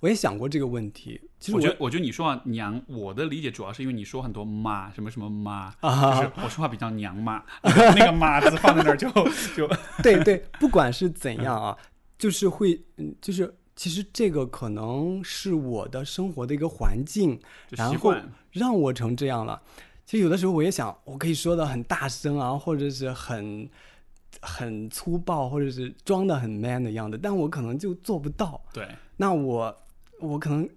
[0.00, 9.08] 我也想过这个问题，其实我我觉得，我觉得你说话娘，我的理解主要是因为你说很多妈，什么什么妈， 就啊是， 我说话比较娘嘛，那个妈字放在那儿就
[9.56, 9.68] 就
[10.02, 11.76] 对对，不管是怎样啊，
[12.18, 17.40] 就是会，嗯，就是其实这个可能是我的生活的一个环境，
[17.70, 18.14] 然后。
[18.52, 19.62] 让我成这样了。
[20.04, 23.66] 其实有的时候我也想，我可以说的很大声啊，或者是很
[24.40, 28.60] 很粗暴，或者是装的很 man 的样子，但我可能就做不到。
[28.72, 29.76] 对，那我
[30.20, 30.68] 我可能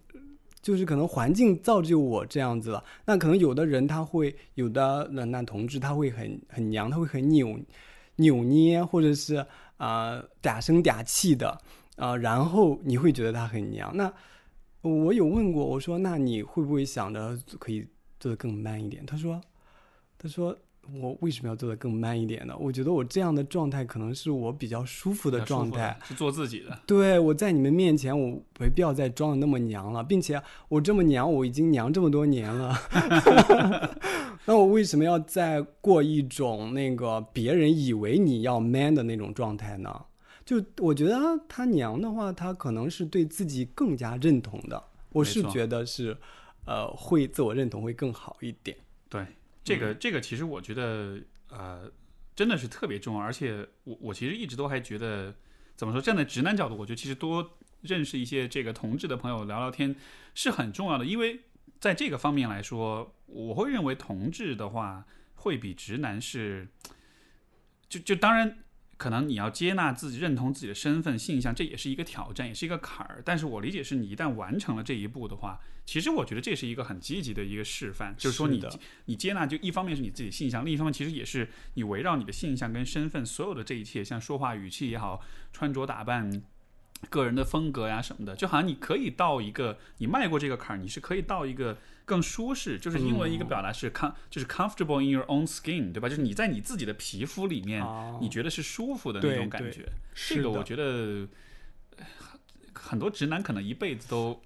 [0.61, 2.83] 就是可能环境造就我这样子了。
[3.05, 7.57] 那可能有的人他会有的那那同志他会很很娘，他会很扭
[8.17, 9.35] 扭捏，或者是
[9.77, 11.49] 啊、呃、嗲声嗲气的
[11.95, 13.95] 啊、呃然后你会觉得他很娘。
[13.95, 14.11] 那
[14.81, 17.87] 我有问过，我说那你会不会想着可以
[18.19, 19.05] 做的更 man 一点？
[19.05, 19.41] 他说
[20.17, 20.55] 他说。
[20.93, 22.55] 我为什么要做的更 man 一点呢？
[22.59, 26.79] 我觉得我这样的状态可能是我比较舒服的状态，是做自己的。
[26.85, 32.75] 对，我在你们面前，我没必要再装的那么娘了，并且我这么娘，我已经娘这么多年了，
[34.45, 40.05] 那我为什么要再过一种那个别人以为你要 man 的那种状态呢？
[40.45, 46.15] 就我觉得他娘的话，他可能是对自己更加认同的，我是觉得是，
[46.67, 48.77] 呃，会自我认同会更好一点。
[49.09, 49.25] 对，
[49.65, 51.19] 这个这个其实我觉得
[51.49, 51.91] 呃
[52.33, 55.35] 真的是特别重要，而且我我其实一直都还觉得
[55.75, 59.93] 怎么说，站在直男角度，我觉得其实多认识一些这个同志的朋友聊聊天
[60.33, 61.41] 是很重要的，因为
[61.79, 66.69] 在这个方面来说，我会认为同志的话会比直男是，
[67.89, 68.59] 就就当然。
[68.97, 73.21] 可能你要接纳自己、认同自己的身份、性向，这也是一个挑战，也是一个坎儿。
[73.25, 85.21] 但是我理解是你一旦完成了这一步的话，其实我觉得这是一个很积极的一个示范，就是说你的你接纳，就一方面是你自己性向，另一方面其实也是你围绕你的性向跟身份所有的这一切，像说话语气也好，
[85.53, 86.43] 穿着打扮。
[87.09, 96.09] 个人的风格呀什么的，就好像你可以到一个，你迈过这个坎儿，你是可以到一个更舒适，就是英文一个表达是 com，、就是 comfortable in your own skin，对吧？
[96.09, 99.87] 就是你在你自己的皮肤里面，哦你觉得是舒服的那种感觉。
[100.15, 101.27] 是这个我觉得
[101.97, 102.05] 呃
[102.73, 104.41] 很多直男可能一辈子都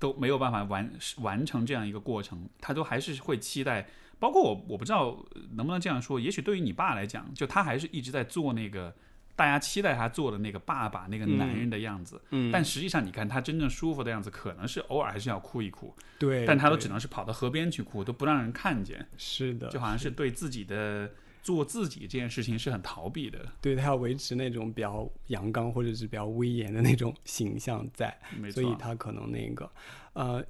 [0.00, 3.86] 都没有办法完完成这样一个过程，他都还是会期待。
[4.18, 5.16] 包括我，我不知道
[5.52, 6.20] 能不能这样说。
[6.20, 8.94] 也许对于你爸来讲，就他还是一直在做那个
[9.34, 12.20] 大家期待他做的那个爸爸、那个男人的样子。
[12.28, 21.10] 嗯，但实际上，你看他真正舒服的样子，可能是偶尔还是要哭一哭，对，但他都只能是跑到河边去哭，都不让人看见，是的，就好像是对自己的
[21.42, 23.44] 做自己这件事情是很逃避的。
[23.60, 29.70] 对他要维持那种比较阳刚或者是比较威严的那种形象在，没，所以他可能那个，
[30.12, 30.44] 呃，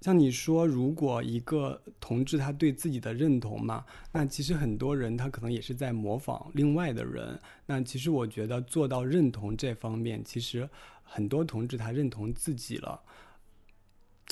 [0.00, 7.40] 像你说，如果一个同志他对自己的认同嘛，那其实很多人他可能也是在模仿另外的人。
[7.66, 10.68] 那其实我觉得做到认同这方面，其实
[11.02, 13.00] 很多同志他认同自己了，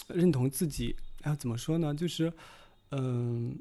[0.09, 0.94] 认同自己，
[1.24, 1.94] 要怎么说呢？
[1.94, 2.31] 就是，
[2.90, 3.59] 嗯、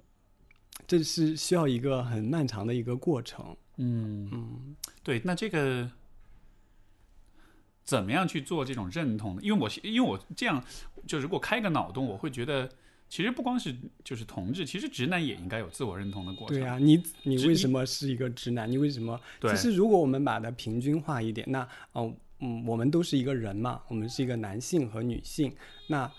[0.88, 3.56] 这是需要一个很漫长的一个过程。
[3.78, 5.90] 嗯嗯，对，那这个
[7.84, 9.42] 怎么样去做这种认同呢？
[9.44, 10.64] 因为我因为我这样，
[11.08, 12.70] 就如果开个脑洞，我会觉得，
[13.10, 16.60] 其实不光是就是同志，其实直男也应该有自我认同的过程。
[16.60, 18.70] 对啊，你你为什么是一个直男？
[18.70, 19.20] 你为什么？
[19.40, 25.54] 对其实如果我们把它平均化一点，那哦嗯，我们都是一个人嘛，我们是一个男性和女性，
[25.88, 26.12] 那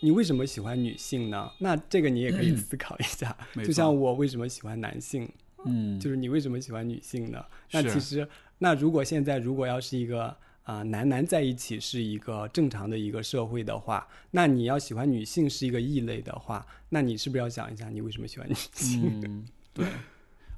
[0.00, 1.50] 你为什么喜欢女性呢？
[1.58, 3.36] 那这个你也可以思考一下。
[3.64, 5.28] 就像我为什么喜欢男性，
[5.64, 7.44] 嗯，就是你为什么喜欢女性呢？
[7.72, 19.20] 那其实，那如果现在如果要是一个啊、男男在一起是一个正常的一个社会的话，那你要喜欢女性是一个异类的话，那你是不是要想一下你为什么喜欢女性？
[19.24, 19.86] 嗯，对。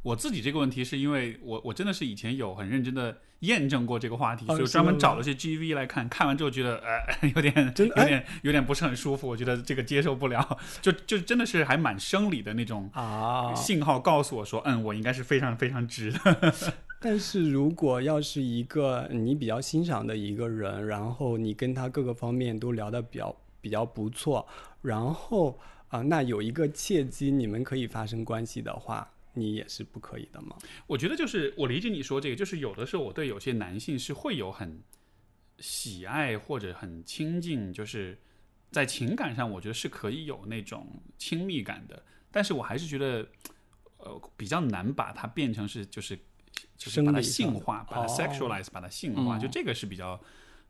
[0.03, 16.55] 我自己这个问题是因为我我真的是以前有很认真的验证过这个话题，哦所以专门找了些 GV 来看，看完之后觉得呃 有点真有点有点不是很舒服，我觉得这个接受不了，就就真的是还蛮生理的那种啊，信号告诉我说，嗯，我应该是非常非常直的。
[17.03, 24.47] 但是如果要是一个你比较欣赏的一个人，然后你跟他各个方面都聊得比较比较不错，
[24.83, 25.59] 然后
[25.89, 30.57] 啊、那有一个契机你们可以发生关系的话，你也是不可以的吗？
[30.87, 34.83] 我觉得就是我理解你说这个，就是有的时候我对有些男性是会有很
[35.59, 38.19] 喜爱或者很亲近，就是
[38.71, 40.87] 在情感上我觉得是可以有那种
[41.19, 43.27] 亲密感的，但是我还是觉得
[43.99, 46.19] 呃比较难把它变成是就是
[46.77, 50.21] 就是把它性化，把它哦 sexualize，、把它性化，嗯就这个是比较。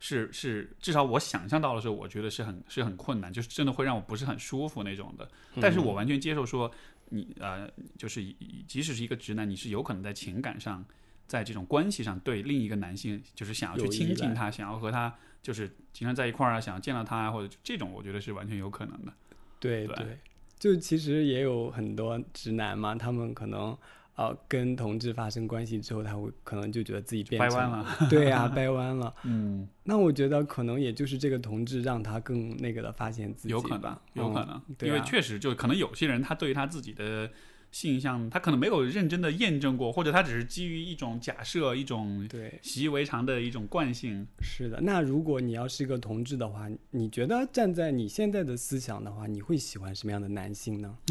[0.03, 5.29] 是是，至少我想象到的时候，我觉得是很是很困难，就是真的会让我不是很舒服那种的。
[5.61, 6.71] 但是我完全接受说，
[7.11, 8.23] 你呃，就是
[8.67, 10.83] 即使是一个直男，你是有可能在情感上，
[11.27, 19.13] 在这种关系上对另一个男性，就是想要去亲近他，想要和他就是经常在一块儿啊，想要见到他啊，或者这种，我觉得是完全有可能的。
[19.59, 20.19] 对对对，
[20.57, 23.77] 就其实也有很多直男嘛，他们可能
[24.15, 29.13] 呃跟同志发生关系之后，他会可能就觉得自己变成掰弯了，对呀、 掰弯了。
[29.23, 37.29] 嗯，那我觉得可能也就是这个同志让他更那个的发现自己有可能，，有可能，嗯对啊因为确实就可能有些人他对于他自己的
[37.71, 44.27] 性向，他可能没有认真的验证过，或者他只是基于一种假设、一种对，习以为常的一种惯性。
[44.41, 44.81] 是的。
[44.81, 50.97] 那如果你要是一个同志的话，你觉得站在你现在的思想的话，你会喜欢什么样的男性呢？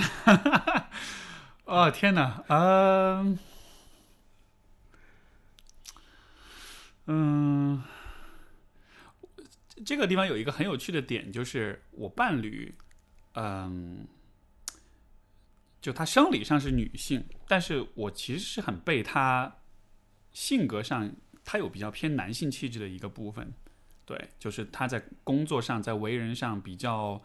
[1.70, 3.38] 哦天哪，嗯、
[7.06, 7.80] 嗯，
[9.86, 12.74] 这个地方有一个很有趣的点，就是我伴侣，
[13.34, 14.04] 嗯，
[15.80, 19.58] 就他生理上是女性，但是我其实是很被他
[20.32, 21.08] 性格上，
[21.44, 23.54] 他有比较偏男性气质的一个部分。
[24.04, 27.22] 对，就是他在工作上，在为人上比较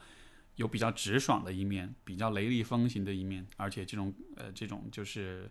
[0.56, 5.50] 有比较直爽的一面，比较雷厉风行的一面，而且这种呃这种就是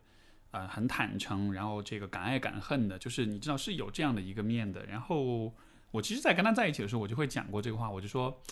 [0.51, 4.87] 呃很坦诚，然后这个敢爱敢恨的，就是你知道是有这样的一个面的。
[4.87, 5.53] 然后
[5.91, 8.43] 我其实，在跟他在一起的时候，我就会讲过这个话，我就说。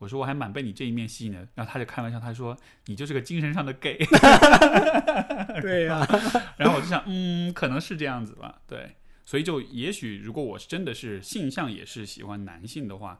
[0.00, 2.56] 我说我还蛮被你这一面吸引的，然后他就开玩笑，他说
[2.86, 3.98] 你就是个精神上的 gay，
[5.60, 6.00] 对呀、
[6.56, 8.96] 然后我就想，嗯，可能是这样子吧，对，
[9.26, 13.18] 所以就也许如果我是真的是性向也是喜欢男性的话，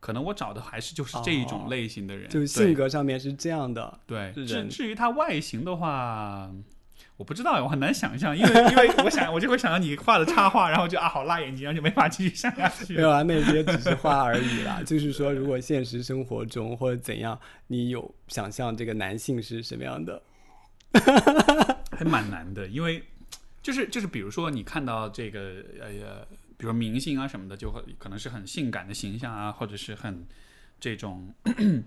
[0.00, 3.98] 可能我找的还是就是这一种哦类型的人，就是性格上面是这样的。
[4.06, 4.32] 对。
[4.32, 6.50] 至至于他外形的话，
[7.16, 13.02] 我不知道，我很难想象，因为因为我想我就会想到你画的插画，然后就啊好辣眼睛，然后就没法继续想下去没。
[13.02, 14.80] 有啊，那些只是画而已啦。
[14.86, 20.22] 就是说，如果现实生活中或者怎样，你有想象这个男性是什么样的？
[21.90, 23.02] 还蛮难的，因为
[23.60, 26.26] 就是就是比如说你看到这个呃，
[26.58, 30.26] 比如明星啊什么的，就会可能是很性感的形象啊，或者是很
[30.78, 31.32] 这种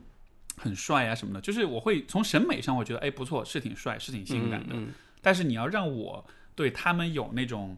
[0.57, 4.73] 很帅啊什么的，就是我会从审美上，我觉得哎不错，是挺帅，是挺性感的。
[4.73, 6.25] 嗯嗯但是你要让我
[6.55, 7.77] 对他们有那种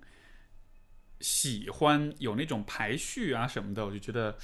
[1.20, 4.38] 喜欢，有那种排序啊什么的，我就觉得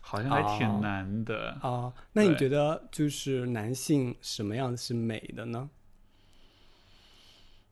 [0.00, 1.50] 好像还挺哦难的。
[1.62, 5.70] 啊，那你觉得就是男性什么样是美的呢？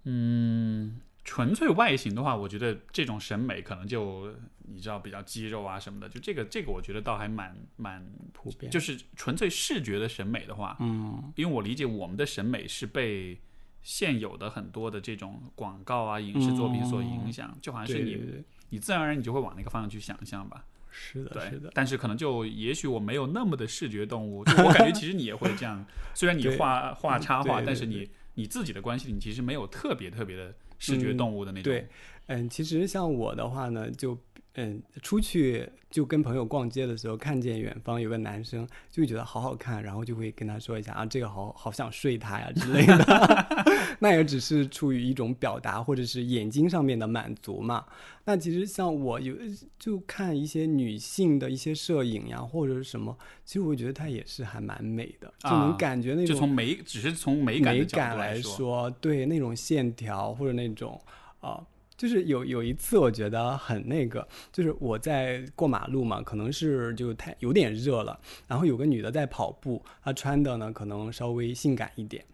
[0.05, 8.71] 嗯，纯粹外形的话，我觉得这种审美可能就你知道比较肌肉啊什么的，就这个这个我觉得倒还蛮蛮普遍。
[8.71, 11.33] 就是纯粹视觉的审美的话，嗯。
[11.37, 13.41] 因为我理解我们的审美是被
[13.83, 20.65] 现有的很多的这种广告啊、影视作品所影响，就好像是你你自然而然你就会往那个方向去想象吧。
[20.91, 25.85] 是的，是的，但是可能就也许我没有那么的视觉动物，就我感觉其实你也会这样，
[26.15, 31.73] 虽然你画画插画，但是你你自己的关系里，你其实没有特别特别的视觉嗯动物的那种。
[31.73, 31.87] 对
[32.27, 34.19] 嗯，其实像我的话呢，就
[34.55, 43.47] 嗯出去就跟朋友逛街的时候，看见远方有个男生，就会觉得好好看，然后就会跟他说一下啊，这个好好想睡他呀之类的。
[44.01, 47.85] 那也只是出于一种表达或者是眼睛上面的满足嘛。
[48.25, 49.37] 那其实像我有
[49.79, 61.01] 就看一些女性的一些摄影呀，或者是什么，其实我觉得她也是还蛮美的，就能啊感觉那种就从美，只是从美感美感来说，说，对那种线条或者那种
[61.41, 61.63] 啊、
[62.03, 68.19] 就是有有一次我觉得很那个，就是我在过马路嘛，可能是就太有点热了，
[68.49, 72.25] 然后有个女的在跑步，她穿的呢可能稍微性感一点。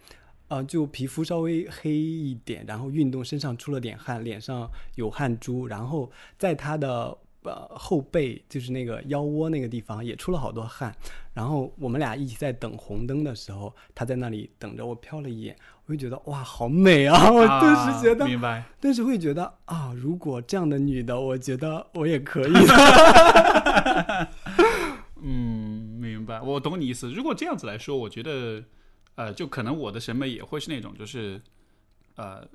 [0.48, 7.14] 呃，就皮肤稍微黑一点，然后运动身上出了点汗，脸上有汗珠，然后在她的
[7.48, 10.94] 呃后背，就是那个腰窝那个地方也出了好多汗。
[11.32, 15.56] 然后我们俩一起在等红灯的时候，他在那里等着，我瞟了一眼，
[15.86, 17.30] 我就觉得哇，好美啊！
[17.30, 18.64] 我顿时觉得，啊明白。
[18.80, 22.52] 顿时会觉得啊，如果这样的女的，我觉得我也可以。
[25.22, 27.10] 嗯，明白，我懂你意思。
[27.10, 28.62] 如果这样子来说，我觉得，
[29.14, 31.40] 呃，就可能我的审美也会是那种，就是，
[32.16, 32.46] 呃，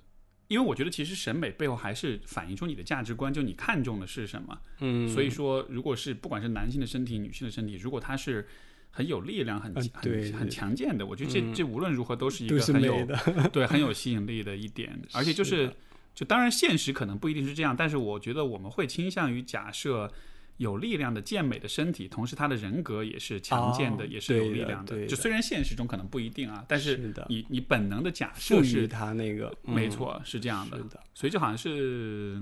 [0.54, 4.56] 因为我觉得其实审美背后还是反映出你的价值观，就你看重的是什么。
[4.82, 5.10] 嗯。
[5.10, 8.48] 所以说，如果是不管是男性的身体、女性的身体，如果它是
[8.92, 11.52] 很有力量、很嗯很很强健的，我觉得这嗯。
[11.52, 13.08] 这无论如何都是一个很有，
[13.52, 15.74] 对很有吸引力的一点， 而且就是
[16.14, 20.14] 就当然现实可能不一定是这样，但是我觉得我们会倾向于假设
[20.58, 25.08] 有力量的健美的身体，同时他的人格也是强健的，哦也是有力量对的。
[25.08, 27.26] 就虽然现实中可能不一定啊，但是的。
[27.30, 30.70] 你你本能的假设是他那个，嗯没错，是这样。
[30.70, 30.80] 的，
[31.14, 32.42] 所以就好像是，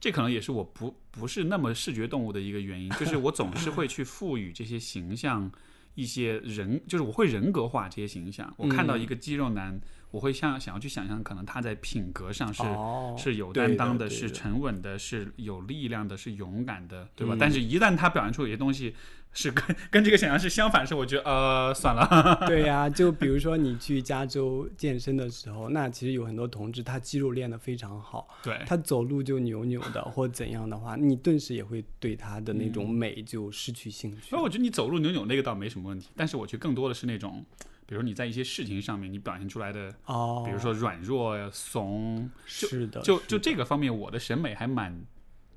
[0.00, 5.50] 这可能也是我不不是那么视觉动物的一个原因， 就是我总是会去赋予这些形象
[5.94, 8.52] 一些人，就是我会人格化这些形象。
[8.56, 9.80] 我看到一个肌肉男，
[10.12, 17.34] 我会像想要去想象，可能他在品格上是、哦是有担当的，是沉稳的，是有力量的，是勇敢的，对吧？
[17.34, 18.94] 嗯但是一旦他表现出有些东西
[19.32, 28.62] 是跟跟这个想象是相反是，我觉得呃算了， 对呀、就比如说你去加州健身的时候，那其实有很多同志他肌肉练得非常好，对。
[28.66, 34.42] 他走路就扭扭的或怎样的话，你顿时也会对他的那种美就失去兴趣所以。
[34.42, 37.42] 我觉得你走路扭扭那个倒没什么问题，但是我觉得更多的是那种，
[37.92, 44.98] 比如你在一些事情上面你表现出来的，哦，比如说软弱呀、怂，是的，就就这个方面，我的审美还蛮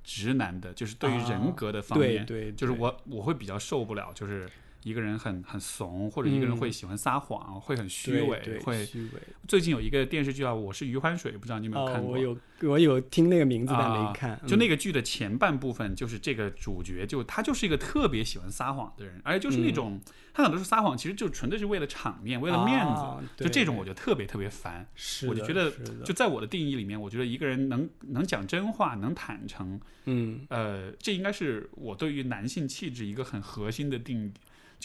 [0.03, 4.49] 直男的，就是对于人格的方面，对对，对就是我我会比较受不了，就是
[4.85, 8.85] 一个人很很怂，或者一个人嗯会喜欢撒谎，会很虚伪，会。
[8.85, 9.11] 虚伪。
[9.47, 12.11] 最近有一个电视剧啊，《我是余欢水》，不知道你有没有哦，看过？
[12.11, 14.39] 我有我有听那个名字，但啊没看。
[14.45, 19.99] 就那个个剧的前半部分，就是这个主角，就他就是一个特别喜欢撒谎的人，而且就是那种、
[20.35, 23.01] 他很多时候撒谎，其实就纯粹是为了场面，为了面子。
[23.01, 24.87] 啊就这种，我就特别特别烦。
[24.93, 25.71] 是我就觉得
[26.03, 34.31] 就在我的定义里面，我觉得一个人能能讲真话，能坦诚，嗯呃，这应该是我对于男性气质一个很核心的定义。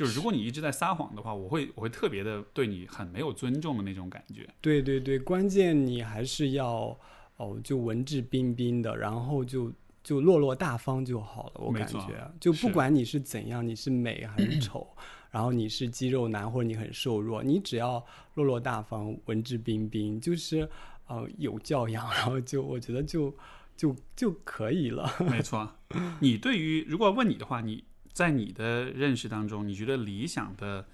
[0.00, 4.48] 就是如果你一直在撒谎的话，我会我会特别的对你很没有尊重的那种感觉。
[4.58, 6.98] 对对对，关键你还是要
[7.36, 9.70] 哦，就文质彬彬的，然后就
[10.02, 11.52] 就落落大方就好了。
[11.56, 14.86] 我感觉，就不管你是怎样，你是美还是丑，
[15.30, 18.02] 然后你是肌肉男或者你很瘦弱，你只要
[18.36, 20.66] 落落大方、文质彬彬，就是
[21.08, 23.36] 呃有教养，然后就我觉得就
[23.76, 25.12] 就就可以了。
[25.28, 25.76] 没错，
[26.20, 30.86] 你对于如果问你的话，你在你的认识当中，你觉得理想的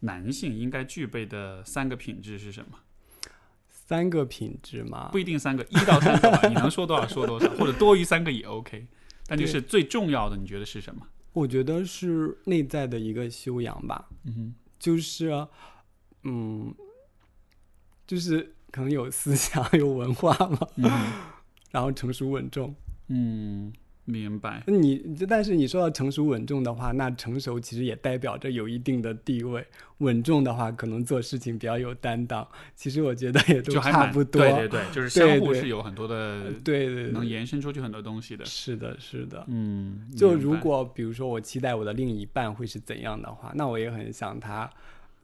[0.00, 2.78] 男性应该具备的三个品质是什么？
[3.68, 8.86] 三个品质嘛不，一定三个，一到三个吧，你能说多少说多少，或者多于三个也 OK。
[9.26, 11.06] 但就是最重要的，你觉得是什么？
[11.32, 14.08] 我觉得是内在的一个修养吧。
[14.24, 15.46] 嗯就是，
[16.22, 16.74] 嗯，
[18.06, 20.84] 就是可能有思想、有文化嘛，嗯
[21.70, 22.74] 然后成熟稳重。
[23.08, 23.72] 嗯，
[24.10, 24.62] 明白。
[24.66, 29.64] 你但是你说到成熟稳重的话，那成熟其实也代表着有一定的地位，
[29.98, 32.46] 稳重的话可能做事情比较有担当。
[32.74, 34.42] 其实我觉得也都差不多。
[34.42, 38.44] 对对对， 就是相互是有很多的，对对对能延伸出去很多东西的。
[38.44, 39.44] 是的，是的。
[39.48, 44.70] 嗯，就如果比如说我期待我的另一半会是怎样的话，那我也很想他，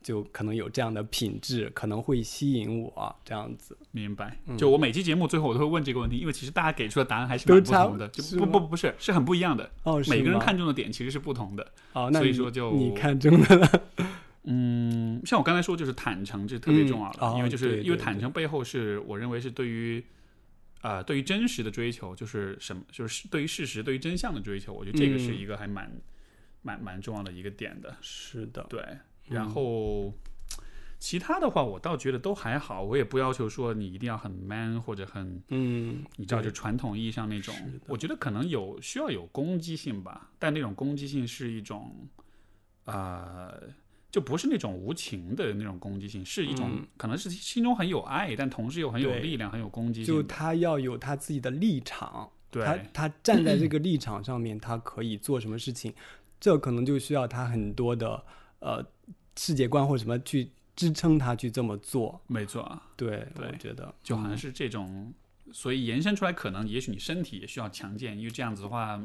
[0.07, 3.77] 就可能有这样的品质，可能会吸引我这样子。
[3.91, 11.73] 明白，嗯就我每期节目最后我都会问这个问题，因为其实大家给出的答案还是蛮不同的，就不不不是是很不一样的，哦，是每个人看重的点其实是不同的。
[11.93, 13.83] 哦，那所以说就你看中的了，
[14.45, 20.05] 嗯，像我刚才说，就是坦诚这特别重要了，嗯哦因为就是因为坦诚背后是我认为是对于。
[20.83, 25.91] 呃，对于真实的追求，就是什么，就是对于事实、对于真相的追求，我觉得这个是嗯一个还蛮、
[26.63, 27.97] 蛮蛮重要的一个点的。
[28.01, 30.13] 是的，对，嗯然后、
[30.99, 37.55] 其他的话，我倒觉得都还好，我也不要求说你一定要很 man 或者很，嗯，你知道，就传统意义上那种。
[37.87, 42.09] 我觉得可能有需要有攻击性吧，但那种攻击性是一种，
[42.85, 43.61] 呃，
[44.11, 50.29] 就不是那种无情的那种攻击性，是一种、嗯可能是心中很有爱，但同时又很有力量、很有攻击就性就。
[50.29, 55.93] 他要有他自己的立场，对他他站在这个立场上面，他可以做什么事情，
[56.41, 58.25] 这可能就需要他很多的
[58.61, 58.85] 呃
[59.37, 62.21] 世界观或者什么去支撑他去这么做。
[62.27, 62.63] 没错。
[62.63, 63.49] 啊，对，对。
[63.49, 63.95] 我觉得。
[64.03, 65.13] 就好像嗯是这种，
[65.53, 69.01] 所以延伸出来，可能也许你身体也需要强健，因为这样子的话，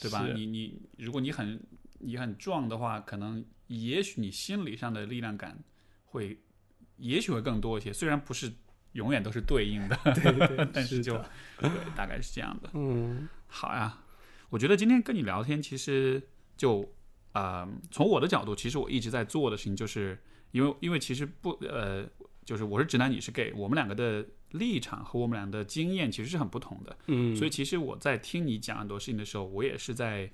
[0.00, 0.26] 对吧？
[0.34, 1.60] 你你如果你很
[2.00, 5.58] 你很壮的话，可能也许你心理上的力量感
[6.06, 6.38] 会，
[6.96, 8.52] 也许会更多一些，虽然不是
[8.92, 11.30] 永远都是对应的，对 对，但是就的。
[11.58, 12.70] 对，大概是这样的。
[12.74, 13.28] 嗯。
[13.46, 13.98] 好呀，
[14.50, 16.22] 我觉得今天跟你聊天，其实
[16.56, 16.92] 就
[17.38, 20.18] 呃，从我的角度，其实我一直在做的事情，就是
[20.50, 22.04] 因为因为其实不呃，
[22.44, 30.30] 就是我是直男，你是 gay，我们两个的立场和我们俩的经验其实是很不同的，嗯，所以其实我在听你讲很多事情的时候，我也是在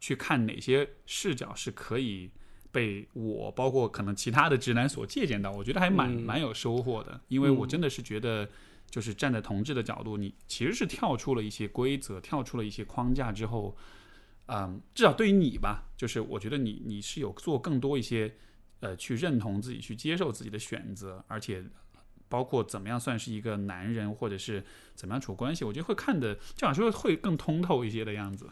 [0.00, 2.30] 去看哪些视角是可以。
[2.74, 6.18] 被我包括可能其他的直男所借鉴到，我觉得还蛮嗯。
[6.22, 7.68] 蛮有收获的，因为我嗯。
[7.68, 8.48] 真的是觉得，
[8.90, 13.76] 就是站在同志的角度，你其实是跳出了一些规则，跳出了一些框架之后，
[14.46, 18.34] 嗯，至少对于你吧，就是我觉得你你是有做更多一些，
[18.80, 21.64] 呃，去认同自己、去接受自己的选择，而且
[22.28, 24.62] 包括怎么样算是一个男人，或者是
[24.94, 28.46] 怎么样处关系，我觉得会看的，这样说会更通透一些的样子。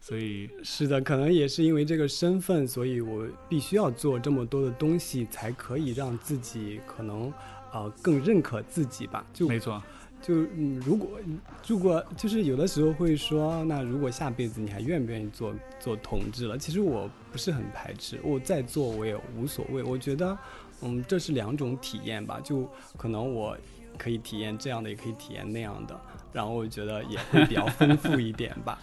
[0.00, 7.32] 所以，是的，可能也是因为这个身份，所以我必须要做这么多的东西，才可以让自己可能
[7.72, 9.26] 呃更认可自己吧。
[9.32, 9.82] 就没错，
[10.26, 11.20] 就嗯，如果
[11.66, 16.56] 如果就是有的时候会说，那如果下辈子你还愿不愿意做做同志了？
[16.56, 19.82] 其实我不是很排斥，我再做我也无所谓。
[19.82, 20.36] 我觉得，
[20.80, 23.54] 嗯，这是两种体验吧，就可能我
[23.98, 26.00] 可以体验这样的，也可以体验那样的，
[26.32, 28.78] 然后我觉得也会比较丰富一点吧。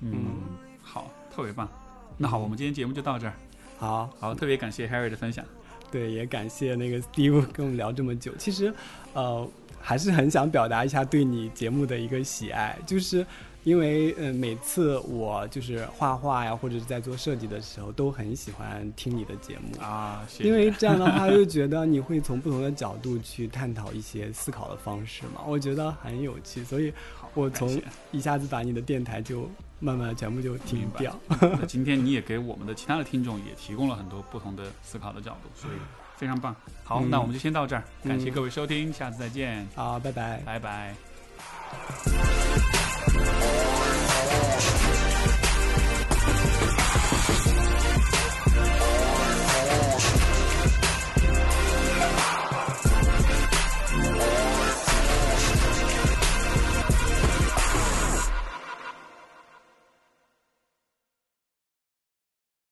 [0.00, 0.12] 嗯，
[0.82, 1.68] 好，特别棒。
[2.18, 3.34] 那好，我们今天节目就到这儿。
[3.78, 5.44] 好，好，特别感谢 Harry 的分享。
[5.92, 8.32] 对，也感谢那个 Steve 跟我们聊这么久。
[8.36, 8.72] 其实，
[9.12, 9.48] 呃，
[9.82, 13.26] 还是很想表达一下对你节目的一个喜爱，就是
[13.64, 19.80] 因为，嗯、每次我就是画画呀，或者是在做设计的时候，都很喜欢听你的节目。
[19.80, 20.48] 啊，谢谢。
[20.48, 26.92] 因为这样的话，就觉得你会从不同的角度去探讨一些思考的方式嘛， 我觉得很有趣，所以
[27.34, 27.80] 我从
[28.10, 29.48] 一下子把你的电台就
[29.78, 31.16] 慢慢全部就停掉。
[31.40, 35.74] 那今天你也给我们的其他的听众也提供了很多不同的思考的角度，所以
[36.22, 36.54] 非常棒。
[36.84, 39.66] 好那我们就先到这儿感谢各位收听下次再见。
[39.74, 40.40] 好拜拜。
[40.46, 40.94] 拜拜。